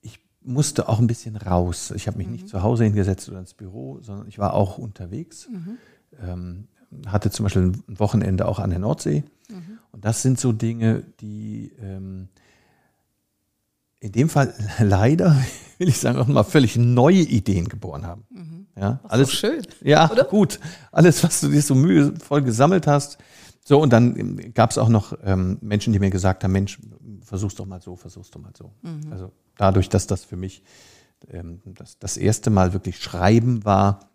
ich 0.00 0.20
musste 0.42 0.88
auch 0.88 0.98
ein 0.98 1.06
bisschen 1.06 1.36
raus. 1.36 1.90
Ich 1.96 2.06
habe 2.06 2.18
mich 2.18 2.28
nicht 2.28 2.48
zu 2.48 2.62
Hause 2.62 2.84
hingesetzt 2.84 3.28
oder 3.28 3.40
ins 3.40 3.54
Büro, 3.54 3.98
sondern 4.02 4.28
ich 4.28 4.38
war 4.38 4.54
auch 4.54 4.78
unterwegs. 4.78 5.48
Ähm, 6.20 6.68
hatte 7.06 7.30
zum 7.30 7.44
Beispiel 7.44 7.62
ein 7.62 7.98
Wochenende 7.98 8.46
auch 8.46 8.58
an 8.58 8.70
der 8.70 8.78
Nordsee. 8.78 9.24
Und 9.90 10.04
das 10.04 10.22
sind 10.22 10.38
so 10.38 10.52
Dinge, 10.52 11.02
die 11.20 11.72
ähm, 11.80 12.28
in 14.02 14.10
dem 14.12 14.28
Fall 14.28 14.52
leider, 14.80 15.36
will 15.78 15.88
ich 15.88 15.98
sagen, 15.98 16.18
auch 16.18 16.26
mal 16.26 16.42
völlig 16.42 16.76
neue 16.76 17.20
Ideen 17.20 17.68
geboren 17.68 18.04
haben. 18.04 18.24
Ja, 18.76 19.00
Alles 19.04 19.32
schön. 19.32 19.62
ja, 19.82 20.10
oder? 20.10 20.24
gut. 20.24 20.58
Alles, 20.90 21.22
was 21.22 21.40
du 21.40 21.48
dir 21.48 21.62
so 21.62 21.74
mühevoll 21.74 22.42
gesammelt 22.42 22.86
hast. 22.86 23.18
So, 23.64 23.80
und 23.80 23.92
dann 23.92 24.52
gab 24.54 24.70
es 24.70 24.78
auch 24.78 24.88
noch 24.88 25.16
ähm, 25.22 25.58
Menschen, 25.60 25.92
die 25.92 25.98
mir 26.00 26.10
gesagt 26.10 26.42
haben, 26.42 26.52
Mensch, 26.52 26.78
versuch's 27.20 27.54
doch 27.54 27.66
mal 27.66 27.80
so, 27.80 27.94
versuch's 27.96 28.30
doch 28.30 28.40
mal 28.40 28.52
so. 28.56 28.72
Mhm. 28.82 29.12
Also 29.12 29.30
dadurch, 29.56 29.88
dass 29.88 30.06
das 30.06 30.24
für 30.24 30.36
mich 30.36 30.64
ähm, 31.28 31.60
das, 31.64 31.98
das 31.98 32.16
erste 32.16 32.50
Mal 32.50 32.72
wirklich 32.72 32.98
Schreiben 32.98 33.64
war, 33.64 34.08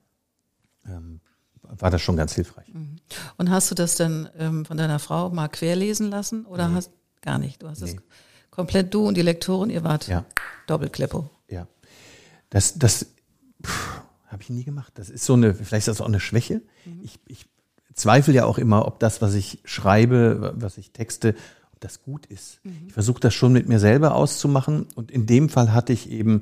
ähm, 0.85 1.21
war 1.61 1.91
das 1.91 2.01
schon 2.01 2.17
ganz 2.17 2.33
hilfreich. 2.33 2.73
Und 3.37 3.49
hast 3.49 3.69
du 3.71 3.75
das 3.75 3.95
dann 3.95 4.27
ähm, 4.37 4.65
von 4.65 4.75
deiner 4.75 4.99
Frau 4.99 5.29
mal 5.29 5.47
querlesen 5.49 6.09
lassen 6.09 6.45
oder 6.45 6.73
hast 6.73 6.91
gar 7.21 7.37
nicht? 7.37 7.61
Du 7.61 7.69
hast 7.69 7.81
es 7.81 7.93
Nee. 7.93 7.99
Komplett 8.57 8.91
du 8.93 9.07
und 9.07 9.15
die 9.15 9.21
Lektorin, 9.21 9.69
ihr 9.69 9.83
wart 9.83 10.07
Ja. 10.07 10.25
Doppelkleppo. 10.65 11.29
Ja. 11.47 11.67
Das, 12.49 12.77
das 12.77 13.05
habe 14.25 14.41
ich 14.41 14.49
nie 14.49 14.63
gemacht. 14.63 14.93
Das 14.95 15.09
ist 15.09 15.23
so 15.25 15.33
eine, 15.33 15.53
vielleicht 15.53 15.87
ist 15.87 15.99
das 15.99 16.01
auch 16.01 16.07
eine 16.07 16.19
Schwäche. 16.19 16.61
Ich, 17.03 17.19
ich 17.27 17.45
zweifle 17.93 18.33
ja 18.33 18.45
auch 18.45 18.57
immer, 18.57 18.87
ob 18.87 18.99
das, 18.99 19.21
was 19.21 19.35
ich 19.35 19.59
schreibe, 19.63 20.53
was 20.57 20.77
ich 20.79 20.91
texte, 20.91 21.35
ob 21.71 21.79
das 21.81 22.01
gut 22.01 22.25
ist. 22.25 22.59
Ich 22.87 22.93
versuche 22.93 23.19
das 23.19 23.33
schon 23.35 23.53
mit 23.53 23.69
mir 23.69 23.79
selber 23.79 24.15
auszumachen. 24.15 24.87
Und 24.95 25.11
in 25.11 25.27
dem 25.27 25.49
Fall 25.49 25.71
hatte 25.71 25.93
ich 25.93 26.09
eben 26.09 26.41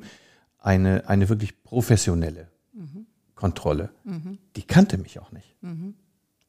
eine, 0.58 1.08
eine 1.08 1.28
wirklich 1.28 1.62
professionelle 1.64 2.48
Kontrolle. 3.34 3.90
Die 4.56 4.62
kannte 4.62 4.96
mich 4.96 5.20
auch 5.20 5.32
nicht. 5.32 5.54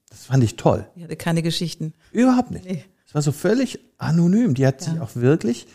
Das 0.10 0.26
fand 0.26 0.44
ich 0.46 0.56
toll. 0.56 0.88
Ich 0.96 1.04
hatte 1.04 1.18
keine 1.18 1.44
Geschichten. 1.44 1.94
Überhaupt 2.14 2.52
nicht. 2.52 2.66
Nee. 2.66 2.86
Es 3.08 3.16
war 3.16 3.22
so 3.22 3.32
völlig 3.32 3.80
anonym. 3.98 4.54
Die 4.54 4.68
hat 4.68 4.82
sich 4.82 4.94
Ja. 4.94 5.02
auch 5.02 5.16
wirklich 5.16 5.66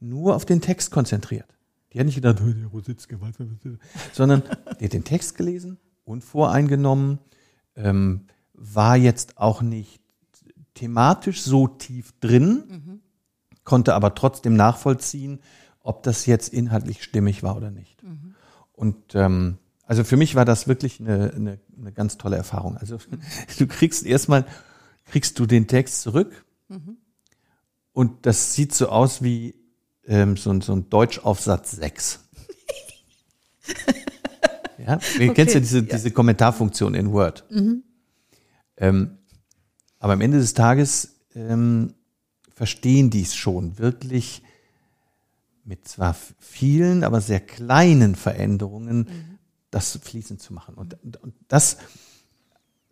nur 0.00 0.36
auf 0.36 0.44
den 0.44 0.60
Text 0.60 0.90
konzentriert. 0.90 1.46
Die 1.92 1.98
hat 1.98 2.06
nicht 2.06 2.16
gedacht, 2.16 2.40
"Oh, 2.44 2.50
der 2.50 2.66
Rositzke, 2.66 3.20
was, 3.20 3.38
was, 3.40 3.46
was", 3.64 3.72
sondern 4.12 4.42
die 4.80 4.84
hat 4.84 4.92
den 4.92 5.04
Text 5.04 5.36
gelesen, 5.36 5.78
unvoreingenommen, 6.04 7.18
ähm, 7.76 8.26
war 8.52 8.96
jetzt 8.96 9.38
auch 9.38 9.62
nicht 9.62 10.00
thematisch 10.74 11.42
so 11.42 11.68
tief 11.68 12.12
drin, 12.20 13.00
konnte 13.64 13.94
aber 13.94 14.14
trotzdem 14.14 14.54
nachvollziehen, 14.54 15.40
ob 15.80 16.02
das 16.02 16.26
jetzt 16.26 16.52
inhaltlich 16.52 17.02
stimmig 17.02 17.42
war 17.42 17.56
oder 17.56 17.70
nicht. 17.70 18.02
Und 18.72 19.14
ähm, 19.14 19.58
also 19.86 20.02
für 20.02 20.16
mich 20.16 20.34
war 20.34 20.44
das 20.44 20.66
wirklich 20.66 20.98
eine, 21.00 21.32
eine, 21.34 21.58
eine 21.78 21.92
ganz 21.92 22.18
tolle 22.18 22.36
Erfahrung. 22.36 22.76
Also 22.76 22.98
du 23.58 23.66
kriegst 23.66 24.04
erstmal, 24.04 24.44
kriegst 25.06 25.38
du 25.38 25.46
den 25.46 25.66
Text 25.68 26.02
zurück 26.02 26.44
und 27.92 28.26
das 28.26 28.54
sieht 28.54 28.74
so 28.74 28.88
aus 28.88 29.22
wie 29.22 29.54
ähm, 30.06 30.36
so, 30.36 30.50
ein- 30.50 30.60
so 30.60 30.72
ein 30.74 30.88
Deutschaufsatz 30.90 31.72
6. 31.72 32.20
ja, 34.78 34.96
du 35.18 35.32
kennst 35.32 35.54
ja 35.54 35.60
diese, 35.60 35.82
diese 35.82 36.10
Kommentarfunktion 36.10 36.94
in 36.94 37.12
Word. 37.12 37.44
Ähm, 38.76 39.18
aber 39.98 40.12
am 40.14 40.20
Ende 40.20 40.38
des 40.38 40.54
Tages 40.54 41.16
ähm, 41.34 41.94
verstehen 42.54 43.10
die 43.10 43.22
es 43.22 43.34
schon 43.34 43.78
wirklich 43.78 44.42
mit 45.64 45.88
zwar 45.88 46.14
vielen, 46.38 47.04
aber 47.04 47.20
sehr 47.20 47.40
kleinen 47.40 48.14
Veränderungen, 48.16 49.38
das 49.70 49.98
fließend 50.02 50.40
zu 50.42 50.52
machen. 50.52 50.74
Und, 50.74 50.98
und 51.22 51.34
das 51.48 51.78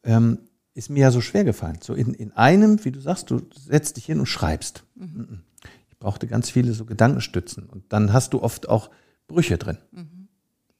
ähm, 0.05 0.39
ist 0.75 0.91
mir 0.91 1.01
ja 1.01 1.11
so 1.11 1.21
schwer 1.21 1.45
gefallen. 1.45 1.79
So 1.83 1.95
in, 1.95 2.15
in 2.15 2.33
einem, 2.33 2.85
wie 2.85 2.93
du 2.93 3.01
sagst, 3.01 3.31
du 3.31 3.43
setzt 3.55 3.97
dich 3.97 4.07
hin 4.07 4.21
und 4.21 4.27
schreibst. 4.27 4.85
Mhm. 4.95 5.41
Ich 5.91 5.99
brauchte 5.99 6.27
ganz 6.27 6.51
viele 6.51 6.73
so 6.73 6.85
Gedankenstützen. 6.85 7.67
Und 7.67 7.93
dann 7.93 8.13
hast 8.13 8.33
du 8.33 8.43
oft 8.43 8.69
auch 8.69 8.91
Brüche 9.29 9.59
drin. 9.59 9.79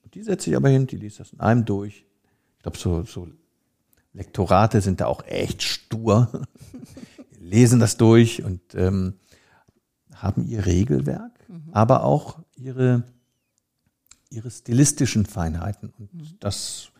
Und 0.03 0.15
die 0.15 0.23
setze 0.23 0.49
ich 0.49 0.55
aber 0.55 0.69
hin, 0.69 0.87
die 0.87 0.97
liest 0.97 1.19
das 1.19 1.33
in 1.33 1.39
einem 1.39 1.65
durch. 1.65 2.05
Ich 2.57 2.63
glaube, 2.63 2.77
so, 2.77 3.03
so 3.03 3.27
Lektorate 4.13 4.81
sind 4.81 5.01
da 5.01 5.07
auch 5.07 5.25
echt 5.25 5.63
stur, 5.63 6.47
lesen 7.39 7.79
das 7.79 7.97
durch 7.97 8.43
und 8.43 8.61
ähm, 8.75 9.15
haben 10.15 10.45
ihr 10.47 10.65
Regelwerk, 10.65 11.31
aber 11.71 12.03
auch 12.03 12.39
ihre, 12.55 13.03
ihre 14.29 14.49
stilistischen 14.49 15.25
Feinheiten. 15.25 15.91
Und 15.97 16.37
das 16.39 16.92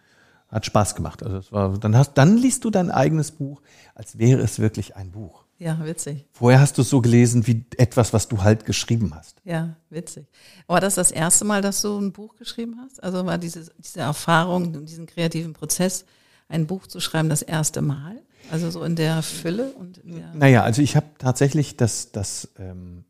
hat 0.53 0.65
Spaß 0.65 0.95
gemacht. 0.95 1.23
Also 1.23 1.37
es 1.37 1.51
war, 1.51 1.77
dann 1.79 1.97
hast, 1.97 2.13
dann 2.13 2.37
liest 2.37 2.63
du 2.63 2.69
dein 2.69 2.91
eigenes 2.91 3.31
Buch, 3.31 3.61
als 3.95 4.17
wäre 4.17 4.41
es 4.41 4.59
wirklich 4.59 4.95
ein 4.95 5.11
Buch. 5.11 5.43
Ja, 5.57 5.83
witzig. 5.85 6.25
Vorher 6.31 6.59
hast 6.59 6.77
du 6.77 6.81
es 6.81 6.89
so 6.89 7.01
gelesen 7.01 7.47
wie 7.47 7.65
etwas, 7.77 8.13
was 8.13 8.27
du 8.27 8.43
halt 8.43 8.65
geschrieben 8.65 9.13
hast. 9.15 9.37
Ja, 9.43 9.75
witzig. 9.89 10.27
War 10.67 10.79
das 10.79 10.95
das 10.95 11.11
erste 11.11 11.45
Mal, 11.45 11.61
dass 11.61 11.81
du 11.81 11.97
ein 11.97 12.11
Buch 12.11 12.35
geschrieben 12.35 12.77
hast? 12.83 13.01
Also 13.03 13.25
war 13.25 13.37
diese, 13.37 13.71
diese 13.79 14.01
Erfahrung, 14.01 14.85
diesen 14.85 15.05
kreativen 15.05 15.53
Prozess, 15.53 16.05
ein 16.49 16.67
Buch 16.67 16.87
zu 16.87 16.99
schreiben, 16.99 17.29
das 17.29 17.41
erste 17.41 17.81
Mal? 17.81 18.21
Also 18.51 18.69
so 18.69 18.83
in 18.83 18.95
der 18.95 19.23
Fülle 19.23 19.71
und 19.71 19.99
in 19.99 20.17
der, 20.17 20.33
Naja, 20.33 20.63
also 20.63 20.81
ich 20.81 20.95
habe 20.95 21.07
tatsächlich 21.17 21.77
das, 21.77 22.11
das 22.11 22.49
ähm, 22.59 23.05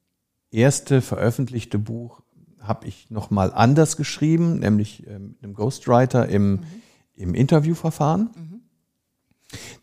erste 0.51 1.01
veröffentlichte 1.01 1.79
Buch 1.79 2.21
habe 2.59 2.87
ich 2.87 3.09
noch 3.09 3.31
mal 3.31 3.51
anders 3.51 3.97
geschrieben, 3.97 4.59
nämlich 4.59 5.05
ähm, 5.07 5.29
mit 5.29 5.43
einem 5.43 5.53
Ghostwriter 5.55 6.29
im, 6.29 6.59
im 7.15 7.35
Interviewverfahren. 7.35 8.61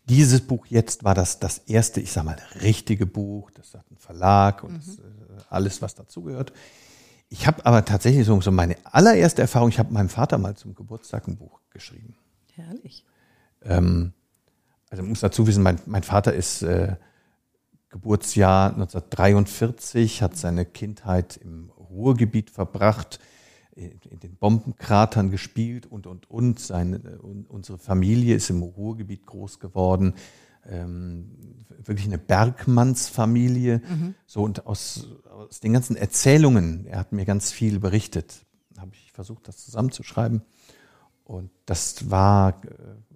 Dieses 0.05 0.40
Buch 0.40 0.66
jetzt 0.66 1.05
war 1.05 1.14
das, 1.14 1.38
das 1.38 1.59
erste, 1.59 2.01
ich 2.01 2.12
sag 2.12 2.25
mal, 2.25 2.37
richtige 2.62 3.07
Buch. 3.07 3.51
Das 3.53 3.75
hat 3.75 3.85
einen 3.88 3.99
Verlag 3.99 4.64
und 4.64 4.79
das, 4.79 4.99
äh, 4.99 5.03
alles, 5.49 5.81
was 5.81 5.95
dazugehört. 5.95 6.53
Ich 7.29 7.47
habe 7.47 7.64
aber 7.64 7.85
tatsächlich 7.85 8.27
so, 8.27 8.40
so 8.40 8.51
meine 8.51 8.77
allererste 8.85 9.43
Erfahrung, 9.43 9.69
ich 9.69 9.79
habe 9.79 9.93
meinem 9.93 10.09
Vater 10.09 10.38
mal 10.38 10.57
zum 10.57 10.75
Geburtstag 10.75 11.29
ein 11.29 11.37
Buch 11.37 11.61
geschrieben. 11.71 12.16
herrlich. 12.57 13.05
Ähm, 13.62 14.12
also 14.90 15.05
muss 15.05 15.21
dazu 15.21 15.47
wissen, 15.47 15.62
mein, 15.62 15.79
mein 15.87 16.03
Vater 16.03 16.35
ist 16.35 16.62
äh, 16.62 16.97
Geburtsjahr 17.90 18.73
1943, 18.73 20.23
hat 20.23 20.37
seine 20.37 20.64
Kindheit 20.64 21.37
im 21.37 21.71
Ruhrgebiet 21.71 22.51
verbracht, 22.51 23.21
in 23.81 24.21
den 24.21 24.37
Bombenkratern 24.37 25.31
gespielt 25.31 25.87
und, 25.87 26.07
und, 26.07 26.31
und. 26.31 26.59
Seine, 26.59 27.19
und 27.21 27.49
unsere 27.49 27.79
Familie 27.79 28.37
ist 28.37 28.51
im 28.51 28.62
Ruhrgebiet 28.62 29.27
groß 29.27 29.59
geworden. 29.59 30.14
Ähm, 30.66 31.31
wirklich 31.85 32.07
eine 32.07 32.19
Bergmannsfamilie. 32.19 33.79
Mhm. 33.79 34.14
So 34.27 34.43
und 34.43 34.66
aus, 34.66 35.09
aus 35.29 35.61
den 35.61 35.73
ganzen 35.73 35.97
Erzählungen, 35.97 36.87
er 36.87 36.99
hat 36.99 37.12
mir 37.12 37.25
ganz 37.25 37.51
viel 37.51 37.81
berichtet, 37.81 38.45
habe 38.79 38.93
ich 38.95 39.12
versucht, 39.12 39.49
das 39.49 39.59
zusammenzuschreiben. 39.59 40.43
Und 41.25 41.51
das 41.66 42.11
war 42.11 42.62
äh, 42.64 42.75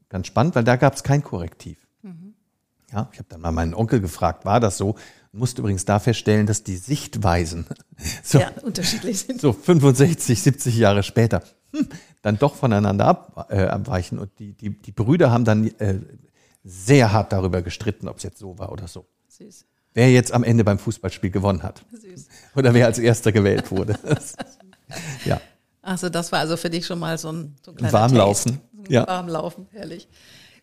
ganz 0.08 0.26
spannend, 0.26 0.54
weil 0.54 0.64
da 0.64 0.76
gab 0.76 0.94
es 0.94 1.02
kein 1.02 1.22
Korrektiv. 1.22 1.83
Ja, 2.94 3.08
ich 3.12 3.18
habe 3.18 3.28
dann 3.28 3.40
mal 3.40 3.52
meinen 3.52 3.74
Onkel 3.74 4.00
gefragt, 4.00 4.44
war 4.44 4.60
das 4.60 4.78
so? 4.78 4.94
musste 5.34 5.62
übrigens 5.62 5.84
da 5.84 5.98
feststellen, 5.98 6.46
dass 6.46 6.62
die 6.62 6.76
Sichtweisen 6.76 7.66
so, 8.22 8.38
ja, 8.38 8.50
unterschiedlich 8.62 9.20
sind. 9.20 9.40
So 9.40 9.52
65, 9.52 10.40
70 10.40 10.76
Jahre 10.76 11.02
später 11.02 11.42
hm, 11.72 11.88
dann 12.22 12.38
doch 12.38 12.54
voneinander 12.54 13.06
ab, 13.06 13.48
äh, 13.50 13.64
abweichen. 13.64 14.18
Und 14.18 14.38
die, 14.38 14.52
die, 14.52 14.70
die 14.70 14.92
Brüder 14.92 15.30
haben 15.30 15.44
dann 15.44 15.66
äh, 15.78 15.98
sehr 16.62 17.12
hart 17.12 17.32
darüber 17.32 17.62
gestritten, 17.62 18.08
ob 18.08 18.18
es 18.18 18.22
jetzt 18.22 18.38
so 18.38 18.58
war 18.58 18.72
oder 18.72 18.88
so. 18.88 19.06
Süß. 19.28 19.66
Wer 19.92 20.10
jetzt 20.12 20.32
am 20.32 20.44
Ende 20.44 20.64
beim 20.64 20.78
Fußballspiel 20.78 21.30
gewonnen 21.30 21.62
hat. 21.62 21.84
Süß. 21.92 22.28
Oder 22.56 22.72
wer 22.74 22.86
als 22.86 22.98
erster 22.98 23.32
gewählt 23.32 23.70
wurde. 23.70 23.98
ja. 25.24 25.40
Also 25.82 26.08
das 26.08 26.32
war 26.32 26.38
also 26.38 26.56
für 26.56 26.70
dich 26.70 26.86
schon 26.86 26.98
mal 26.98 27.18
so 27.18 27.30
ein, 27.30 27.56
so 27.64 27.72
ein 27.72 27.76
kleiner 27.76 27.92
Warmlaufen. 27.92 28.52
Taste. 28.52 28.92
Ja. 28.92 29.06
Warmlaufen, 29.06 29.66
herrlich. 29.72 30.08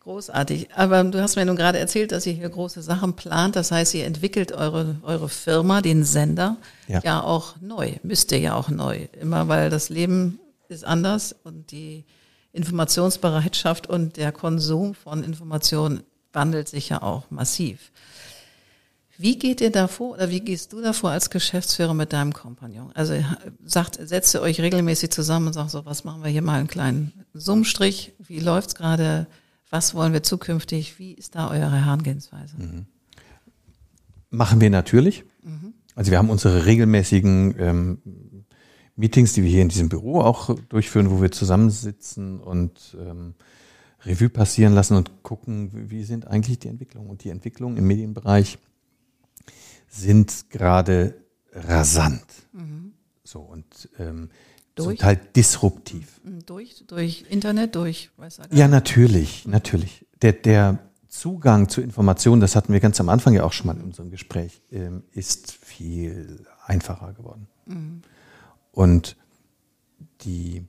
Großartig. 0.01 0.73
Aber 0.75 1.03
du 1.03 1.21
hast 1.21 1.35
mir 1.35 1.45
nun 1.45 1.55
gerade 1.55 1.77
erzählt, 1.77 2.11
dass 2.11 2.25
ihr 2.25 2.33
hier 2.33 2.49
große 2.49 2.81
Sachen 2.81 3.15
plant. 3.15 3.55
Das 3.55 3.71
heißt, 3.71 3.93
ihr 3.93 4.05
entwickelt 4.05 4.51
eure, 4.51 4.95
eure 5.03 5.29
Firma, 5.29 5.81
den 5.81 6.03
Sender, 6.03 6.57
ja. 6.87 7.01
ja 7.03 7.23
auch 7.23 7.55
neu. 7.61 7.93
Müsst 8.01 8.31
ihr 8.31 8.39
ja 8.39 8.55
auch 8.55 8.69
neu. 8.69 9.07
Immer 9.19 9.47
weil 9.47 9.69
das 9.69 9.89
Leben 9.89 10.39
ist 10.69 10.83
anders 10.85 11.35
und 11.43 11.71
die 11.71 12.03
Informationsbereitschaft 12.51 13.87
und 13.87 14.17
der 14.17 14.31
Konsum 14.31 14.95
von 14.95 15.23
Informationen 15.23 16.01
wandelt 16.33 16.67
sich 16.67 16.89
ja 16.89 17.03
auch 17.03 17.29
massiv. 17.29 17.91
Wie 19.17 19.37
geht 19.37 19.61
ihr 19.61 19.71
davor 19.71 20.13
oder 20.13 20.31
wie 20.31 20.39
gehst 20.39 20.73
du 20.73 20.81
davor 20.81 21.11
als 21.11 21.29
Geschäftsführer 21.29 21.93
mit 21.93 22.11
deinem 22.11 22.33
Kompagnon? 22.33 22.91
Also 22.95 23.13
sagt, 23.63 23.99
setzt 24.01 24.33
ihr 24.33 24.41
euch 24.41 24.59
regelmäßig 24.59 25.11
zusammen 25.11 25.47
und 25.47 25.53
sagt 25.53 25.69
so, 25.69 25.85
was 25.85 26.03
machen 26.03 26.23
wir 26.23 26.31
hier 26.31 26.41
mal 26.41 26.57
einen 26.57 26.67
kleinen 26.67 27.13
Summstrich? 27.35 28.13
Wie 28.17 28.39
läuft's 28.39 28.73
gerade? 28.73 29.27
Was 29.71 29.95
wollen 29.95 30.11
wir 30.13 30.21
zukünftig? 30.21 30.99
Wie 30.99 31.13
ist 31.13 31.35
da 31.35 31.49
eure 31.49 31.71
Herangehensweise? 31.71 32.57
Mhm. 32.57 32.85
Machen 34.29 34.61
wir 34.61 34.69
natürlich. 34.69 35.23
Mhm. 35.43 35.73
Also 35.95 36.11
wir 36.11 36.17
haben 36.17 36.29
unsere 36.29 36.65
regelmäßigen 36.65 37.55
ähm, 37.57 38.01
Meetings, 38.97 39.33
die 39.33 39.43
wir 39.43 39.49
hier 39.49 39.61
in 39.61 39.69
diesem 39.69 39.89
Büro 39.89 40.19
auch 40.21 40.55
durchführen, 40.69 41.09
wo 41.09 41.21
wir 41.21 41.31
zusammensitzen 41.31 42.39
und 42.41 42.97
ähm, 42.99 43.33
Revue 44.03 44.29
passieren 44.29 44.73
lassen 44.73 44.97
und 44.97 45.23
gucken, 45.23 45.89
wie 45.89 46.03
sind 46.03 46.27
eigentlich 46.27 46.59
die 46.59 46.67
Entwicklungen. 46.67 47.09
Und 47.09 47.23
die 47.23 47.29
Entwicklungen 47.29 47.77
im 47.77 47.87
Medienbereich 47.87 48.57
sind 49.87 50.49
gerade 50.49 51.15
rasant. 51.53 52.25
Mhm. 52.51 52.93
So 53.23 53.39
und 53.39 53.89
ähm, 53.99 54.29
durch? 54.83 54.99
Zum 54.99 55.03
Teil 55.03 55.19
disruptiv. 55.35 56.21
Mhm, 56.23 56.45
durch, 56.45 56.83
durch 56.87 57.25
Internet, 57.29 57.75
durch, 57.75 58.11
weiß 58.17 58.39
er 58.39 58.55
Ja, 58.55 58.67
natürlich, 58.67 59.45
natürlich. 59.47 60.05
Der, 60.21 60.33
der 60.33 60.79
Zugang 61.11 61.67
zu 61.67 61.81
Informationen, 61.81 62.39
das 62.39 62.55
hatten 62.55 62.71
wir 62.71 62.79
ganz 62.79 62.99
am 63.01 63.09
Anfang 63.09 63.33
ja 63.33 63.43
auch 63.43 63.51
schon 63.51 63.67
mal 63.67 63.75
in 63.75 63.83
unserem 63.83 64.11
Gespräch, 64.11 64.61
ähm, 64.71 65.03
ist 65.11 65.51
viel 65.51 66.45
einfacher 66.65 67.13
geworden. 67.13 67.47
Mhm. 67.65 68.01
Und 68.71 69.17
die 70.21 70.65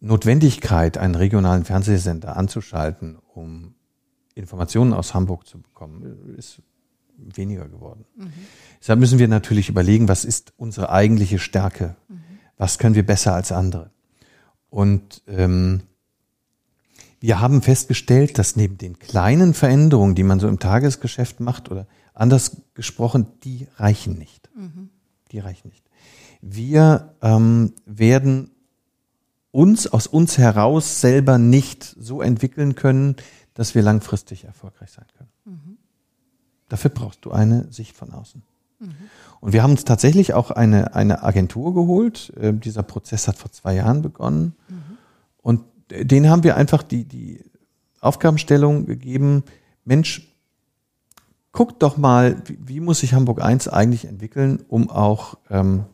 Notwendigkeit, 0.00 0.98
einen 0.98 1.14
regionalen 1.14 1.64
Fernsehsender 1.64 2.36
anzuschalten, 2.36 3.18
um 3.32 3.74
Informationen 4.34 4.92
aus 4.92 5.14
Hamburg 5.14 5.46
zu 5.46 5.60
bekommen, 5.60 6.34
ist 6.36 6.60
weniger 7.16 7.66
geworden. 7.66 8.04
Mhm. 8.16 8.32
Deshalb 8.80 9.00
müssen 9.00 9.18
wir 9.18 9.28
natürlich 9.28 9.70
überlegen, 9.70 10.08
was 10.08 10.26
ist 10.26 10.52
unsere 10.58 10.90
eigentliche 10.90 11.38
Stärke? 11.38 11.96
Mhm 12.08 12.29
was 12.60 12.76
können 12.76 12.94
wir 12.94 13.06
besser 13.06 13.32
als 13.32 13.52
andere. 13.52 13.90
Und 14.68 15.22
ähm, 15.26 15.84
wir 17.18 17.40
haben 17.40 17.62
festgestellt, 17.62 18.36
dass 18.36 18.54
neben 18.54 18.76
den 18.76 18.98
kleinen 18.98 19.54
Veränderungen, 19.54 20.14
die 20.14 20.24
man 20.24 20.40
so 20.40 20.46
im 20.46 20.58
Tagesgeschäft 20.58 21.40
macht, 21.40 21.70
oder 21.70 21.86
anders 22.12 22.58
gesprochen, 22.74 23.28
die 23.44 23.66
reichen 23.76 24.18
nicht. 24.18 24.50
Mhm. 24.54 24.90
Die 25.32 25.38
reichen 25.38 25.68
nicht. 25.68 25.82
Wir 26.42 27.14
ähm, 27.22 27.72
werden 27.86 28.50
uns 29.52 29.86
aus 29.86 30.06
uns 30.06 30.36
heraus 30.36 31.00
selber 31.00 31.38
nicht 31.38 31.96
so 31.98 32.20
entwickeln 32.20 32.74
können, 32.74 33.16
dass 33.54 33.74
wir 33.74 33.80
langfristig 33.80 34.44
erfolgreich 34.44 34.90
sein 34.90 35.06
können. 35.16 35.30
Mhm. 35.46 35.78
Dafür 36.68 36.90
brauchst 36.90 37.24
du 37.24 37.30
eine 37.30 37.72
Sicht 37.72 37.96
von 37.96 38.12
außen. 38.12 38.42
Und 39.40 39.52
wir 39.52 39.62
haben 39.62 39.72
uns 39.72 39.84
tatsächlich 39.84 40.34
auch 40.34 40.50
eine, 40.50 40.94
eine 40.94 41.22
Agentur 41.22 41.74
geholt. 41.74 42.32
Äh, 42.36 42.52
dieser 42.54 42.82
Prozess 42.82 43.28
hat 43.28 43.36
vor 43.36 43.52
zwei 43.52 43.74
Jahren 43.74 44.02
begonnen. 44.02 44.54
Mhm. 44.68 44.98
Und 45.42 45.64
denen 45.90 46.30
haben 46.30 46.44
wir 46.44 46.56
einfach 46.56 46.82
die, 46.82 47.04
die 47.04 47.44
Aufgabenstellung 48.00 48.86
gegeben, 48.86 49.44
Mensch, 49.84 50.28
guckt 51.52 51.82
doch 51.82 51.96
mal, 51.96 52.42
wie, 52.46 52.58
wie 52.60 52.80
muss 52.80 53.00
sich 53.00 53.14
Hamburg 53.14 53.42
1 53.42 53.68
eigentlich 53.68 54.06
entwickeln, 54.06 54.62
um 54.68 54.90
auch 54.90 55.36
ähm, 55.50 55.84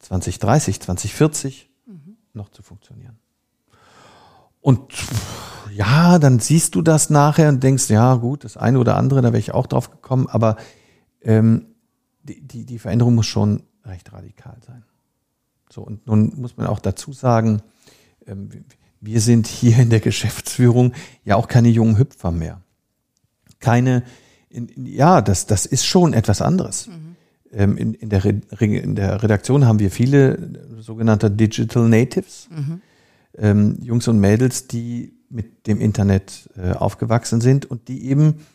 2030, 0.00 0.80
2040 0.80 1.70
mhm. 1.86 2.16
noch 2.32 2.48
zu 2.50 2.62
funktionieren. 2.62 3.18
Und 4.60 4.92
ja, 5.72 6.18
dann 6.18 6.40
siehst 6.40 6.74
du 6.74 6.82
das 6.82 7.10
nachher 7.10 7.48
und 7.48 7.62
denkst, 7.62 7.88
ja 7.88 8.16
gut, 8.16 8.44
das 8.44 8.56
eine 8.56 8.78
oder 8.78 8.96
andere, 8.96 9.22
da 9.22 9.28
wäre 9.28 9.38
ich 9.38 9.52
auch 9.52 9.66
drauf 9.66 9.90
gekommen, 9.90 10.26
aber 10.28 10.56
ähm, 11.22 11.66
die, 12.28 12.40
die, 12.40 12.64
die 12.64 12.78
Veränderung 12.78 13.14
muss 13.14 13.26
schon 13.26 13.62
recht 13.84 14.12
radikal 14.12 14.56
sein. 14.66 14.84
So, 15.70 15.82
und 15.82 16.06
nun 16.06 16.32
muss 16.36 16.56
man 16.56 16.66
auch 16.66 16.78
dazu 16.78 17.12
sagen, 17.12 17.62
ähm, 18.26 18.50
wir 19.00 19.20
sind 19.20 19.46
hier 19.46 19.78
in 19.78 19.90
der 19.90 20.00
Geschäftsführung 20.08 20.92
ja 21.24 21.36
auch 21.36 21.48
keine 21.48 21.68
jungen 21.68 21.98
Hüpfer 21.98 22.30
mehr. 22.30 22.60
Keine, 23.60 24.02
in, 24.48 24.68
in, 24.68 24.86
ja, 24.86 25.20
das, 25.20 25.46
das 25.46 25.66
ist 25.66 25.84
schon 25.84 26.12
etwas 26.12 26.42
anderes. 26.42 26.86
Mhm. 26.86 27.16
Ähm, 27.50 27.76
in, 27.76 27.94
in, 27.94 28.08
der 28.10 28.24
in 28.24 28.94
der 28.94 29.22
Redaktion 29.22 29.66
haben 29.66 29.78
wir 29.78 29.90
viele 29.90 30.38
sogenannte 30.80 31.30
Digital 31.30 31.88
Natives, 31.88 32.48
mhm. 32.50 32.82
ähm, 33.36 33.78
Jungs 33.80 34.06
und 34.06 34.20
Mädels, 34.20 34.68
die 34.68 35.14
mit 35.30 35.66
dem 35.66 35.80
Internet 35.80 36.50
äh, 36.56 36.72
aufgewachsen 36.72 37.40
sind 37.40 37.66
und 37.66 37.88
die 37.88 38.06
eben 38.06 38.46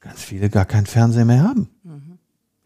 ganz 0.00 0.20
viele 0.22 0.50
gar 0.50 0.64
keinen 0.64 0.86
Fernseher 0.86 1.24
mehr 1.24 1.42
haben. 1.42 1.68
Mhm. 1.84 2.01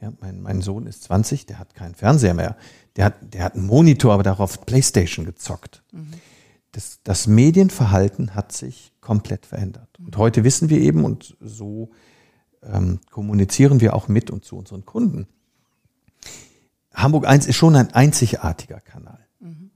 Ja, 0.06 0.12
mein, 0.20 0.40
mein 0.40 0.62
Sohn 0.62 0.86
ist 0.86 1.02
20, 1.04 1.46
der 1.46 1.58
hat 1.58 1.74
keinen 1.74 1.96
Fernseher 1.96 2.32
mehr. 2.34 2.56
Der 2.94 3.06
hat, 3.06 3.14
der 3.34 3.42
hat 3.42 3.54
einen 3.54 3.66
Monitor, 3.66 4.14
aber 4.14 4.22
darauf 4.22 4.64
Playstation 4.64 5.24
gezockt. 5.24 5.82
Mhm. 5.90 6.12
Das, 6.70 7.00
das 7.02 7.26
Medienverhalten 7.26 8.36
hat 8.36 8.52
sich 8.52 8.92
komplett 9.00 9.46
verändert. 9.46 9.88
Mhm. 9.98 10.06
Und 10.06 10.16
heute 10.16 10.44
wissen 10.44 10.68
wir 10.68 10.78
eben, 10.78 11.04
und 11.04 11.36
so 11.40 11.90
ähm, 12.62 13.00
kommunizieren 13.10 13.80
wir 13.80 13.96
auch 13.96 14.06
mit 14.06 14.30
und 14.30 14.44
zu 14.44 14.56
unseren 14.56 14.84
Kunden. 14.84 15.26
Hamburg 16.94 17.26
1 17.26 17.46
ist 17.46 17.56
schon 17.56 17.74
ein 17.74 17.92
einzigartiger 17.92 18.78
Kanal. 18.78 19.26
Mhm. 19.40 19.72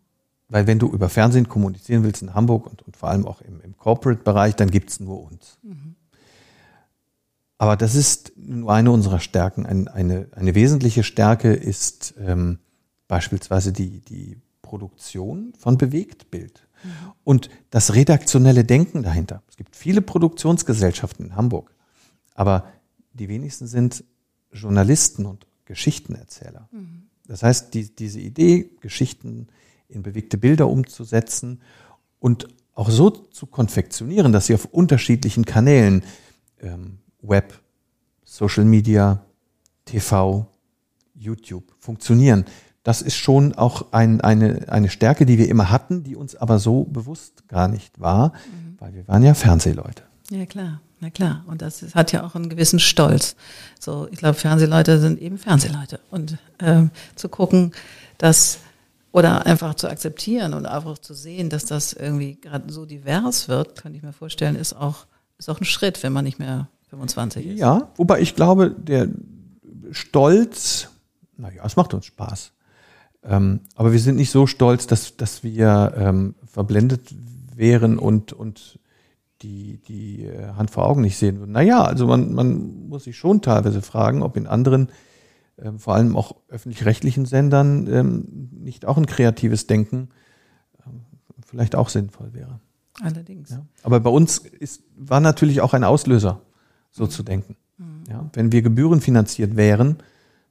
Weil 0.49 0.69
wenn 0.69 0.79
du 0.79 0.93
über 0.93 1.09
Fernsehen 1.09 1.49
kommunizieren 1.49 2.05
willst 2.05 2.23
in 2.23 2.35
Hamburg 2.35 2.69
und, 2.69 2.83
und 2.83 2.97
vor 2.97 3.09
allem 3.09 3.27
auch 3.27 3.41
im, 3.41 3.61
im 3.63 3.77
Corporate-Bereich, 3.77 4.55
dann 4.55 4.71
gibt's 4.71 5.01
nur 5.01 5.25
uns. 5.25 5.59
Mhm. 5.63 5.97
Aber 7.61 7.77
das 7.77 7.95
ist 7.95 8.33
nur 8.37 8.73
eine 8.73 8.91
unserer 8.91 9.21
Stärken. 9.21 9.67
Ein, 9.67 9.87
eine, 9.87 10.29
eine 10.35 10.55
wesentliche 10.55 11.03
Stärke 11.05 11.53
ist 11.53 12.15
ähm, 12.19 12.59
beispielsweise 13.07 13.71
die, 13.71 14.01
die 14.01 14.39
Produktion 14.63 15.53
von 15.59 15.77
Bewegtbild 15.77 16.67
mhm. 16.83 16.89
und 17.23 17.51
das 17.69 17.95
redaktionelle 17.95 18.65
Denken 18.65 19.03
dahinter. 19.03 19.43
Es 19.47 19.59
gibt 19.59 19.77
viele 19.77 20.01
Produktionsgesellschaften 20.01 21.27
in 21.27 21.37
Hamburg, 21.37 21.75
aber 22.35 22.65
die 23.13 23.29
wenigsten 23.29 23.67
sind 23.67 24.05
Journalisten 24.51 25.27
und 25.27 25.47
Geschichtenerzähler. 25.67 26.67
Mhm. 26.73 27.09
Das 27.27 27.43
heißt, 27.43 27.75
die, 27.75 27.95
diese 27.95 28.21
Idee, 28.21 28.71
Geschichten 28.81 29.49
in 29.87 30.03
bewegte 30.03 30.39
Bilder 30.39 30.67
umzusetzen 30.67 31.61
und 32.21 32.49
auch 32.73 32.89
so 32.89 33.11
zu 33.11 33.45
konfektionieren, 33.45 34.33
dass 34.33 34.47
sie 34.47 34.55
auf 34.55 34.65
unterschiedlichen 34.65 35.45
Kanälen 35.45 36.05
ähm, 36.63 37.01
Web, 37.23 37.61
Social 38.25 38.65
Media, 38.65 39.21
TV, 39.85 40.47
YouTube 41.15 41.65
funktionieren. 41.79 42.45
Das 42.83 43.03
ist 43.03 43.17
schon 43.17 43.55
auch 43.55 43.93
ein, 43.93 44.21
eine, 44.21 44.67
eine 44.69 44.89
Stärke, 44.89 45.27
die 45.27 45.37
wir 45.37 45.49
immer 45.49 45.71
hatten, 45.71 46.03
die 46.03 46.17
uns 46.17 46.35
aber 46.35 46.59
so 46.59 46.85
bewusst 46.85 47.47
gar 47.49 47.69
nicht 47.69 48.01
war, 48.01 48.29
mhm. 48.29 48.77
weil 48.79 48.95
wir 48.95 49.09
waren 49.09 49.23
ja 49.23 49.35
Fernsehleute. 49.35 50.03
Ja, 50.31 50.47
klar. 50.47 50.81
Na 51.03 51.09
klar, 51.09 51.45
und 51.47 51.63
das 51.63 51.83
hat 51.95 52.13
ja 52.13 52.25
auch 52.25 52.35
einen 52.35 52.51
gewissen 52.51 52.79
Stolz. 52.79 53.35
So, 53.79 54.07
ich 54.11 54.19
glaube, 54.19 54.35
Fernsehleute 54.35 54.99
sind 55.01 55.19
eben 55.19 55.39
Fernsehleute. 55.39 55.99
Und 56.11 56.37
ähm, 56.59 56.91
zu 57.17 57.31
gucken, 57.31 57.73
dass 58.19 58.59
Oder 59.13 59.45
einfach 59.45 59.75
zu 59.75 59.89
akzeptieren 59.89 60.55
und 60.55 60.67
einfach 60.67 60.99
zu 60.99 61.15
sehen, 61.15 61.51
dass 61.51 61.65
das 61.65 61.93
irgendwie 61.93 62.37
gerade 62.41 62.73
so 62.73 62.87
divers 62.87 63.49
wird, 63.49 63.83
kann 63.83 63.95
ich 63.95 64.03
mir 64.03 64.13
vorstellen, 64.13 64.55
ist 64.55 64.73
auch, 64.73 65.07
ist 65.37 65.49
auch 65.49 65.61
ein 65.61 65.65
Schritt, 65.65 66.03
wenn 66.03 66.13
man 66.13 66.25
nicht 66.25 66.39
mehr 66.39 66.69
25 66.91 67.47
ist. 67.47 67.59
Ja, 67.59 67.91
wobei 67.97 68.21
ich 68.21 68.35
glaube, 68.35 68.71
der 68.71 69.09
Stolz, 69.91 70.89
naja, 71.37 71.63
es 71.65 71.77
macht 71.77 71.95
uns 71.95 72.07
Spaß. 72.07 72.53
Ähm, 73.23 73.61
aber 73.75 73.93
wir 73.93 73.99
sind 73.99 74.17
nicht 74.17 74.31
so 74.31 74.47
stolz, 74.47 74.87
dass, 74.87 75.17
dass 75.17 75.43
wir 75.45 75.95
ähm, 75.97 76.35
verblendet 76.45 77.15
wären 77.55 77.99
und, 77.99 78.33
und 78.33 78.79
die, 79.43 79.79
die 79.87 80.25
äh, 80.25 80.53
Hand 80.53 80.71
vor 80.71 80.87
Augen 80.87 81.03
nicht 81.03 81.19
sehen 81.19 81.39
würden. 81.39 81.53
Naja, 81.53 81.83
also 81.83 82.07
man, 82.07 82.33
man 82.33 82.89
muss 82.89 83.05
sich 83.05 83.17
schon 83.17 83.43
teilweise 83.43 83.83
fragen, 83.83 84.23
ob 84.23 84.37
in 84.37 84.47
anderen, 84.47 84.89
ähm, 85.59 85.79
vor 85.79 85.95
allem 85.95 86.17
auch 86.17 86.37
öffentlich-rechtlichen 86.49 87.27
Sendern, 87.27 87.87
ähm, 87.93 88.49
nicht 88.53 88.87
auch 88.87 88.97
ein 88.97 89.07
kreatives 89.07 89.67
Denken 89.67 90.09
ähm, 90.87 91.03
vielleicht 91.45 91.77
auch 91.77 91.89
sinnvoll 91.89 92.33
wäre. 92.33 92.61
Allerdings. 93.03 93.51
Ja. 93.51 93.67
Aber 93.83 94.01
bei 94.01 94.11
uns 94.11 94.39
ist, 94.39 94.83
war 94.97 95.21
natürlich 95.21 95.61
auch 95.61 95.75
ein 95.75 95.85
Auslöser, 95.85 96.43
so 96.91 97.07
zu 97.07 97.23
denken. 97.23 97.57
Ja, 98.09 98.29
wenn 98.35 98.53
wir 98.53 98.61
gebührenfinanziert 98.63 99.57
wären, 99.57 99.97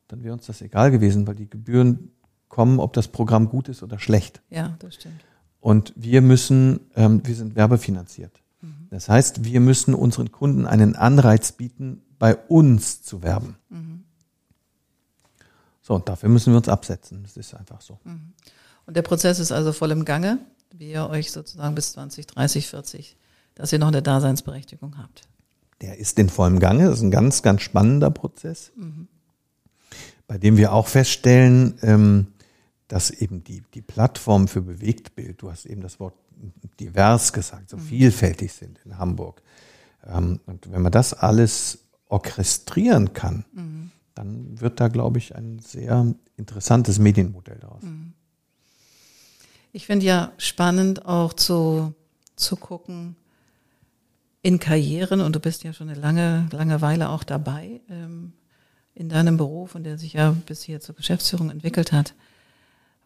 dann 0.07 0.23
wäre 0.23 0.33
uns 0.33 0.47
das 0.47 0.61
egal 0.61 0.91
gewesen, 0.91 1.27
weil 1.27 1.35
die 1.35 1.49
Gebühren 1.49 2.11
kommen, 2.47 2.79
ob 2.79 2.93
das 2.93 3.07
Programm 3.07 3.49
gut 3.49 3.69
ist 3.69 3.83
oder 3.83 3.99
schlecht. 3.99 4.41
Ja, 4.49 4.75
das 4.79 4.95
stimmt. 4.95 5.23
Und 5.59 5.93
wir 5.95 6.21
müssen, 6.21 6.79
ähm, 6.95 7.21
wir 7.25 7.35
sind 7.35 7.55
werbefinanziert. 7.55 8.41
Mhm. 8.61 8.87
Das 8.89 9.09
heißt, 9.09 9.43
wir 9.43 9.59
müssen 9.59 9.93
unseren 9.93 10.31
Kunden 10.31 10.65
einen 10.65 10.95
Anreiz 10.95 11.51
bieten, 11.51 12.01
bei 12.17 12.35
uns 12.35 13.03
zu 13.03 13.21
werben. 13.21 13.57
Mhm. 13.69 14.03
So, 15.81 15.95
und 15.95 16.09
dafür 16.09 16.29
müssen 16.29 16.53
wir 16.53 16.57
uns 16.57 16.69
absetzen. 16.69 17.21
Das 17.23 17.37
ist 17.37 17.53
einfach 17.53 17.81
so. 17.81 17.99
Mhm. 18.03 18.33
Und 18.85 18.95
der 18.95 19.01
Prozess 19.03 19.37
ist 19.37 19.51
also 19.51 19.71
voll 19.71 19.91
im 19.91 20.05
Gange, 20.05 20.39
wie 20.71 20.91
ihr 20.91 21.07
euch 21.07 21.31
sozusagen 21.31 21.75
bis 21.75 21.91
20, 21.91 22.25
30, 22.25 22.67
40, 22.67 23.17
dass 23.53 23.71
ihr 23.71 23.79
noch 23.79 23.89
eine 23.89 24.01
Daseinsberechtigung 24.01 24.97
habt. 24.97 25.27
Der 25.81 25.97
ist 25.97 26.19
in 26.19 26.29
vollem 26.29 26.59
Gange. 26.59 26.85
Das 26.85 26.99
ist 26.99 27.03
ein 27.03 27.11
ganz, 27.11 27.41
ganz 27.41 27.61
spannender 27.61 28.11
Prozess, 28.11 28.71
mhm. 28.75 29.07
bei 30.27 30.37
dem 30.37 30.57
wir 30.57 30.73
auch 30.73 30.87
feststellen, 30.87 31.75
ähm, 31.81 32.27
dass 32.87 33.11
eben 33.11 33.43
die, 33.43 33.63
die 33.73 33.81
Plattform 33.81 34.47
für 34.47 34.61
Bewegtbild, 34.61 35.41
du 35.41 35.51
hast 35.51 35.65
eben 35.65 35.81
das 35.81 35.99
Wort 35.99 36.15
divers 36.79 37.33
gesagt, 37.33 37.69
so 37.69 37.77
mhm. 37.77 37.81
vielfältig 37.81 38.51
sind 38.53 38.79
in 38.85 38.97
Hamburg. 38.97 39.41
Ähm, 40.05 40.39
und 40.45 40.71
wenn 40.71 40.81
man 40.81 40.91
das 40.91 41.13
alles 41.13 41.79
orchestrieren 42.07 43.13
kann, 43.13 43.45
mhm. 43.53 43.91
dann 44.15 44.59
wird 44.59 44.79
da, 44.79 44.87
glaube 44.87 45.19
ich, 45.19 45.35
ein 45.35 45.59
sehr 45.59 46.13
interessantes 46.35 46.99
Medienmodell 46.99 47.59
daraus. 47.59 47.83
Mhm. 47.83 48.13
Ich 49.71 49.85
finde 49.85 50.05
ja 50.07 50.31
spannend 50.37 51.05
auch 51.05 51.33
zu, 51.33 51.93
zu 52.35 52.55
gucken 52.55 53.15
in 54.41 54.59
Karrieren, 54.59 55.21
und 55.21 55.35
du 55.35 55.39
bist 55.39 55.63
ja 55.63 55.73
schon 55.73 55.89
eine 55.89 55.99
lange, 55.99 56.47
lange 56.51 56.81
Weile 56.81 57.09
auch 57.09 57.23
dabei 57.23 57.81
ähm, 57.89 58.33
in 58.93 59.09
deinem 59.09 59.37
Beruf 59.37 59.75
und 59.75 59.83
der 59.83 59.97
sich 59.97 60.13
ja 60.13 60.31
bis 60.45 60.63
hier 60.63 60.79
zur 60.79 60.95
Geschäftsführung 60.95 61.49
entwickelt 61.49 61.91
hat. 61.91 62.13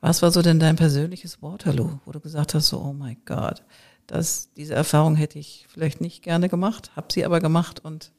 Was 0.02 0.22
war 0.22 0.32
so 0.32 0.42
denn 0.42 0.60
dein 0.60 0.76
persönliches 0.76 1.42
Waterloo, 1.42 2.00
wo 2.06 2.12
du 2.12 2.20
gesagt 2.20 2.54
hast, 2.54 2.68
so, 2.68 2.80
oh 2.80 2.94
mein 2.94 3.18
Gott, 3.26 3.64
das, 4.06 4.52
diese 4.54 4.76
Erfahrung 4.76 5.16
hätte 5.16 5.40
ich 5.40 5.66
vielleicht 5.70 6.02
nicht 6.02 6.24
gerne 6.24 6.50
gemacht, 6.50 6.92
habe 6.96 7.08
sie 7.12 7.26
aber 7.26 7.40
gemacht 7.40 7.80
und 7.84 8.12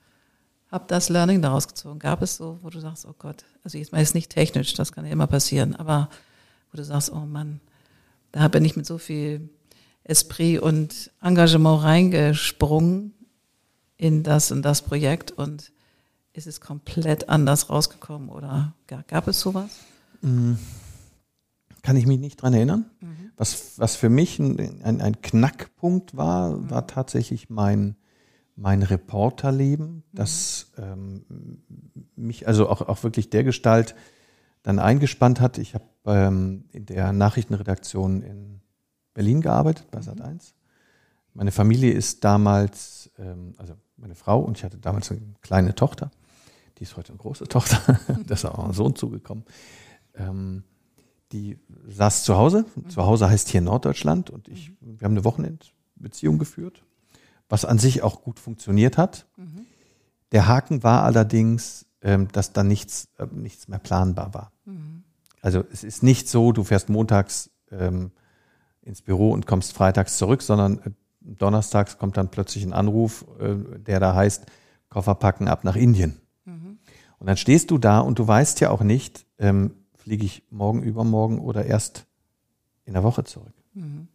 habe 0.71 0.87
das 0.89 1.09
Learning 1.09 1.43
daraus 1.43 1.69
gezogen. 1.69 1.99
Gab 1.99 2.23
es 2.23 2.37
so, 2.37 2.59
wo 2.63 2.71
du 2.71 2.81
sagst, 2.81 3.07
oh 3.07 3.15
Gott, 3.19 3.45
also 3.63 3.79
ich 3.79 3.93
meine 3.93 4.03
jetzt 4.03 4.15
nicht 4.15 4.31
technisch, 4.31 4.75
das 4.75 4.93
kann 4.93 5.05
ja 5.05 5.13
immer 5.13 5.27
passieren, 5.27 5.77
aber 5.77 6.09
wo 6.73 6.77
du 6.77 6.85
sagst, 6.85 7.13
oh 7.13 7.27
Mann, 7.27 7.61
da 8.33 8.49
bin 8.49 8.65
ich 8.65 8.77
mit 8.77 8.87
so 8.87 8.99
viel 8.99 9.49
Esprit 10.05 10.61
und 10.61 11.11
Engagement 11.21 11.83
reingesprungen 11.83 13.15
in 13.97 14.23
das 14.23 14.53
und 14.53 14.63
das 14.63 14.83
Projekt 14.83 15.33
und 15.33 15.73
ist 16.33 16.47
es 16.47 16.61
komplett 16.61 17.29
anders 17.29 17.71
rausgekommen 17.71 18.29
oder 18.29 18.75
gab 19.09 19.29
es 19.29 19.41
sowas? 19.41 19.71
Mhm 20.21 20.59
kann 21.85 21.97
ich 21.97 22.07
mich 22.07 22.19
nicht 22.19 22.43
dran 22.43 22.55
erinnern. 22.55 22.87
Mhm. 23.01 23.31
Was, 23.37 23.79
was 23.79 23.95
für 23.95 24.09
mich 24.09 24.41
ein, 24.41 24.83
ein, 24.83 25.01
ein 25.01 25.21
Knackpunkt 25.21 26.17
war, 26.17 26.57
mhm. 26.57 26.71
war 26.71 26.87
tatsächlich 26.89 27.51
mein, 27.51 27.97
mein 28.57 28.83
Reporterleben, 28.83 29.97
mhm. 29.97 30.03
das 30.13 30.73
ähm, 30.79 31.25
mich 32.17 32.49
also 32.49 32.69
auch, 32.69 32.81
auch 32.81 33.05
wirklich 33.05 33.31
der 33.31 33.45
Gestalt 33.45 33.95
dann 34.63 34.79
eingespannt 34.79 35.41
hat. 35.41 35.59
Ich 35.59 35.75
habe 35.75 35.85
ähm, 36.07 36.65
in 36.73 36.87
der 36.87 37.13
Nachrichtenredaktion 37.13 38.23
in 38.23 38.61
Berlin 39.15 39.41
gearbeitet, 39.41 39.91
bei 39.91 40.03
Sat 40.03 40.21
1. 40.21 40.53
Mhm. 40.53 40.65
Meine 41.35 41.53
Familie 41.53 41.93
ist 41.93 42.25
damals, 42.25 43.11
ähm, 43.19 43.55
also 43.57 43.75
meine 43.97 44.15
Frau 44.15 44.41
und 44.41 44.59
ich 44.59 44.65
hatte 44.65 44.79
damals 44.79 45.11
eine 45.11 45.21
kleine 45.41 45.75
Tochter, 45.75 46.11
die 46.79 46.83
ist 46.83 46.97
heute 46.97 47.11
eine 47.11 47.19
große 47.19 47.47
Tochter, 47.49 48.01
da 48.27 48.35
ist 48.35 48.45
auch 48.45 48.65
ein 48.65 48.73
Sohn 48.73 48.97
zugekommen. 48.97 49.45
Ähm, 50.15 50.65
die 51.33 51.59
saß 51.89 52.25
zu 52.25 52.37
Hause. 52.37 52.65
Mhm. 52.75 52.91
Zu 52.91 53.07
Hause 53.07 53.29
heißt 53.29 53.49
hier 53.49 53.61
Norddeutschland 53.61 54.31
und 54.31 54.49
ich, 54.49 54.71
mhm. 54.81 55.01
wir 55.01 55.05
haben 55.05 55.15
eine 55.15 55.25
Wochenendbeziehung 55.25 56.39
geführt, 56.39 56.85
was 57.49 57.65
an 57.65 57.79
sich 57.79 58.03
auch 58.03 58.23
gut 58.23 58.39
funktioniert 58.39 58.99
hat. 58.99 59.27
Der 60.33 60.49
Haken 60.49 60.83
war 60.83 61.05
allerdings, 61.05 61.87
ähm, 62.03 62.29
dass 62.33 62.53
da 62.53 62.65
nichts, 62.65 63.09
äh, 63.19 63.27
nichts 63.33 63.69
mehr 63.69 63.79
planbar 63.79 64.35
war. 64.35 64.53
Also 65.41 65.65
es 65.71 65.85
ist 65.85 66.03
nicht 66.03 66.29
so, 66.29 66.53
du 66.53 66.65
fährst 66.65 66.89
montags 66.89 67.51
ins 68.85 69.03
Büro 69.03 69.31
und 69.31 69.47
kommst 69.47 69.73
freitags 69.73 70.19
zurück, 70.19 70.43
sondern 70.43 70.79
äh, 70.79 70.91
donnerstags 71.21 71.99
kommt 71.99 72.17
dann 72.17 72.31
plötzlich 72.31 72.65
ein 72.65 72.73
Anruf, 72.73 73.25
äh, 73.41 73.79
der 73.79 74.01
da 74.01 74.15
heißt, 74.15 74.47
Koffer 74.89 75.15
packen 75.15 75.49
ab 75.49 75.65
nach 75.65 75.77
Indien. 75.77 76.21
Mhm. 76.45 76.79
Und 77.19 77.27
dann 77.27 77.37
stehst 77.37 77.71
du 77.71 77.79
da 77.79 78.01
und 78.01 78.19
du 78.19 78.27
weißt 78.27 78.61
ja 78.61 78.71
auch 78.71 78.83
nicht, 78.83 79.27
ähm, 79.39 79.73
fliege 79.97 80.25
ich 80.25 80.45
morgen, 80.51 80.83
übermorgen 80.83 81.39
oder 81.39 81.65
erst 81.65 82.07
in 82.85 82.93
der 82.93 83.03
Woche 83.03 83.25
zurück. 83.25 83.55
Mhm. 83.73 84.09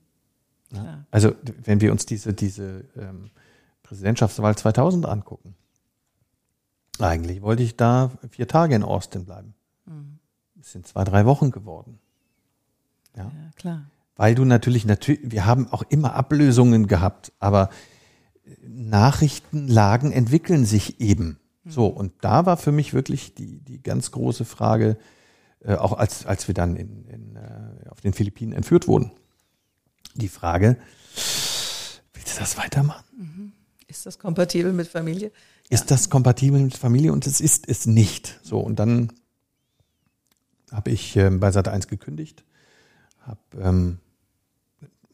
Ja? 0.71 1.05
Also 1.09 1.33
wenn 1.63 1.81
wir 1.81 1.91
uns 1.91 2.05
diese, 2.05 2.33
diese 2.33 2.85
ähm, 2.95 3.31
Präsidentschaftswahl 3.83 4.55
2000 4.55 5.05
angucken, 5.07 5.55
eigentlich 6.99 7.41
wollte 7.41 7.63
ich 7.63 7.75
da 7.75 8.11
vier 8.29 8.47
Tage 8.47 8.75
in 8.75 8.83
Austin 8.83 9.25
bleiben. 9.25 9.55
Mhm. 9.85 10.19
Es 10.61 10.71
sind 10.71 10.87
zwei, 10.87 11.03
drei 11.03 11.25
Wochen 11.25 11.51
geworden. 11.51 11.99
Ja, 13.15 13.23
ja 13.23 13.51
klar. 13.55 13.89
Weil 14.19 14.35
du 14.35 14.43
natürlich, 14.43 14.83
natürlich, 14.83 15.21
wir 15.31 15.45
haben 15.45 15.69
auch 15.69 15.81
immer 15.87 16.13
Ablösungen 16.13 16.87
gehabt, 16.87 17.31
aber 17.39 17.69
Nachrichtenlagen 18.67 20.11
entwickeln 20.11 20.65
sich 20.65 20.99
eben. 20.99 21.39
Mhm. 21.63 21.71
So, 21.71 21.87
und 21.87 22.11
da 22.19 22.45
war 22.45 22.57
für 22.57 22.73
mich 22.73 22.93
wirklich 22.93 23.33
die, 23.33 23.61
die 23.61 23.81
ganz 23.81 24.11
große 24.11 24.43
Frage, 24.43 24.97
äh, 25.61 25.75
auch 25.75 25.93
als, 25.93 26.25
als 26.25 26.49
wir 26.49 26.53
dann 26.53 26.75
in, 26.75 27.05
in, 27.05 27.37
äh, 27.37 27.87
auf 27.87 28.01
den 28.01 28.11
Philippinen 28.11 28.51
entführt 28.51 28.89
wurden. 28.89 29.13
Die 30.15 30.27
Frage, 30.27 30.75
willst 31.15 32.35
du 32.35 32.39
das 32.41 32.57
weitermachen? 32.57 33.05
Mhm. 33.17 33.51
Ist 33.87 34.05
das 34.05 34.19
kompatibel 34.19 34.73
mit 34.73 34.89
Familie? 34.89 35.31
Ist 35.69 35.89
ja. 35.89 35.95
das 35.95 36.09
kompatibel 36.09 36.59
mit 36.59 36.75
Familie? 36.75 37.13
Und 37.13 37.25
es 37.25 37.39
ist 37.39 37.69
es 37.69 37.85
nicht. 37.85 38.37
So, 38.43 38.59
und 38.59 38.79
dann 38.79 39.13
habe 40.73 40.91
ich 40.91 41.15
äh, 41.15 41.29
bei 41.29 41.53
Sat 41.53 41.69
1 41.69 41.87
gekündigt, 41.87 42.43
habe 43.21 43.39
ähm, 43.61 43.99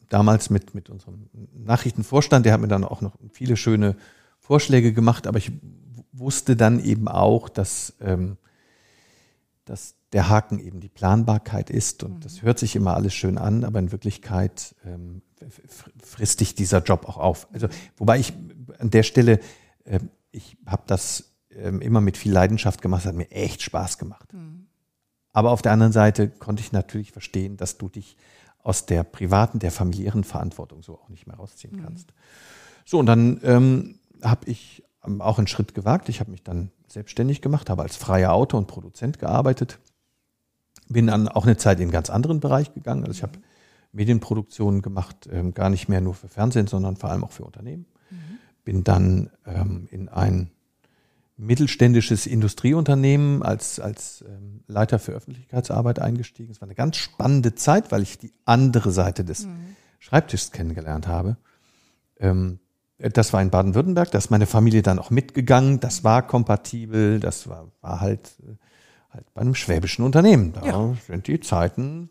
damals 0.08 0.50
mit, 0.50 0.74
mit 0.74 0.90
unserem 0.90 1.28
Nachrichtenvorstand, 1.54 2.46
der 2.46 2.52
hat 2.52 2.60
mir 2.60 2.68
dann 2.68 2.84
auch 2.84 3.00
noch 3.00 3.16
viele 3.30 3.56
schöne 3.56 3.96
Vorschläge 4.38 4.92
gemacht, 4.92 5.26
aber 5.26 5.38
ich 5.38 5.52
wusste 6.12 6.56
dann 6.56 6.82
eben 6.82 7.08
auch, 7.08 7.48
dass, 7.48 7.94
ähm, 8.00 8.36
dass 9.64 9.96
der 10.12 10.28
Haken 10.28 10.58
eben 10.58 10.80
die 10.80 10.88
Planbarkeit 10.88 11.70
ist. 11.70 12.02
Und 12.04 12.14
mhm. 12.14 12.20
das 12.20 12.42
hört 12.42 12.58
sich 12.58 12.76
immer 12.76 12.94
alles 12.94 13.14
schön 13.14 13.38
an, 13.38 13.64
aber 13.64 13.78
in 13.78 13.92
Wirklichkeit 13.92 14.74
ähm, 14.84 15.22
frisst 16.02 16.40
dich 16.40 16.54
dieser 16.54 16.82
Job 16.82 17.08
auch 17.08 17.18
auf. 17.18 17.48
Also, 17.52 17.68
wobei 17.96 18.18
ich 18.18 18.32
an 18.78 18.90
der 18.90 19.02
Stelle, 19.02 19.40
äh, 19.84 20.00
ich 20.30 20.56
habe 20.66 20.84
das 20.86 21.34
äh, 21.50 21.68
immer 21.68 22.00
mit 22.00 22.16
viel 22.16 22.32
Leidenschaft 22.32 22.82
gemacht, 22.82 23.02
es 23.02 23.06
hat 23.06 23.14
mir 23.14 23.30
echt 23.30 23.62
Spaß 23.62 23.98
gemacht. 23.98 24.32
Mhm. 24.32 24.66
Aber 25.32 25.50
auf 25.50 25.60
der 25.60 25.72
anderen 25.72 25.92
Seite 25.92 26.30
konnte 26.30 26.62
ich 26.62 26.72
natürlich 26.72 27.12
verstehen, 27.12 27.58
dass 27.58 27.76
du 27.76 27.90
dich 27.90 28.16
aus 28.66 28.86
der 28.86 29.04
privaten, 29.04 29.58
der 29.58 29.70
familiären 29.70 30.24
Verantwortung 30.24 30.82
so 30.82 30.94
auch 30.94 31.08
nicht 31.08 31.26
mehr 31.26 31.36
rausziehen 31.36 31.76
mhm. 31.76 31.82
kannst. 31.82 32.12
So, 32.84 32.98
und 32.98 33.06
dann 33.06 33.40
ähm, 33.44 33.98
habe 34.22 34.48
ich 34.48 34.82
auch 35.18 35.38
einen 35.38 35.46
Schritt 35.46 35.74
gewagt. 35.74 36.08
Ich 36.08 36.20
habe 36.20 36.30
mich 36.30 36.42
dann 36.42 36.70
selbstständig 36.88 37.42
gemacht, 37.42 37.70
habe 37.70 37.82
als 37.82 37.96
freier 37.96 38.32
Autor 38.32 38.58
und 38.58 38.66
Produzent 38.66 39.18
gearbeitet 39.18 39.78
bin 40.88 41.06
dann 41.06 41.28
auch 41.28 41.44
eine 41.44 41.56
Zeit 41.56 41.78
in 41.78 41.84
einen 41.84 41.92
ganz 41.92 42.10
anderen 42.10 42.40
Bereich 42.40 42.72
gegangen. 42.74 43.04
Also 43.04 43.12
ich 43.12 43.22
habe 43.22 43.38
Medienproduktionen 43.92 44.82
gemacht, 44.82 45.28
ähm, 45.30 45.54
gar 45.54 45.70
nicht 45.70 45.88
mehr 45.88 46.00
nur 46.00 46.14
für 46.14 46.28
Fernsehen, 46.28 46.66
sondern 46.66 46.96
vor 46.96 47.10
allem 47.10 47.24
auch 47.24 47.32
für 47.32 47.44
Unternehmen. 47.44 47.86
Mhm. 48.10 48.16
Bin 48.64 48.84
dann 48.84 49.30
ähm, 49.46 49.88
in 49.90 50.08
ein 50.08 50.50
mittelständisches 51.36 52.26
Industrieunternehmen 52.26 53.42
als, 53.42 53.78
als 53.78 54.24
ähm, 54.26 54.62
Leiter 54.66 54.98
für 54.98 55.12
Öffentlichkeitsarbeit 55.12 55.98
eingestiegen. 55.98 56.50
Es 56.50 56.60
war 56.60 56.66
eine 56.66 56.74
ganz 56.74 56.96
spannende 56.96 57.54
Zeit, 57.54 57.92
weil 57.92 58.02
ich 58.02 58.18
die 58.18 58.32
andere 58.44 58.90
Seite 58.90 59.24
des 59.24 59.46
mhm. 59.46 59.76
Schreibtischs 59.98 60.52
kennengelernt 60.52 61.06
habe. 61.06 61.36
Ähm, 62.18 62.58
das 62.98 63.34
war 63.34 63.42
in 63.42 63.50
Baden-Württemberg, 63.50 64.10
da 64.10 64.16
ist 64.16 64.30
meine 64.30 64.46
Familie 64.46 64.80
dann 64.80 64.98
auch 64.98 65.10
mitgegangen. 65.10 65.80
Das 65.80 66.02
war 66.02 66.26
kompatibel, 66.26 67.20
das 67.20 67.46
war, 67.46 67.70
war 67.82 68.00
halt, 68.00 68.30
halt 69.10 69.26
bei 69.34 69.42
einem 69.42 69.54
schwäbischen 69.54 70.02
Unternehmen. 70.02 70.54
Da 70.54 70.64
ja. 70.64 70.96
sind 71.06 71.26
die 71.26 71.40
Zeiten 71.40 72.08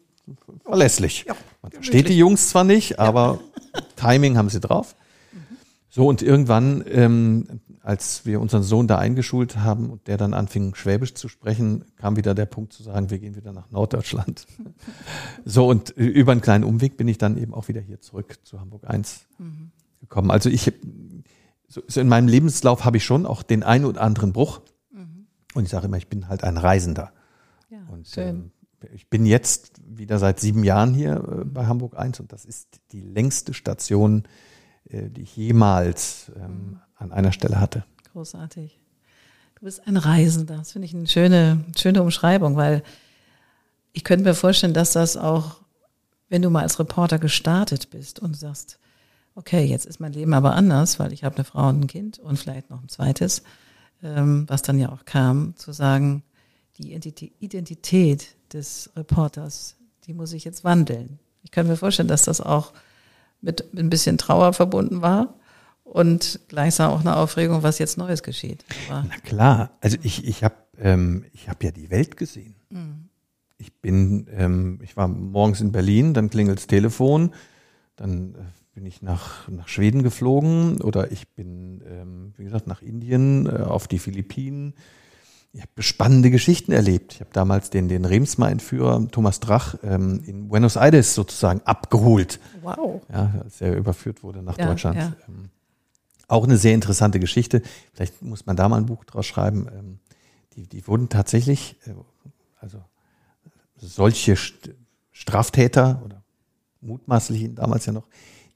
verlässlich. 0.63 1.26
Ja, 1.28 1.36
Man 1.63 1.71
versteht 1.71 2.09
die 2.09 2.17
Jungs 2.17 2.49
zwar 2.49 2.63
nicht, 2.63 2.99
aber 2.99 3.39
ja. 3.73 3.82
Timing 3.95 4.38
haben 4.38 4.49
sie 4.49 4.59
drauf. 4.59 4.95
So, 5.96 6.10
und 6.10 6.22
irgendwann, 6.22 6.84
ähm, 6.89 7.62
als 7.80 8.26
wir 8.26 8.41
unseren 8.41 8.64
Sohn 8.64 8.86
da 8.86 8.98
eingeschult 8.98 9.56
haben 9.56 9.89
und 9.89 10.10
der 10.10 10.18
dann 10.18 10.34
anfing, 10.34 10.76
Schwäbisch 10.76 11.14
zu 11.14 11.30
sprechen, 11.30 11.86
kam 11.96 12.18
wieder 12.18 12.36
der 12.36 12.48
Punkt 12.48 12.74
zu 12.74 12.84
sagen, 12.84 13.12
wir 13.12 13.18
gehen 13.18 13.38
wieder 13.38 13.54
nach 13.54 13.72
Norddeutschland. 13.72 14.46
so, 15.46 15.70
und 15.70 15.91
über 15.91 16.34
einen 16.34 16.41
kleinen 16.41 16.66
Umweg 16.66 16.98
bin 16.98 17.08
ich 17.08 17.18
dann 17.18 17.38
eben 17.38 17.54
auch 17.54 17.70
wieder 17.70 17.80
hier 17.80 18.02
zurück 18.02 18.39
zu 18.43 18.60
Hamburg 18.60 18.84
1 18.86 19.22
mhm. 19.38 19.72
gekommen. 20.02 20.32
Also 20.32 20.50
ich, 20.50 20.74
so, 21.70 21.82
so 21.88 22.02
in 22.02 22.10
meinem 22.10 22.28
Lebenslauf 22.28 22.84
habe 22.84 22.98
ich 22.98 23.06
schon 23.06 23.26
auch 23.26 23.41
den 23.41 23.64
einen 23.64 23.86
oder 23.86 24.02
anderen 24.02 24.34
Bruch. 24.34 24.64
Mhm. 24.91 25.28
Und 25.54 25.64
ich 25.64 25.70
sage 25.70 25.86
immer, 25.86 25.96
ich 25.96 26.10
bin 26.10 26.28
halt 26.28 26.43
ein 26.43 26.58
Reisender. 26.58 27.14
Ja, 27.70 27.78
und 27.89 28.06
ähm, 28.18 28.52
ich 28.93 29.10
bin 29.10 29.26
jetzt 29.26 29.80
wieder 29.88 30.20
seit 30.20 30.41
sieben 30.41 30.66
Jahren 30.66 30.93
hier 30.93 31.24
äh, 31.24 31.46
bei 31.46 31.68
Hamburg 31.68 31.98
1 31.98 32.20
und 32.20 32.34
das 32.34 32.43
ist 32.43 32.82
die 32.91 33.00
längste 33.00 33.54
Station 33.54 34.26
äh, 34.26 34.28
die 34.86 35.21
ich 35.21 35.36
jemals 35.36 36.31
ähm, 36.36 36.79
an 36.95 37.11
einer 37.11 37.31
Stelle 37.31 37.59
hatte. 37.59 37.83
Großartig. 38.13 38.79
Du 39.55 39.65
bist 39.65 39.88
ein 39.88 39.97
Reisender. 39.97 40.57
Das 40.57 40.73
finde 40.73 40.88
ich 40.88 40.93
eine 40.93 41.07
schöne, 41.07 41.63
schöne 41.77 42.01
Umschreibung, 42.01 42.55
weil 42.55 42.83
ich 43.93 44.03
könnte 44.03 44.25
mir 44.25 44.36
vorstellen, 44.36 44.73
dass 44.73 44.91
das 44.91 45.17
auch, 45.17 45.61
wenn 46.29 46.41
du 46.41 46.49
mal 46.49 46.63
als 46.63 46.79
Reporter 46.79 47.19
gestartet 47.19 47.89
bist 47.89 48.19
und 48.19 48.36
sagst, 48.36 48.79
okay, 49.36 49.65
jetzt 49.65 49.86
ist 49.86 49.99
mein 49.99 50.13
Leben 50.13 50.33
aber 50.33 50.55
anders, 50.55 50.99
weil 50.99 51.13
ich 51.13 51.23
habe 51.23 51.36
eine 51.36 51.45
Frau 51.45 51.69
und 51.69 51.81
ein 51.81 51.88
Kind 51.88 52.19
und 52.19 52.38
vielleicht 52.38 52.69
noch 52.69 52.81
ein 52.81 52.89
zweites, 52.89 53.43
ähm, 54.03 54.45
was 54.47 54.61
dann 54.61 54.79
ja 54.79 54.91
auch 54.91 55.05
kam, 55.05 55.55
zu 55.57 55.71
sagen, 55.71 56.23
die 56.77 56.93
Identität 57.39 58.36
des 58.51 58.91
Reporters, 58.95 59.77
die 60.05 60.13
muss 60.13 60.33
ich 60.33 60.43
jetzt 60.43 60.63
wandeln. 60.63 61.19
Ich 61.43 61.51
kann 61.51 61.67
mir 61.67 61.77
vorstellen, 61.77 62.07
dass 62.07 62.23
das 62.23 62.41
auch 62.41 62.73
mit 63.41 63.73
ein 63.77 63.89
bisschen 63.89 64.17
Trauer 64.17 64.53
verbunden 64.53 65.01
war 65.01 65.36
und 65.83 66.39
gleichsam 66.47 66.91
auch 66.91 67.01
eine 67.01 67.15
Aufregung, 67.15 67.63
was 67.63 67.79
jetzt 67.79 67.97
Neues 67.97 68.23
geschieht. 68.23 68.65
Aber 68.89 69.05
Na 69.07 69.17
klar, 69.17 69.71
also 69.81 69.97
ich, 70.01 70.27
ich 70.27 70.43
habe 70.43 70.55
ähm, 70.79 71.25
ich 71.33 71.49
hab 71.49 71.63
ja 71.63 71.71
die 71.71 71.89
Welt 71.89 72.17
gesehen. 72.17 72.55
Mhm. 72.69 73.09
Ich 73.57 73.73
bin, 73.81 74.27
ähm, 74.31 74.79
ich 74.83 74.97
war 74.97 75.07
morgens 75.07 75.61
in 75.61 75.71
Berlin, 75.71 76.13
dann 76.13 76.29
klingelt 76.29 76.59
das 76.59 76.67
Telefon, 76.67 77.33
dann 77.95 78.36
äh, 78.36 78.38
bin 78.73 78.86
ich 78.86 79.01
nach, 79.01 79.47
nach 79.47 79.69
Schweden 79.69 80.03
geflogen 80.03 80.81
oder 80.81 81.11
ich 81.11 81.29
bin, 81.29 81.81
ähm, 81.88 82.33
wie 82.36 82.43
gesagt, 82.43 82.67
nach 82.67 82.81
Indien, 82.81 83.47
äh, 83.47 83.61
auf 83.61 83.88
die 83.88 83.99
Philippinen 83.99 84.73
ich 85.56 85.62
habe 85.62 85.84
spannende 85.84 86.32
Geschichten 86.32 86.74
erlebt. 86.74 87.14
Ich 87.14 87.20
habe 87.22 87.30
damals 87.32 87.70
den, 87.70 87.88
den 87.88 88.03
Remsmar-Entführer 88.03 89.08
Thomas 89.10 89.39
Drach 89.39 89.76
ähm, 89.84 90.22
in 90.26 90.49
Buenos 90.49 90.76
Aires 90.76 91.16
sozusagen 91.16 91.62
abgeholt. 91.62 92.41
Wow. 92.62 93.01
Ja, 93.10 93.34
als 93.41 93.62
er 93.62 93.78
überführt 93.78 94.22
wurde 94.22 94.43
nach 94.43 94.58
ja, 94.58 94.68
Deutschland. 94.68 94.97
Ja. 94.97 95.14
Ähm, 95.30 95.49
auch 96.28 96.43
eine 96.43 96.58
sehr 96.58 96.74
interessante 96.74 97.22
Geschichte. 97.22 97.62
Vielleicht 97.93 98.22
muss 98.22 98.45
man 98.45 98.58
da 98.58 98.68
mal 98.68 98.78
ein 98.78 98.86
Buch 98.86 99.06
draus 99.06 99.26
schreiben. 99.26 99.70
Ähm, 99.74 99.99
die, 100.56 100.68
die 100.68 100.86
wurden 100.88 101.08
tatsächlich, 101.08 101.78
äh, 101.86 101.91
also 102.60 102.84
solche 103.78 104.36
Straftäter 105.14 106.01
oder 106.03 106.22
mutmaßlich 106.82 107.56
damals 107.56 107.86
ja 107.86 107.93
noch, 107.93 108.08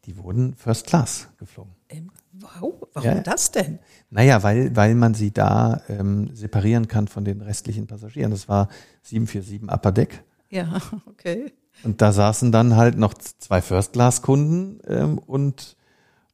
die 0.04 0.18
wurden 0.18 0.54
First 0.56 0.88
Class 0.88 1.30
geflogen. 1.38 1.72
Ähm, 1.88 2.12
wow, 2.42 2.74
warum 2.94 3.10
ja. 3.10 3.22
das 3.22 3.52
denn? 3.52 3.80
Naja, 4.10 4.44
weil, 4.44 4.76
weil 4.76 4.96
man 4.96 5.14
sie 5.14 5.32
da 5.32 5.82
ähm, 5.90 6.36
separieren 6.36 6.88
kann 6.88 7.08
von 7.08 7.26
den 7.26 7.42
restlichen 7.42 7.88
Passagieren. 7.88 8.32
Das 8.32 8.48
war 8.48 8.70
747 9.04 9.72
Upper 9.72 9.92
Deck. 9.92 10.24
Ja, 10.50 10.82
okay. 11.06 11.54
Und 11.84 12.02
da 12.02 12.12
saßen 12.12 12.52
dann 12.52 12.76
halt 12.76 12.98
noch 12.98 13.14
zwei 13.14 13.62
First-Class-Kunden 13.62 14.82
ähm, 14.88 15.18
und, 15.18 15.78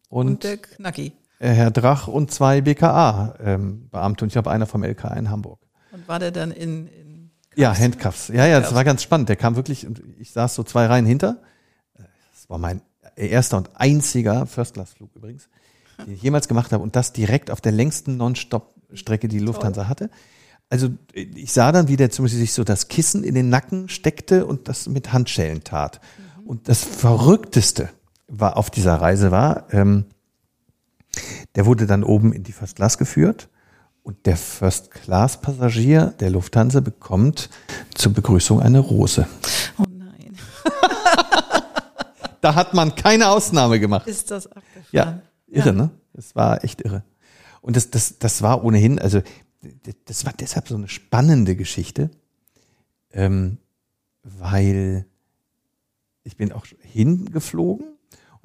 und, 0.09 0.27
und 0.27 0.43
der 0.43 0.57
Knacki. 0.57 1.13
Äh, 1.39 1.49
Herr 1.49 1.71
Drach 1.71 2.07
und 2.07 2.31
zwei 2.31 2.61
BKA-Beamte. 2.61 3.43
Ähm, 3.43 3.89
und 3.91 4.23
ich 4.23 4.33
glaube, 4.33 4.51
einer 4.51 4.65
vom 4.65 4.83
LKA 4.83 5.13
in 5.15 5.29
Hamburg. 5.29 5.59
Und 5.91 6.07
war 6.07 6.19
der 6.19 6.31
dann 6.31 6.51
in, 6.51 6.87
in 6.87 7.31
Ja, 7.55 7.77
Handcuffs. 7.77 8.29
Ja, 8.29 8.47
ja, 8.47 8.59
das 8.59 8.73
war 8.73 8.83
ganz 8.83 9.03
spannend. 9.03 9.29
Der 9.29 9.35
kam 9.35 9.55
wirklich, 9.55 9.85
ich 10.17 10.31
saß 10.31 10.55
so 10.55 10.63
zwei 10.63 10.87
Reihen 10.87 11.05
hinter. 11.05 11.41
Das 12.33 12.49
war 12.49 12.57
mein 12.57 12.81
erster 13.15 13.57
und 13.57 13.69
einziger 13.75 14.45
First-Class-Flug 14.45 15.15
übrigens 15.15 15.49
den 16.05 16.13
ich 16.13 16.21
jemals 16.21 16.47
gemacht 16.47 16.71
habe 16.71 16.83
und 16.83 16.95
das 16.95 17.13
direkt 17.13 17.51
auf 17.51 17.61
der 17.61 17.71
längsten 17.71 18.17
Non-Stop-Strecke, 18.17 19.27
die 19.27 19.39
Lufthansa 19.39 19.81
Toll. 19.81 19.89
hatte. 19.89 20.09
Also 20.69 20.89
ich 21.13 21.51
sah 21.51 21.71
dann, 21.71 21.87
wie 21.87 21.95
der 21.95 22.09
zum 22.09 22.25
Beispiel 22.25 22.39
sich 22.39 22.53
so 22.53 22.63
das 22.63 22.87
Kissen 22.87 23.23
in 23.23 23.35
den 23.35 23.49
Nacken 23.49 23.87
steckte 23.87 24.45
und 24.45 24.67
das 24.67 24.87
mit 24.87 25.13
Handschellen 25.13 25.63
tat. 25.63 26.01
Mhm. 26.17 26.47
Und 26.47 26.69
das 26.69 26.83
Verrückteste 26.83 27.89
war 28.27 28.57
auf 28.57 28.69
dieser 28.69 28.95
Reise 28.95 29.31
war, 29.31 29.67
ähm, 29.71 30.05
der 31.55 31.65
wurde 31.65 31.85
dann 31.85 32.03
oben 32.03 32.33
in 32.33 32.43
die 32.43 32.51
First 32.51 32.75
Class 32.75 32.97
geführt 32.97 33.47
und 34.03 34.25
der 34.25 34.37
First 34.37 34.91
Class 34.91 35.39
Passagier 35.39 36.13
der 36.19 36.29
Lufthansa 36.29 36.79
bekommt 36.79 37.49
zur 37.93 38.13
Begrüßung 38.13 38.59
eine 38.59 38.79
Rose. 38.79 39.27
Oh 39.77 39.83
nein. 39.89 40.35
da 42.41 42.55
hat 42.55 42.73
man 42.73 42.95
keine 42.95 43.29
Ausnahme 43.29 43.79
gemacht. 43.79 44.07
Ist 44.07 44.31
das 44.31 44.47
abgefahren? 44.47 44.85
Ja. 44.91 45.21
Irre, 45.55 45.69
ja. 45.69 45.73
ne? 45.73 45.89
Das 46.13 46.35
war 46.35 46.63
echt 46.63 46.81
irre. 46.81 47.03
Und 47.61 47.75
das, 47.75 47.89
das, 47.89 48.19
das 48.19 48.41
war 48.41 48.63
ohnehin, 48.63 48.99
also 48.99 49.21
das 50.05 50.25
war 50.25 50.33
deshalb 50.33 50.67
so 50.67 50.75
eine 50.75 50.87
spannende 50.87 51.55
Geschichte, 51.55 52.11
ähm, 53.11 53.57
weil 54.23 55.05
ich 56.23 56.37
bin 56.37 56.51
auch 56.51 56.65
hingeflogen 56.81 57.87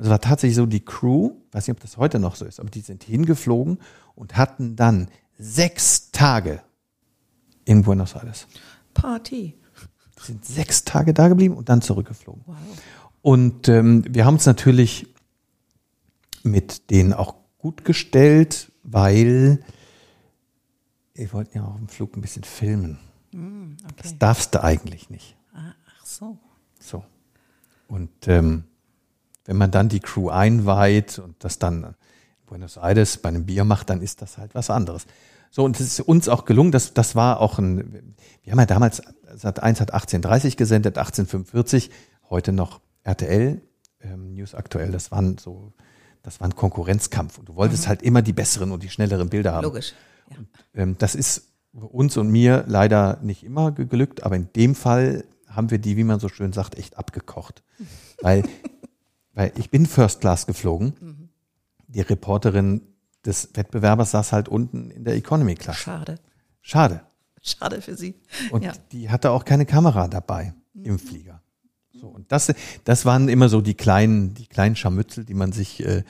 und 0.01 0.05
es 0.07 0.11
war 0.11 0.21
tatsächlich 0.23 0.57
so, 0.57 0.65
die 0.65 0.81
Crew, 0.81 1.33
weiß 1.53 1.69
nicht, 1.69 1.77
ob 1.77 1.81
das 1.81 1.99
heute 1.99 2.19
noch 2.19 2.35
so 2.35 2.47
ist, 2.47 2.59
aber 2.59 2.71
die 2.71 2.81
sind 2.81 3.05
hingeflogen 3.05 3.79
und 4.15 4.39
hatten 4.39 4.75
dann 4.75 5.09
sechs 5.39 6.11
Tage 6.11 6.63
in 7.67 7.83
Buenos 7.83 8.15
Aires. 8.15 8.47
Party. 8.95 9.59
Die 10.19 10.27
sind 10.27 10.43
sechs 10.47 10.85
Tage 10.85 11.13
da 11.13 11.29
geblieben 11.29 11.55
und 11.55 11.69
dann 11.69 11.83
zurückgeflogen. 11.83 12.43
Wow. 12.47 12.57
Und 13.21 13.69
ähm, 13.69 14.03
wir 14.09 14.25
haben 14.25 14.37
uns 14.37 14.47
natürlich 14.47 15.10
mit 16.45 16.91
denen 16.91 17.13
auch 17.13 17.35
gut 17.59 17.85
gestellt, 17.85 18.73
weil 18.83 19.61
wir 21.15 21.33
wollten 21.33 21.59
ja 21.59 21.65
auch 21.65 21.77
im 21.77 21.89
Flug 21.89 22.17
ein 22.17 22.23
bisschen 22.23 22.45
filmen. 22.45 22.99
Mm, 23.33 23.73
okay. 23.85 23.95
Das 24.03 24.19
darfst 24.19 24.55
du 24.55 24.63
eigentlich 24.63 25.11
nicht. 25.11 25.37
Ah, 25.53 25.75
ach 25.87 26.07
so. 26.07 26.39
So. 26.79 27.05
Und 27.89 28.29
ähm, 28.29 28.65
wenn 29.45 29.57
man 29.57 29.71
dann 29.71 29.89
die 29.89 30.01
Crew 30.01 30.31
einweiht 30.31 31.19
und 31.19 31.43
das 31.45 31.59
dann 31.59 31.85
in 31.85 31.95
Buenos 32.47 32.77
Aires 32.77 33.19
bei 33.19 33.29
einem 33.29 33.47
Bier 33.47 33.65
macht, 33.65 33.91
dann 33.91 34.01
ist 34.01 34.23
das 34.23 34.39
halt 34.39 34.55
was 34.55 34.71
anderes. 34.71 35.07
So, 35.51 35.65
und 35.65 35.79
es 35.79 35.87
ist 35.87 36.01
uns 36.01 36.29
auch 36.29 36.45
gelungen, 36.45 36.71
das, 36.71 36.95
das 36.95 37.17
war 37.17 37.41
auch 37.41 37.59
ein, 37.59 38.15
wir 38.43 38.53
haben 38.53 38.61
ja 38.61 38.67
damals, 38.67 39.03
Sat 39.35 39.63
1 39.63 39.81
hat 39.81 39.93
1830 39.93 40.57
gesendet, 40.57 40.97
1845, 40.97 41.91
heute 42.31 42.53
noch 42.53 42.81
RTL, 43.03 43.61
ähm, 44.01 44.35
News 44.35 44.55
aktuell, 44.55 44.93
das 44.93 45.11
waren 45.11 45.39
so 45.39 45.73
das 46.23 46.41
war 46.41 46.49
ein 46.49 46.55
Konkurrenzkampf. 46.55 47.39
Und 47.39 47.49
du 47.49 47.55
wolltest 47.55 47.85
mhm. 47.85 47.89
halt 47.89 48.03
immer 48.03 48.23
die 48.23 48.33
besseren 48.33 48.73
und 48.73 48.83
die 48.83 48.91
schnelleren 48.91 49.29
Bilder 49.29 49.53
haben. 49.53 49.65
Logisch. 49.65 49.95
Ja. 50.31 50.37
Und, 50.39 50.49
ähm, 50.75 50.97
das 50.99 51.15
ist 51.15 51.49
uns 51.73 52.17
und 52.17 52.31
mir 52.31 52.65
leider 52.67 53.19
nicht 53.23 53.45
immer 53.45 53.73
geglückt, 53.73 54.25
aber 54.25 54.37
in 54.37 54.53
dem 54.55 54.75
Fall 54.75 55.25
haben 55.47 55.71
wir 55.71 55.79
die, 55.79 55.97
wie 55.97 56.05
man 56.05 56.21
so 56.21 56.29
schön 56.29 56.53
sagt, 56.53 56.77
echt 56.77 56.99
abgekocht. 56.99 57.63
weil, 58.21 58.45
weil 59.33 59.53
ich 59.57 59.71
bin 59.71 59.87
First 59.87 60.21
Class 60.21 60.47
geflogen. 60.47 60.95
Mhm. 61.01 61.29
Die 61.89 62.01
Reporterin 62.01 62.83
des 63.25 63.51
Wettbewerbers 63.55 64.13
saß 64.13 64.33
halt 64.33 64.49
unten 64.49 64.91
in 64.91 65.05
der 65.05 65.15
Economy 65.15 65.55
Class. 65.55 65.79
Schade. 65.79 66.19
Schade. 66.63 67.03
Schade 67.43 67.81
für 67.81 67.97
sie. 67.97 68.21
Und 68.51 68.65
ja. 68.65 68.73
die 68.93 69.11
hatte 69.11 69.31
auch 69.31 69.45
keine 69.45 69.67
Kamera 69.67 70.09
dabei 70.09 70.55
mhm. 70.75 70.85
im 70.85 70.99
Flieger. 70.99 71.40
So, 72.01 72.09
und 72.09 72.31
das, 72.33 72.53
das 72.85 73.05
waren 73.05 73.29
immer 73.29 73.49
so 73.49 73.61
die 73.61 73.75
kleinen, 73.75 74.35
die 74.35 74.47
kleinen 74.47 74.77
Scharmützel, 74.77 75.25
die 75.25 75.35
man 75.35 75.53
sich 75.53 75.85
äh, 75.85 76.03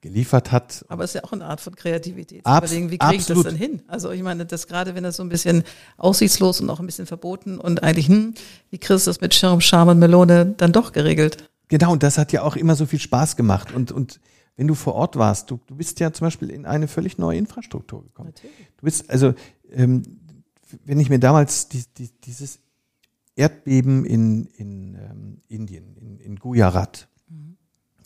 geliefert 0.00 0.52
hat. 0.52 0.84
Aber 0.88 1.04
es 1.04 1.10
ist 1.10 1.14
ja 1.14 1.24
auch 1.24 1.32
eine 1.32 1.44
Art 1.44 1.60
von 1.60 1.74
Kreativität. 1.74 2.44
Abs 2.46 2.70
überlegen, 2.70 2.90
wie 2.90 2.98
kriege 2.98 3.16
ich 3.16 3.26
das 3.26 3.42
denn 3.42 3.56
hin? 3.56 3.82
Also 3.88 4.10
ich 4.12 4.22
meine, 4.22 4.46
das 4.46 4.66
gerade, 4.66 4.94
wenn 4.94 5.04
das 5.04 5.16
so 5.16 5.22
ein 5.22 5.28
bisschen 5.28 5.64
aussichtslos 5.96 6.60
und 6.60 6.70
auch 6.70 6.80
ein 6.80 6.86
bisschen 6.86 7.06
verboten 7.06 7.58
und 7.58 7.82
eigentlich, 7.82 8.08
hm, 8.08 8.34
wie 8.70 8.78
kriegst 8.78 9.06
du 9.06 9.10
das 9.10 9.20
mit 9.20 9.34
Schirm, 9.34 9.60
Charme 9.60 9.90
und 9.90 9.98
Melone 9.98 10.54
dann 10.56 10.72
doch 10.72 10.92
geregelt? 10.92 11.50
Genau, 11.68 11.92
und 11.92 12.02
das 12.02 12.18
hat 12.18 12.32
ja 12.32 12.42
auch 12.42 12.56
immer 12.56 12.76
so 12.76 12.86
viel 12.86 13.00
Spaß 13.00 13.36
gemacht. 13.36 13.74
Und, 13.74 13.90
und 13.90 14.20
wenn 14.56 14.68
du 14.68 14.74
vor 14.74 14.94
Ort 14.94 15.16
warst, 15.16 15.50
du, 15.50 15.60
du 15.66 15.74
bist 15.74 16.00
ja 16.00 16.12
zum 16.12 16.26
Beispiel 16.26 16.50
in 16.50 16.64
eine 16.64 16.88
völlig 16.88 17.18
neue 17.18 17.38
Infrastruktur 17.38 18.04
gekommen. 18.04 18.32
Natürlich. 18.34 18.56
Du 18.78 18.84
bist, 18.84 19.10
also, 19.10 19.34
ähm, 19.72 20.02
wenn 20.84 21.00
ich 21.00 21.10
mir 21.10 21.18
damals 21.18 21.68
die, 21.68 21.84
die, 21.98 22.10
dieses 22.24 22.60
Erdbeben 23.36 24.04
in, 24.04 24.46
in 24.46 24.94
ähm, 24.94 25.42
Indien, 25.48 25.96
in, 25.96 26.18
in 26.18 26.36
Gujarat, 26.36 27.08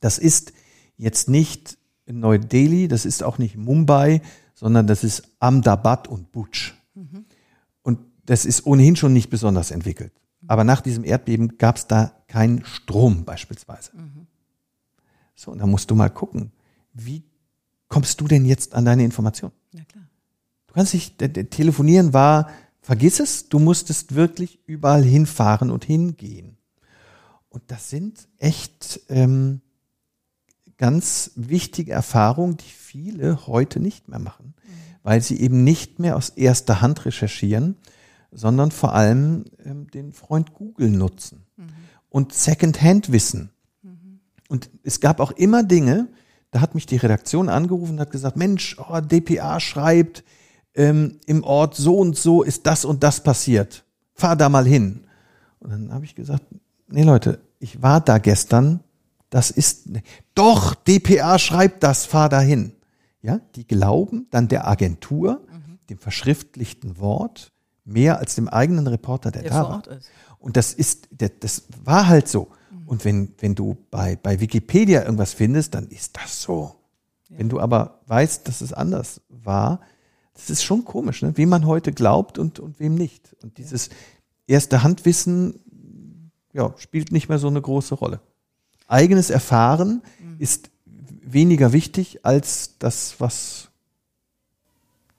das 0.01 0.19
ist 0.19 0.53
jetzt 0.97 1.29
nicht 1.29 1.79
in 2.07 2.21
Neu-Delhi, 2.21 2.89
das 2.89 3.07
ist 3.07 3.23
auch 3.23 3.39
nicht 3.39 3.57
Mumbai, 3.57 4.23
sondern 4.55 4.87
das 4.87 5.05
ist 5.05 5.23
Ahmedabad 5.39 6.09
und 6.09 6.33
Butch. 6.33 6.75
Und 7.83 8.01
das 8.27 8.45
ist 8.45 8.67
ohnehin 8.67 8.97
schon 8.97 9.13
nicht 9.13 9.31
besonders 9.31 9.71
entwickelt. 9.71 10.13
Aber 10.47 10.65
nach 10.65 10.81
diesem 10.81 11.05
Erdbeben 11.05 11.59
gab 11.59 11.77
es 11.77 11.87
da 11.87 12.13
keinen 12.27 12.65
Strom 12.65 13.25
beispielsweise. 13.25 13.93
So, 15.35 15.53
und 15.53 15.59
da 15.59 15.67
musst 15.67 15.91
du 15.91 15.95
mal 15.95 16.11
gucken, 16.11 16.53
wie 16.93 17.23
kommst 17.89 18.21
du 18.21 18.29
denn 18.29 18.45
jetzt 18.45 18.75
an 18.75 18.85
deine 18.85 19.05
Informationen? 19.05 19.55
Ja, 19.73 19.85
klar. 19.85 20.05
Du 20.67 20.75
kannst 20.75 20.95
nicht, 20.95 21.21
der 21.21 21.51
telefonieren 21.51 22.13
war, 22.13 22.49
vergiss 22.81 23.21
es, 23.21 23.49
du 23.49 23.59
musstest 23.59 24.15
wirklich 24.15 24.61
überall 24.67 25.05
hinfahren 25.05 25.71
und 25.71 25.85
hingehen. 25.85 26.57
Und 27.49 27.63
das 27.69 27.91
sind 27.91 28.29
echt 28.39 29.01
ähm, 29.09 29.61
ganz 30.77 31.33
wichtige 31.35 31.93
Erfahrungen, 31.93 32.57
die 32.57 32.71
viele 32.71 33.47
heute 33.47 33.81
nicht 33.81 34.09
mehr 34.09 34.19
machen, 34.19 34.55
weil 35.03 35.21
sie 35.21 35.41
eben 35.41 35.65
nicht 35.65 35.99
mehr 35.99 36.17
aus 36.17 36.31
erster 36.31 36.81
Hand 36.81 37.05
recherchieren, 37.05 37.77
sondern 38.33 38.71
vor 38.71 38.95
allem 38.95 39.45
ähm, 39.65 39.91
den 39.91 40.13
Freund 40.13 40.55
Google 40.55 40.91
nutzen 40.91 41.45
und 42.09 42.33
Secondhand-Wissen. 42.33 43.51
Und 44.49 44.71
es 44.83 45.01
gab 45.01 45.21
auch 45.21 45.31
immer 45.33 45.63
Dinge, 45.63 46.09
da 46.51 46.61
hat 46.61 46.75
mich 46.75 46.87
die 46.87 46.97
Redaktion 46.97 47.49
angerufen 47.49 47.93
und 47.93 48.01
hat 48.01 48.11
gesagt, 48.11 48.37
Mensch, 48.37 48.77
oh, 48.79 49.01
DPA 49.01 49.61
schreibt, 49.61 50.25
ähm, 50.75 51.19
im 51.27 51.45
Ort 51.45 51.75
so 51.75 51.99
und 51.99 52.17
so 52.17 52.43
ist 52.43 52.67
das 52.67 52.85
und 52.85 53.03
das 53.03 53.23
passiert. 53.23 53.85
Fahr 54.15 54.37
da 54.37 54.49
mal 54.49 54.67
hin. 54.67 55.05
Und 55.61 55.71
dann 55.71 55.93
habe 55.93 56.05
ich 56.05 56.15
gesagt, 56.15 56.45
nee 56.89 57.03
Leute, 57.03 57.41
ich 57.59 57.83
war 57.83 58.01
da 58.01 58.19
gestern, 58.19 58.81
das 59.29 59.51
ist, 59.51 59.89
doch, 60.35 60.75
DPA 60.75 61.39
schreibt 61.39 61.83
das, 61.83 62.07
fahr 62.07 62.29
da 62.29 62.41
hin. 62.41 62.73
Ja, 63.23 63.41
die 63.55 63.67
glauben 63.67 64.27
dann 64.31 64.49
der 64.49 64.67
Agentur, 64.67 65.43
dem 65.91 65.99
verschriftlichten 65.99 66.99
Wort, 66.99 67.53
mehr 67.85 68.19
als 68.19 68.35
dem 68.35 68.49
eigenen 68.49 68.87
Reporter, 68.87 69.31
der, 69.31 69.43
Der 69.43 69.51
da 69.51 69.63
war. 69.63 69.87
Ist. 69.89 70.11
Und 70.39 70.57
das 70.57 70.73
ist, 70.73 71.09
das, 71.11 71.33
das 71.41 71.63
war 71.85 72.09
halt 72.09 72.29
so. 72.29 72.49
Und 72.87 73.05
wenn, 73.05 73.35
wenn 73.39 73.55
du 73.55 73.77
bei, 73.91 74.17
bei 74.17 74.41
Wikipedia 74.41 75.03
irgendwas 75.03 75.35
findest, 75.35 75.75
dann 75.75 75.89
ist 75.89 76.17
das 76.17 76.43
so. 76.43 76.75
Wenn 77.29 77.49
du 77.49 77.61
aber 77.61 78.01
weißt, 78.07 78.49
dass 78.49 78.61
es 78.61 78.73
anders 78.73 79.21
war, 79.29 79.81
das 80.41 80.51
ist 80.51 80.65
schon 80.65 80.85
komisch, 80.85 81.23
ne? 81.23 81.37
wem 81.37 81.49
man 81.49 81.67
heute 81.67 81.93
glaubt 81.93 82.39
und, 82.39 82.59
und 82.59 82.81
wem 82.81 82.95
nicht. 82.95 83.37
Und 83.43 83.59
dieses 83.59 83.91
erste 84.47 84.83
Handwissen 84.83 85.61
ja, 86.53 86.75
spielt 86.79 87.13
nicht 87.13 87.29
mehr 87.29 87.39
so 87.39 87.49
eine 87.49 87.61
große 87.61 87.95
Rolle. 87.95 88.21
Eigenes 88.89 89.31
Erfahren 89.31 90.03
ist 90.39 90.71
weniger 91.23 91.73
wichtig 91.73 92.25
als 92.25 92.77
das, 92.79 93.17
was 93.19 93.69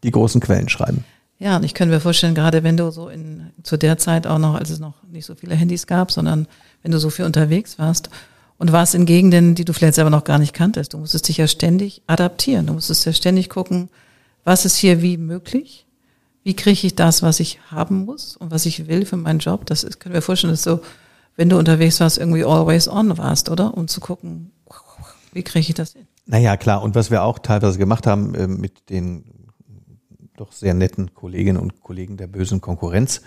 die 0.04 0.12
großen 0.12 0.42
Quellen 0.42 0.68
schreiben. 0.68 1.06
Ja, 1.40 1.58
und 1.58 1.64
ich 1.64 1.74
könnte 1.74 1.94
mir 1.94 2.02
vorstellen, 2.02 2.36
gerade 2.36 2.64
wenn 2.64 2.78
du 2.78 2.92
so 2.92 3.10
in, 3.10 3.52
zu 3.64 3.78
der 3.78 3.98
Zeit 3.98 4.28
auch 4.28 4.38
noch, 4.38 4.56
als 4.56 4.70
es 4.70 4.80
noch 4.80 5.02
nicht 5.04 5.26
so 5.26 5.36
viele 5.36 5.56
Handys 5.56 5.88
gab, 5.88 6.12
sondern 6.12 6.48
wenn 6.84 6.92
du 6.92 7.00
so 7.00 7.10
viel 7.10 7.26
unterwegs 7.26 7.80
warst 7.80 8.10
und 8.58 8.72
warst 8.72 8.94
in 8.94 9.06
Gegenden, 9.06 9.56
die 9.56 9.66
du 9.66 9.74
vielleicht 9.74 9.96
selber 9.96 10.12
noch 10.12 10.24
gar 10.24 10.38
nicht 10.38 10.54
kanntest, 10.54 10.94
du 10.94 11.00
musstest 11.00 11.28
dich 11.28 11.38
ja 11.38 11.48
ständig 11.48 12.04
adaptieren. 12.06 12.68
Du 12.68 12.74
musstest 12.74 13.06
ja 13.06 13.14
ständig 13.14 13.50
gucken, 13.50 13.90
was 14.44 14.66
ist 14.66 14.78
hier 14.78 15.02
wie 15.02 15.18
möglich? 15.18 15.86
Wie 16.44 16.56
kriege 16.56 16.88
ich 16.88 16.96
das, 16.96 17.22
was 17.22 17.40
ich 17.40 17.60
haben 17.70 18.06
muss 18.06 18.36
und 18.36 18.52
was 18.52 18.66
ich 18.66 18.88
will 18.88 19.06
für 19.06 19.18
meinen 19.18 19.40
Job? 19.40 19.66
Das 19.66 19.84
ist, 19.84 20.00
können 20.00 20.14
wir 20.14 20.22
vorstellen, 20.22 20.54
dass 20.54 20.64
so, 20.64 20.82
wenn 21.36 21.50
du 21.50 21.58
unterwegs 21.58 22.00
warst, 22.00 22.18
irgendwie 22.18 22.44
always 22.44 22.88
on 22.88 23.18
warst, 23.18 23.50
oder? 23.50 23.78
Um 23.78 23.88
zu 23.88 24.00
gucken, 24.00 24.52
wie 25.34 25.44
kriege 25.44 25.68
ich 25.68 25.74
das 25.76 25.94
hin? 25.94 26.08
Naja, 26.26 26.58
klar. 26.58 26.82
Und 26.82 26.96
was 26.96 27.12
wir 27.12 27.24
auch 27.24 27.40
teilweise 27.40 27.78
gemacht 27.78 28.08
haben 28.08 28.34
äh, 28.36 28.48
mit 28.48 28.90
den 28.90 29.24
doch 30.42 30.52
sehr 30.52 30.74
netten 30.74 31.14
Kolleginnen 31.14 31.60
und 31.60 31.82
Kollegen 31.82 32.18
der 32.18 32.26
bösen 32.26 32.62
Konkurrenz. 32.62 33.22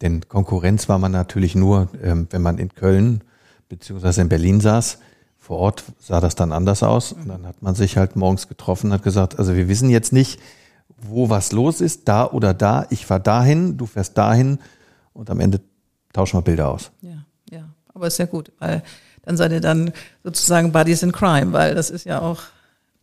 Denn 0.00 0.28
Konkurrenz 0.28 0.88
war 0.88 0.98
man 0.98 1.10
natürlich 1.10 1.56
nur, 1.56 1.88
ähm, 2.00 2.28
wenn 2.30 2.42
man 2.42 2.58
in 2.58 2.72
Köln 2.74 3.24
beziehungsweise 3.68 4.20
in 4.20 4.28
Berlin 4.28 4.60
saß. 4.60 4.98
Vor 5.44 5.58
Ort 5.58 5.84
sah 6.00 6.20
das 6.22 6.36
dann 6.36 6.52
anders 6.52 6.82
aus. 6.82 7.12
Und 7.12 7.28
dann 7.28 7.46
hat 7.46 7.60
man 7.60 7.74
sich 7.74 7.98
halt 7.98 8.16
morgens 8.16 8.48
getroffen 8.48 8.86
und 8.86 8.92
hat 8.94 9.02
gesagt, 9.02 9.38
also 9.38 9.54
wir 9.54 9.68
wissen 9.68 9.90
jetzt 9.90 10.10
nicht, 10.10 10.40
wo 10.96 11.28
was 11.28 11.52
los 11.52 11.82
ist, 11.82 12.08
da 12.08 12.24
oder 12.26 12.54
da. 12.54 12.86
Ich 12.88 13.04
fahr 13.04 13.20
dahin, 13.20 13.76
du 13.76 13.84
fährst 13.84 14.16
dahin 14.16 14.58
und 15.12 15.28
am 15.28 15.40
Ende 15.40 15.60
tauschen 16.14 16.38
wir 16.38 16.42
Bilder 16.42 16.70
aus. 16.70 16.92
Ja, 17.02 17.26
ja. 17.50 17.68
Aber 17.92 18.06
ist 18.06 18.18
ja 18.18 18.24
gut, 18.24 18.52
weil 18.58 18.82
dann 19.22 19.36
seid 19.36 19.52
ihr 19.52 19.60
dann 19.60 19.92
sozusagen 20.22 20.72
Buddies 20.72 21.02
in 21.02 21.12
Crime, 21.12 21.52
weil 21.52 21.74
das 21.74 21.90
ist 21.90 22.06
ja 22.06 22.22
auch, 22.22 22.40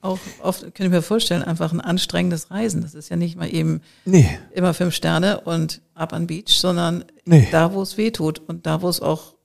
auch 0.02 0.18
oft, 0.42 0.62
kann 0.74 0.88
ich 0.88 0.92
mir 0.92 1.04
vorstellen, 1.04 1.44
einfach 1.44 1.72
ein 1.72 1.80
anstrengendes 1.80 2.50
Reisen. 2.50 2.82
Das 2.82 2.96
ist 2.96 3.10
ja 3.10 3.18
nicht 3.18 3.38
mal 3.38 3.54
eben 3.54 3.82
Nee, 4.04 4.28
immer 4.52 4.74
fünf 4.74 4.96
Sterne 4.96 5.42
und 5.42 5.82
up 5.94 6.12
on 6.12 6.26
Beach, 6.26 6.58
sondern 6.60 7.06
Nee. 7.24 7.48
da, 7.52 7.72
wo 7.76 7.84
es 7.84 7.98
weh 7.98 8.10
tut 8.10 8.40
und 8.40 8.66
da, 8.66 8.82
wo 8.82 8.90
es 8.90 9.00
auch 9.00 9.36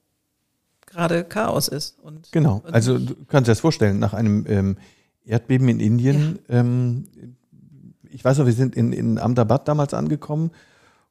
gerade 0.87 1.25
Chaos 1.25 1.69
ist. 1.69 1.99
Und, 2.01 2.31
Genau. 2.33 2.63
und 2.65 2.73
Also 2.73 2.99
du 2.99 3.15
kannst 3.27 3.49
dir 3.49 3.53
das 3.53 3.61
vorstellen, 3.61 3.99
nach 3.99 4.15
einem 4.15 4.45
ähm, 4.49 4.77
Erdbeben 5.25 5.69
in 5.69 5.81
Indien, 5.81 6.39
ähm, 6.49 7.09
ich 8.11 8.25
weiß 8.25 8.39
noch, 8.39 8.47
wir 8.47 8.53
sind 8.53 8.75
in, 8.77 8.93
in 8.93 9.19
Ahmedabad 9.19 9.69
damals 9.69 9.93
angekommen 9.93 10.51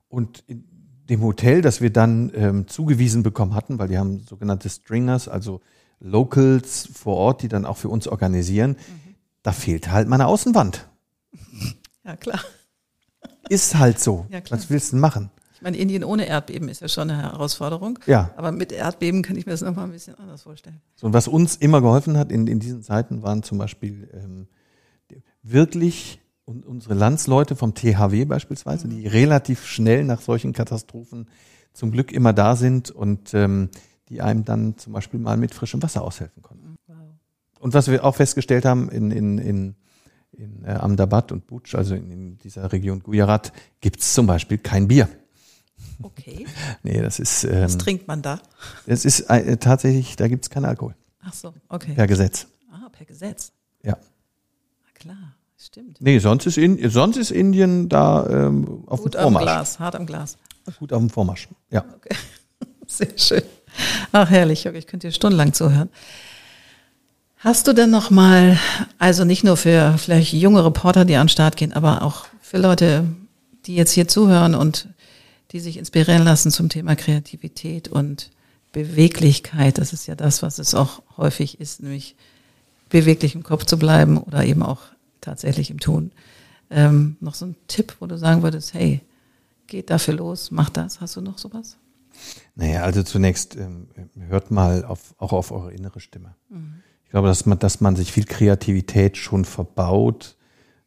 und 0.10 0.44
in 0.48 0.64
dem 1.10 1.22
Hotel, 1.22 1.62
das 1.62 1.82
wir 1.82 1.92
dann 1.92 2.32
ähm, 2.34 2.68
zugewiesen 2.68 3.22
bekommen 3.22 3.54
hatten, 3.54 3.78
weil 3.78 3.90
die 3.90 3.98
haben 4.00 4.22
sogenannte 4.28 4.70
Stringers, 4.70 5.28
also 5.28 5.62
Locals 6.00 6.90
vor 6.94 7.16
Ort, 7.18 7.42
die 7.44 7.48
dann 7.48 7.66
auch 7.66 7.78
für 7.78 7.90
uns 7.90 8.08
organisieren, 8.08 8.76
da 9.44 9.52
fehlt 9.52 9.92
halt 9.92 10.08
meine 10.08 10.26
Außenwand. 10.28 10.88
ja, 12.04 12.16
klar. 12.16 12.40
Ist 13.50 13.76
halt 13.76 14.00
so. 14.00 14.26
Ja, 14.30 14.42
klar. 14.42 14.60
Was 14.60 14.70
willst 14.72 14.88
du 14.92 14.96
denn 14.96 15.02
machen? 15.02 15.30
Ich 15.56 15.62
meine, 15.62 15.78
Indien 15.78 16.04
ohne 16.04 16.28
Erdbeben 16.28 16.68
ist 16.68 16.82
ja 16.82 16.90
schon 16.90 17.10
eine 17.10 17.22
Herausforderung. 17.22 17.98
Ja. 18.06 18.32
Aber 18.36 18.52
mit 18.52 18.74
Erdbeben 18.74 19.22
kann 19.22 19.38
ich 19.38 19.46
mir 19.46 19.54
das 19.54 19.62
nochmal 19.62 19.86
ein 19.86 19.92
bisschen 19.92 20.16
anders 20.16 20.44
vorstellen. 20.44 20.82
So, 20.96 21.08
und 21.08 21.14
was 21.14 21.30
uns 21.30 21.56
immer 21.56 21.82
geholfen 21.82 22.18
hat 22.18 22.32
in, 22.32 22.46
in 22.48 22.60
diesen 22.60 22.84
Zeiten 22.84 23.24
waren 23.24 23.42
zum 23.42 23.58
Beispiel 23.58 24.10
ähm, 24.14 24.48
wirklich 25.44 26.20
und 26.44 26.66
unsere 26.66 26.94
Landsleute 26.94 27.56
vom 27.56 27.74
THW 27.74 28.26
beispielsweise, 28.26 28.88
die 28.88 29.08
relativ 29.08 29.66
schnell 29.66 30.04
nach 30.04 30.22
solchen 30.22 30.54
Katastrophen 30.54 31.28
zum 31.74 31.92
Glück 31.92 32.12
immer 32.12 32.34
da 32.34 32.56
sind 32.56 32.92
und 32.92 33.34
ähm, 33.34 33.70
die 34.10 34.22
einem 34.22 34.46
dann 34.46 34.78
zum 34.78 34.94
Beispiel 34.94 35.20
mal 35.20 35.38
mit 35.38 35.54
frischem 35.54 35.82
Wasser 35.82 36.04
aushelfen 36.04 36.44
konnten. 36.44 36.76
Wow. 36.88 36.98
Und 37.60 37.74
was 37.74 37.88
wir 37.88 38.04
auch 38.04 38.16
festgestellt 38.16 38.66
haben 38.66 38.90
in, 38.90 39.10
in, 39.10 39.38
in, 39.38 39.76
in 40.34 40.64
äh, 40.66 40.72
Ahmedabad 40.72 41.32
und 41.32 41.48
Butch, 41.48 41.74
also 41.76 41.96
in, 41.96 42.12
in 42.12 42.38
dieser 42.38 42.72
Region 42.72 43.00
Gujarat, 43.02 43.52
gibt's 43.82 44.14
zum 44.14 44.28
Beispiel 44.28 44.58
kein 44.58 44.88
Bier. 44.88 45.10
Okay. 46.02 46.46
Nee, 46.84 47.02
das 47.02 47.20
ist, 47.20 47.44
Was 47.46 47.74
ähm, 47.74 47.80
trinkt 47.80 48.08
man 48.08 48.22
da? 48.22 48.40
das 48.86 49.06
ist 49.06 49.22
äh, 49.22 49.58
tatsächlich, 49.58 50.16
da 50.16 50.28
gibt's 50.28 50.50
keinen 50.50 50.66
Alkohol. 50.66 50.96
Ach 51.24 51.34
so, 51.34 51.54
okay. 51.70 51.94
Per 51.94 52.08
Gesetz. 52.08 52.48
Ah, 52.72 52.90
per 52.92 53.06
Gesetz. 53.06 53.52
Ja. 53.84 53.98
Na 54.84 54.92
klar, 54.94 55.36
stimmt. 55.58 56.00
Nee, 56.02 56.20
sonst 56.20 56.46
ist, 56.46 56.58
in, 56.58 56.90
sonst 56.90 57.18
ist 57.18 57.32
Indien 57.32 57.90
da 57.90 58.28
ähm, 58.30 58.84
auf 58.88 59.02
Gut 59.02 59.14
dem 59.16 59.20
am 59.20 59.24
Vormarsch. 59.24 59.44
Glas, 59.44 59.80
hart 59.80 59.96
am 59.96 60.06
Glas. 60.06 60.38
Gut 60.80 60.94
auf 60.94 61.00
dem 61.00 61.10
Vormarsch. 61.10 61.48
Ja. 61.70 61.84
Okay. 61.96 62.16
Sehr 62.88 63.18
schön. 63.18 63.42
Ach, 64.12 64.30
herrlich. 64.30 64.66
Ich 64.66 64.88
könnte 64.88 65.08
dir 65.08 65.12
stundenlang 65.12 65.54
zuhören. 65.54 65.90
Hast 67.38 67.68
du 67.68 67.74
denn 67.74 67.92
noch 67.92 68.10
mal, 68.10 68.58
also 68.98 69.24
nicht 69.24 69.44
nur 69.44 69.58
für 69.58 69.98
vielleicht 69.98 70.34
junge 70.34 70.66
Reporter, 70.66 71.06
die 71.06 71.16
an 71.16 71.28
den 71.28 71.30
Start 71.30 71.58
gehen, 71.58 71.74
aber 71.74 72.02
auch 72.02 72.26
für 72.42 72.58
Leute, 72.58 73.06
die 73.66 73.76
jetzt 73.76 73.92
hier 73.92 74.08
zuhören 74.08 74.56
und 74.56 74.88
die 75.52 75.60
sich 75.60 75.78
inspirieren 75.78 76.24
lassen 76.24 76.52
zum 76.52 76.70
Thema 76.70 76.96
Kreativität 76.96 77.88
und 77.88 78.32
Beweglichkeit. 78.72 79.78
Das 79.78 79.94
ist 79.94 80.08
ja 80.08 80.16
das, 80.16 80.42
was 80.42 80.60
es 80.60 80.76
auch 80.76 81.02
häufig 81.18 81.60
ist, 81.60 81.82
nämlich 81.82 82.16
beweglich 82.90 83.36
im 83.36 83.44
Kopf 83.44 83.66
zu 83.66 83.78
bleiben 83.78 84.18
oder 84.18 84.44
eben 84.44 84.64
auch 84.64 84.82
tatsächlich 85.22 85.70
im 85.70 85.80
Tun. 85.80 86.12
Ähm, 86.70 87.18
noch 87.20 87.36
so 87.36 87.46
ein 87.46 87.56
Tipp, 87.68 87.96
wo 88.00 88.08
du 88.08 88.18
sagen 88.18 88.44
würdest, 88.44 88.74
hey, 88.74 89.02
geht 89.68 89.90
dafür 89.90 90.16
los, 90.16 90.52
mach 90.52 90.70
das. 90.70 91.02
Hast 91.02 91.16
du 91.16 91.22
noch 91.22 91.38
sowas? 91.38 91.78
Naja, 92.56 92.84
also 92.84 93.04
zunächst 93.04 93.56
ähm, 93.56 93.88
hört 94.28 94.52
mal 94.52 94.86
auf, 94.86 95.16
auch 95.18 95.34
auf 95.34 95.52
eure 95.52 95.74
innere 95.74 96.00
Stimme. 96.00 96.36
Ich 97.04 97.12
glaube, 97.12 97.28
dass 97.28 97.46
man, 97.46 97.60
dass 97.60 97.82
man 97.82 97.96
sich 97.96 98.12
viel 98.12 98.26
Kreativität 98.26 99.18
schon 99.18 99.46
verbaut, 99.46 100.38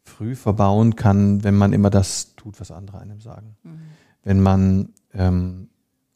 früh 0.02 0.34
verbauen 0.34 0.96
kann, 0.96 1.44
wenn 1.44 1.54
man 1.54 1.72
immer 1.72 1.90
das 1.90 2.34
tut, 2.34 2.60
was 2.60 2.70
andere 2.70 2.98
einem 3.00 3.20
sagen. 3.20 3.56
Wenn 4.22 4.40
man 4.40 4.92
ähm, 5.12 5.68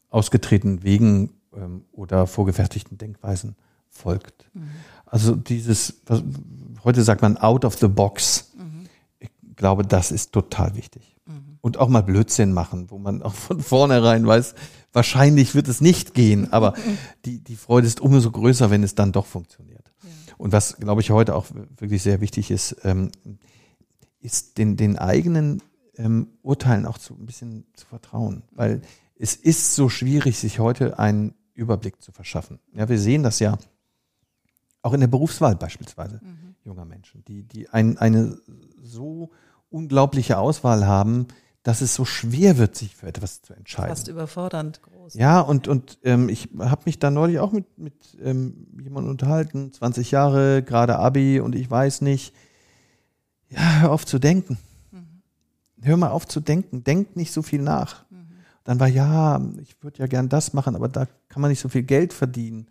ausgetretenen 0.09 0.83
Wegen 0.83 1.31
ähm, 1.55 1.85
oder 1.91 2.27
vorgefertigten 2.27 2.97
Denkweisen 2.97 3.55
folgt. 3.89 4.45
Mhm. 4.53 4.69
Also 5.05 5.35
dieses, 5.35 6.01
was, 6.05 6.23
heute 6.83 7.03
sagt 7.03 7.21
man 7.21 7.37
out 7.37 7.65
of 7.65 7.77
the 7.77 7.87
box. 7.87 8.51
Mhm. 8.57 8.87
Ich 9.19 9.29
glaube, 9.55 9.83
das 9.85 10.11
ist 10.11 10.31
total 10.31 10.75
wichtig. 10.75 11.15
Mhm. 11.25 11.57
Und 11.61 11.77
auch 11.77 11.89
mal 11.89 12.01
Blödsinn 12.01 12.53
machen, 12.53 12.89
wo 12.89 12.97
man 12.97 13.21
auch 13.21 13.33
von 13.33 13.59
vornherein 13.59 14.25
weiß, 14.25 14.55
wahrscheinlich 14.91 15.55
wird 15.55 15.67
es 15.67 15.81
nicht 15.81 16.13
gehen, 16.13 16.51
aber 16.51 16.73
die, 17.25 17.39
die 17.39 17.55
Freude 17.55 17.87
ist 17.87 18.01
umso 18.01 18.31
größer, 18.31 18.69
wenn 18.69 18.83
es 18.83 18.95
dann 18.95 19.11
doch 19.11 19.25
funktioniert. 19.25 19.91
Ja. 20.03 20.09
Und 20.37 20.51
was, 20.51 20.77
glaube 20.77 21.01
ich, 21.01 21.11
heute 21.11 21.35
auch 21.35 21.47
wirklich 21.77 22.03
sehr 22.03 22.21
wichtig 22.21 22.51
ist, 22.51 22.75
ähm, 22.83 23.11
ist 24.19 24.57
den, 24.57 24.77
den 24.77 24.97
eigenen 24.97 25.61
ähm, 25.97 26.27
Urteilen 26.41 26.85
auch 26.85 26.97
zu, 26.97 27.13
ein 27.13 27.25
bisschen 27.25 27.65
zu 27.73 27.85
vertrauen, 27.85 28.43
weil 28.51 28.81
es 29.17 29.35
ist 29.35 29.75
so 29.75 29.89
schwierig, 29.89 30.39
sich 30.39 30.59
heute 30.59 30.99
einen 30.99 31.33
Überblick 31.53 32.01
zu 32.01 32.11
verschaffen. 32.11 32.59
Ja, 32.73 32.89
wir 32.89 32.99
sehen 32.99 33.23
das 33.23 33.39
ja 33.39 33.57
auch 34.81 34.93
in 34.93 34.99
der 34.99 35.07
Berufswahl 35.07 35.55
beispielsweise 35.55 36.19
mhm. 36.21 36.55
junger 36.63 36.85
Menschen, 36.85 37.23
die, 37.25 37.43
die 37.43 37.69
ein, 37.69 37.97
eine 37.97 38.37
so 38.81 39.31
unglaubliche 39.69 40.37
Auswahl 40.37 40.85
haben, 40.85 41.27
dass 41.63 41.79
es 41.79 41.95
so 41.95 42.03
schwer 42.03 42.57
wird, 42.57 42.75
sich 42.75 42.95
für 42.95 43.07
etwas 43.07 43.41
zu 43.41 43.53
entscheiden. 43.53 43.89
Fast 43.89 44.09
überfordernd 44.09 44.81
groß. 44.81 45.13
Ja, 45.13 45.39
und, 45.39 45.69
und 45.69 45.97
ähm, 46.03 46.27
ich 46.27 46.49
habe 46.59 46.81
mich 46.85 46.99
da 46.99 47.09
neulich 47.09 47.39
auch 47.39 47.53
mit, 47.53 47.77
mit 47.77 48.17
ähm, 48.21 48.67
jemandem 48.81 49.11
unterhalten, 49.11 49.71
20 49.71 50.11
Jahre, 50.11 50.61
gerade 50.61 50.99
Abi 50.99 51.39
und 51.39 51.55
ich 51.55 51.71
weiß 51.71 52.01
nicht. 52.01 52.35
Ja, 53.49 53.81
hör 53.81 53.91
auf 53.91 54.05
zu 54.05 54.19
denken. 54.19 54.57
Mhm. 55.83 55.87
Hör 55.87 55.97
mal 55.97 56.09
auf 56.09 56.27
zu 56.27 56.39
denken. 56.39 56.83
Denk 56.83 57.15
nicht 57.15 57.31
so 57.31 57.41
viel 57.41 57.61
nach. 57.61 58.03
Mhm. 58.09 58.27
Dann 58.63 58.79
war, 58.79 58.87
ja, 58.87 59.41
ich 59.61 59.75
würde 59.81 59.99
ja 59.99 60.07
gern 60.07 60.29
das 60.29 60.53
machen, 60.53 60.75
aber 60.75 60.89
da 60.89 61.07
kann 61.29 61.41
man 61.41 61.49
nicht 61.49 61.59
so 61.59 61.69
viel 61.69 61.83
Geld 61.83 62.13
verdienen. 62.13 62.67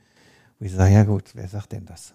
Wo 0.58 0.64
ich 0.64 0.72
sage, 0.72 0.94
ja 0.94 1.04
gut, 1.04 1.30
wer 1.34 1.48
sagt 1.48 1.72
denn 1.72 1.86
das? 1.86 2.14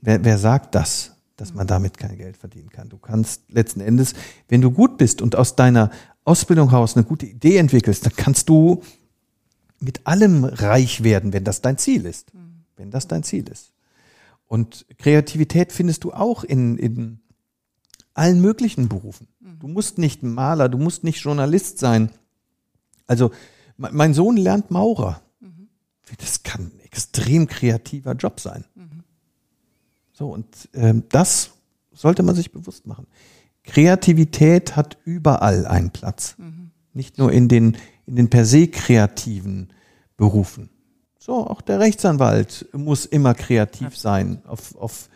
Wer, 0.00 0.24
wer 0.24 0.38
sagt 0.38 0.74
das? 0.74 1.12
dass 1.40 1.54
man 1.54 1.66
damit 1.66 1.96
kein 1.96 2.18
Geld 2.18 2.36
verdienen 2.36 2.68
kann. 2.68 2.90
Du 2.90 2.98
kannst 2.98 3.50
letzten 3.50 3.80
Endes, 3.80 4.12
wenn 4.48 4.60
du 4.60 4.70
gut 4.70 4.98
bist 4.98 5.22
und 5.22 5.36
aus 5.36 5.56
deiner 5.56 5.90
Ausbildung 6.22 6.68
heraus 6.68 6.96
eine 6.96 7.06
gute 7.06 7.24
Idee 7.24 7.56
entwickelst, 7.56 8.04
dann 8.04 8.12
kannst 8.14 8.50
du 8.50 8.82
mit 9.78 10.06
allem 10.06 10.44
reich 10.44 11.02
werden, 11.02 11.32
wenn 11.32 11.44
das 11.44 11.62
dein 11.62 11.78
Ziel 11.78 12.04
ist. 12.04 12.30
Wenn 12.76 12.90
das 12.90 13.08
dein 13.08 13.22
Ziel 13.22 13.48
ist. 13.48 13.72
Und 14.48 14.84
Kreativität 14.98 15.72
findest 15.72 16.04
du 16.04 16.12
auch 16.12 16.44
in, 16.44 16.76
in 16.76 17.20
allen 18.20 18.42
möglichen 18.42 18.88
Berufen. 18.88 19.28
Du 19.60 19.66
musst 19.66 19.96
nicht 19.96 20.22
Maler, 20.22 20.68
du 20.68 20.76
musst 20.76 21.04
nicht 21.04 21.20
Journalist 21.20 21.78
sein. 21.78 22.10
Also 23.06 23.30
mein 23.78 24.12
Sohn 24.12 24.36
lernt 24.36 24.70
Maurer. 24.70 25.22
Das 26.18 26.42
kann 26.42 26.66
ein 26.66 26.80
extrem 26.80 27.46
kreativer 27.46 28.12
Job 28.12 28.38
sein. 28.40 28.66
So, 30.12 30.28
und 30.34 30.68
ähm, 30.74 31.04
das 31.08 31.52
sollte 31.92 32.22
man 32.22 32.34
sich 32.34 32.52
bewusst 32.52 32.86
machen. 32.86 33.06
Kreativität 33.62 34.76
hat 34.76 34.98
überall 35.04 35.66
einen 35.66 35.90
Platz. 35.90 36.34
Mhm. 36.36 36.72
Nicht 36.92 37.16
nur 37.16 37.32
in 37.32 37.48
den, 37.48 37.78
in 38.04 38.16
den 38.16 38.28
per 38.28 38.44
se 38.44 38.68
kreativen 38.68 39.72
Berufen. 40.18 40.68
So, 41.18 41.46
auch 41.46 41.62
der 41.62 41.80
Rechtsanwalt 41.80 42.68
muss 42.74 43.06
immer 43.06 43.32
kreativ 43.32 43.96
sein, 43.96 44.42
auf, 44.44 44.74
auf 44.76 45.08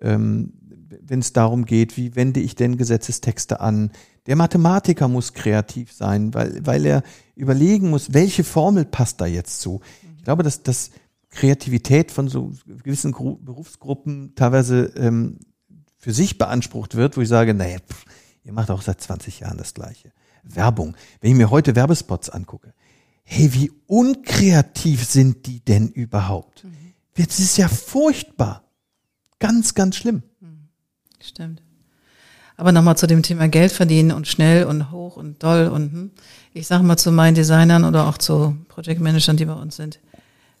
ähm, 0.00 0.54
wenn 0.88 1.20
es 1.20 1.32
darum 1.32 1.64
geht, 1.64 1.96
wie 1.96 2.14
wende 2.16 2.40
ich 2.40 2.54
denn 2.54 2.76
Gesetzestexte 2.76 3.60
an. 3.60 3.90
Der 4.26 4.36
Mathematiker 4.36 5.08
muss 5.08 5.32
kreativ 5.32 5.92
sein, 5.92 6.34
weil, 6.34 6.64
weil 6.64 6.86
er 6.86 7.02
überlegen 7.34 7.90
muss, 7.90 8.12
welche 8.12 8.44
Formel 8.44 8.84
passt 8.84 9.20
da 9.20 9.26
jetzt 9.26 9.60
zu. 9.60 9.80
Ich 10.16 10.24
glaube, 10.24 10.42
dass 10.42 10.62
das 10.62 10.90
Kreativität 11.30 12.10
von 12.10 12.28
so 12.28 12.52
gewissen 12.66 13.12
Gru 13.12 13.36
Berufsgruppen 13.36 14.34
teilweise 14.34 14.92
ähm, 14.96 15.38
für 15.96 16.12
sich 16.12 16.38
beansprucht 16.38 16.94
wird, 16.94 17.16
wo 17.16 17.20
ich 17.20 17.28
sage, 17.28 17.54
naja, 17.54 17.78
pff, 17.78 18.04
ihr 18.44 18.52
macht 18.52 18.70
auch 18.70 18.82
seit 18.82 19.00
20 19.00 19.40
Jahren 19.40 19.58
das 19.58 19.74
Gleiche. 19.74 20.12
Werbung. 20.42 20.96
Wenn 21.20 21.32
ich 21.32 21.36
mir 21.36 21.50
heute 21.50 21.76
Werbespots 21.76 22.30
angucke, 22.30 22.72
hey, 23.24 23.52
wie 23.52 23.70
unkreativ 23.86 25.04
sind 25.04 25.46
die 25.46 25.60
denn 25.60 25.88
überhaupt? 25.88 26.64
Mhm. 26.64 26.94
Das 27.14 27.38
ist 27.40 27.58
ja 27.58 27.68
furchtbar. 27.68 28.64
Ganz, 29.38 29.74
ganz 29.74 29.96
schlimm. 29.96 30.22
Stimmt. 31.20 31.62
Aber 32.56 32.72
nochmal 32.72 32.96
zu 32.96 33.06
dem 33.06 33.22
Thema 33.22 33.48
Geld 33.48 33.70
verdienen 33.70 34.10
und 34.10 34.26
schnell 34.26 34.64
und 34.64 34.90
hoch 34.90 35.16
und 35.16 35.42
doll 35.42 35.68
und 35.68 35.92
hm. 35.92 36.10
ich 36.54 36.66
sage 36.66 36.82
mal 36.82 36.96
zu 36.96 37.12
meinen 37.12 37.34
Designern 37.34 37.84
oder 37.84 38.08
auch 38.08 38.18
zu 38.18 38.56
Projektmanagern, 38.68 39.36
die 39.36 39.44
bei 39.44 39.52
uns 39.52 39.76
sind, 39.76 40.00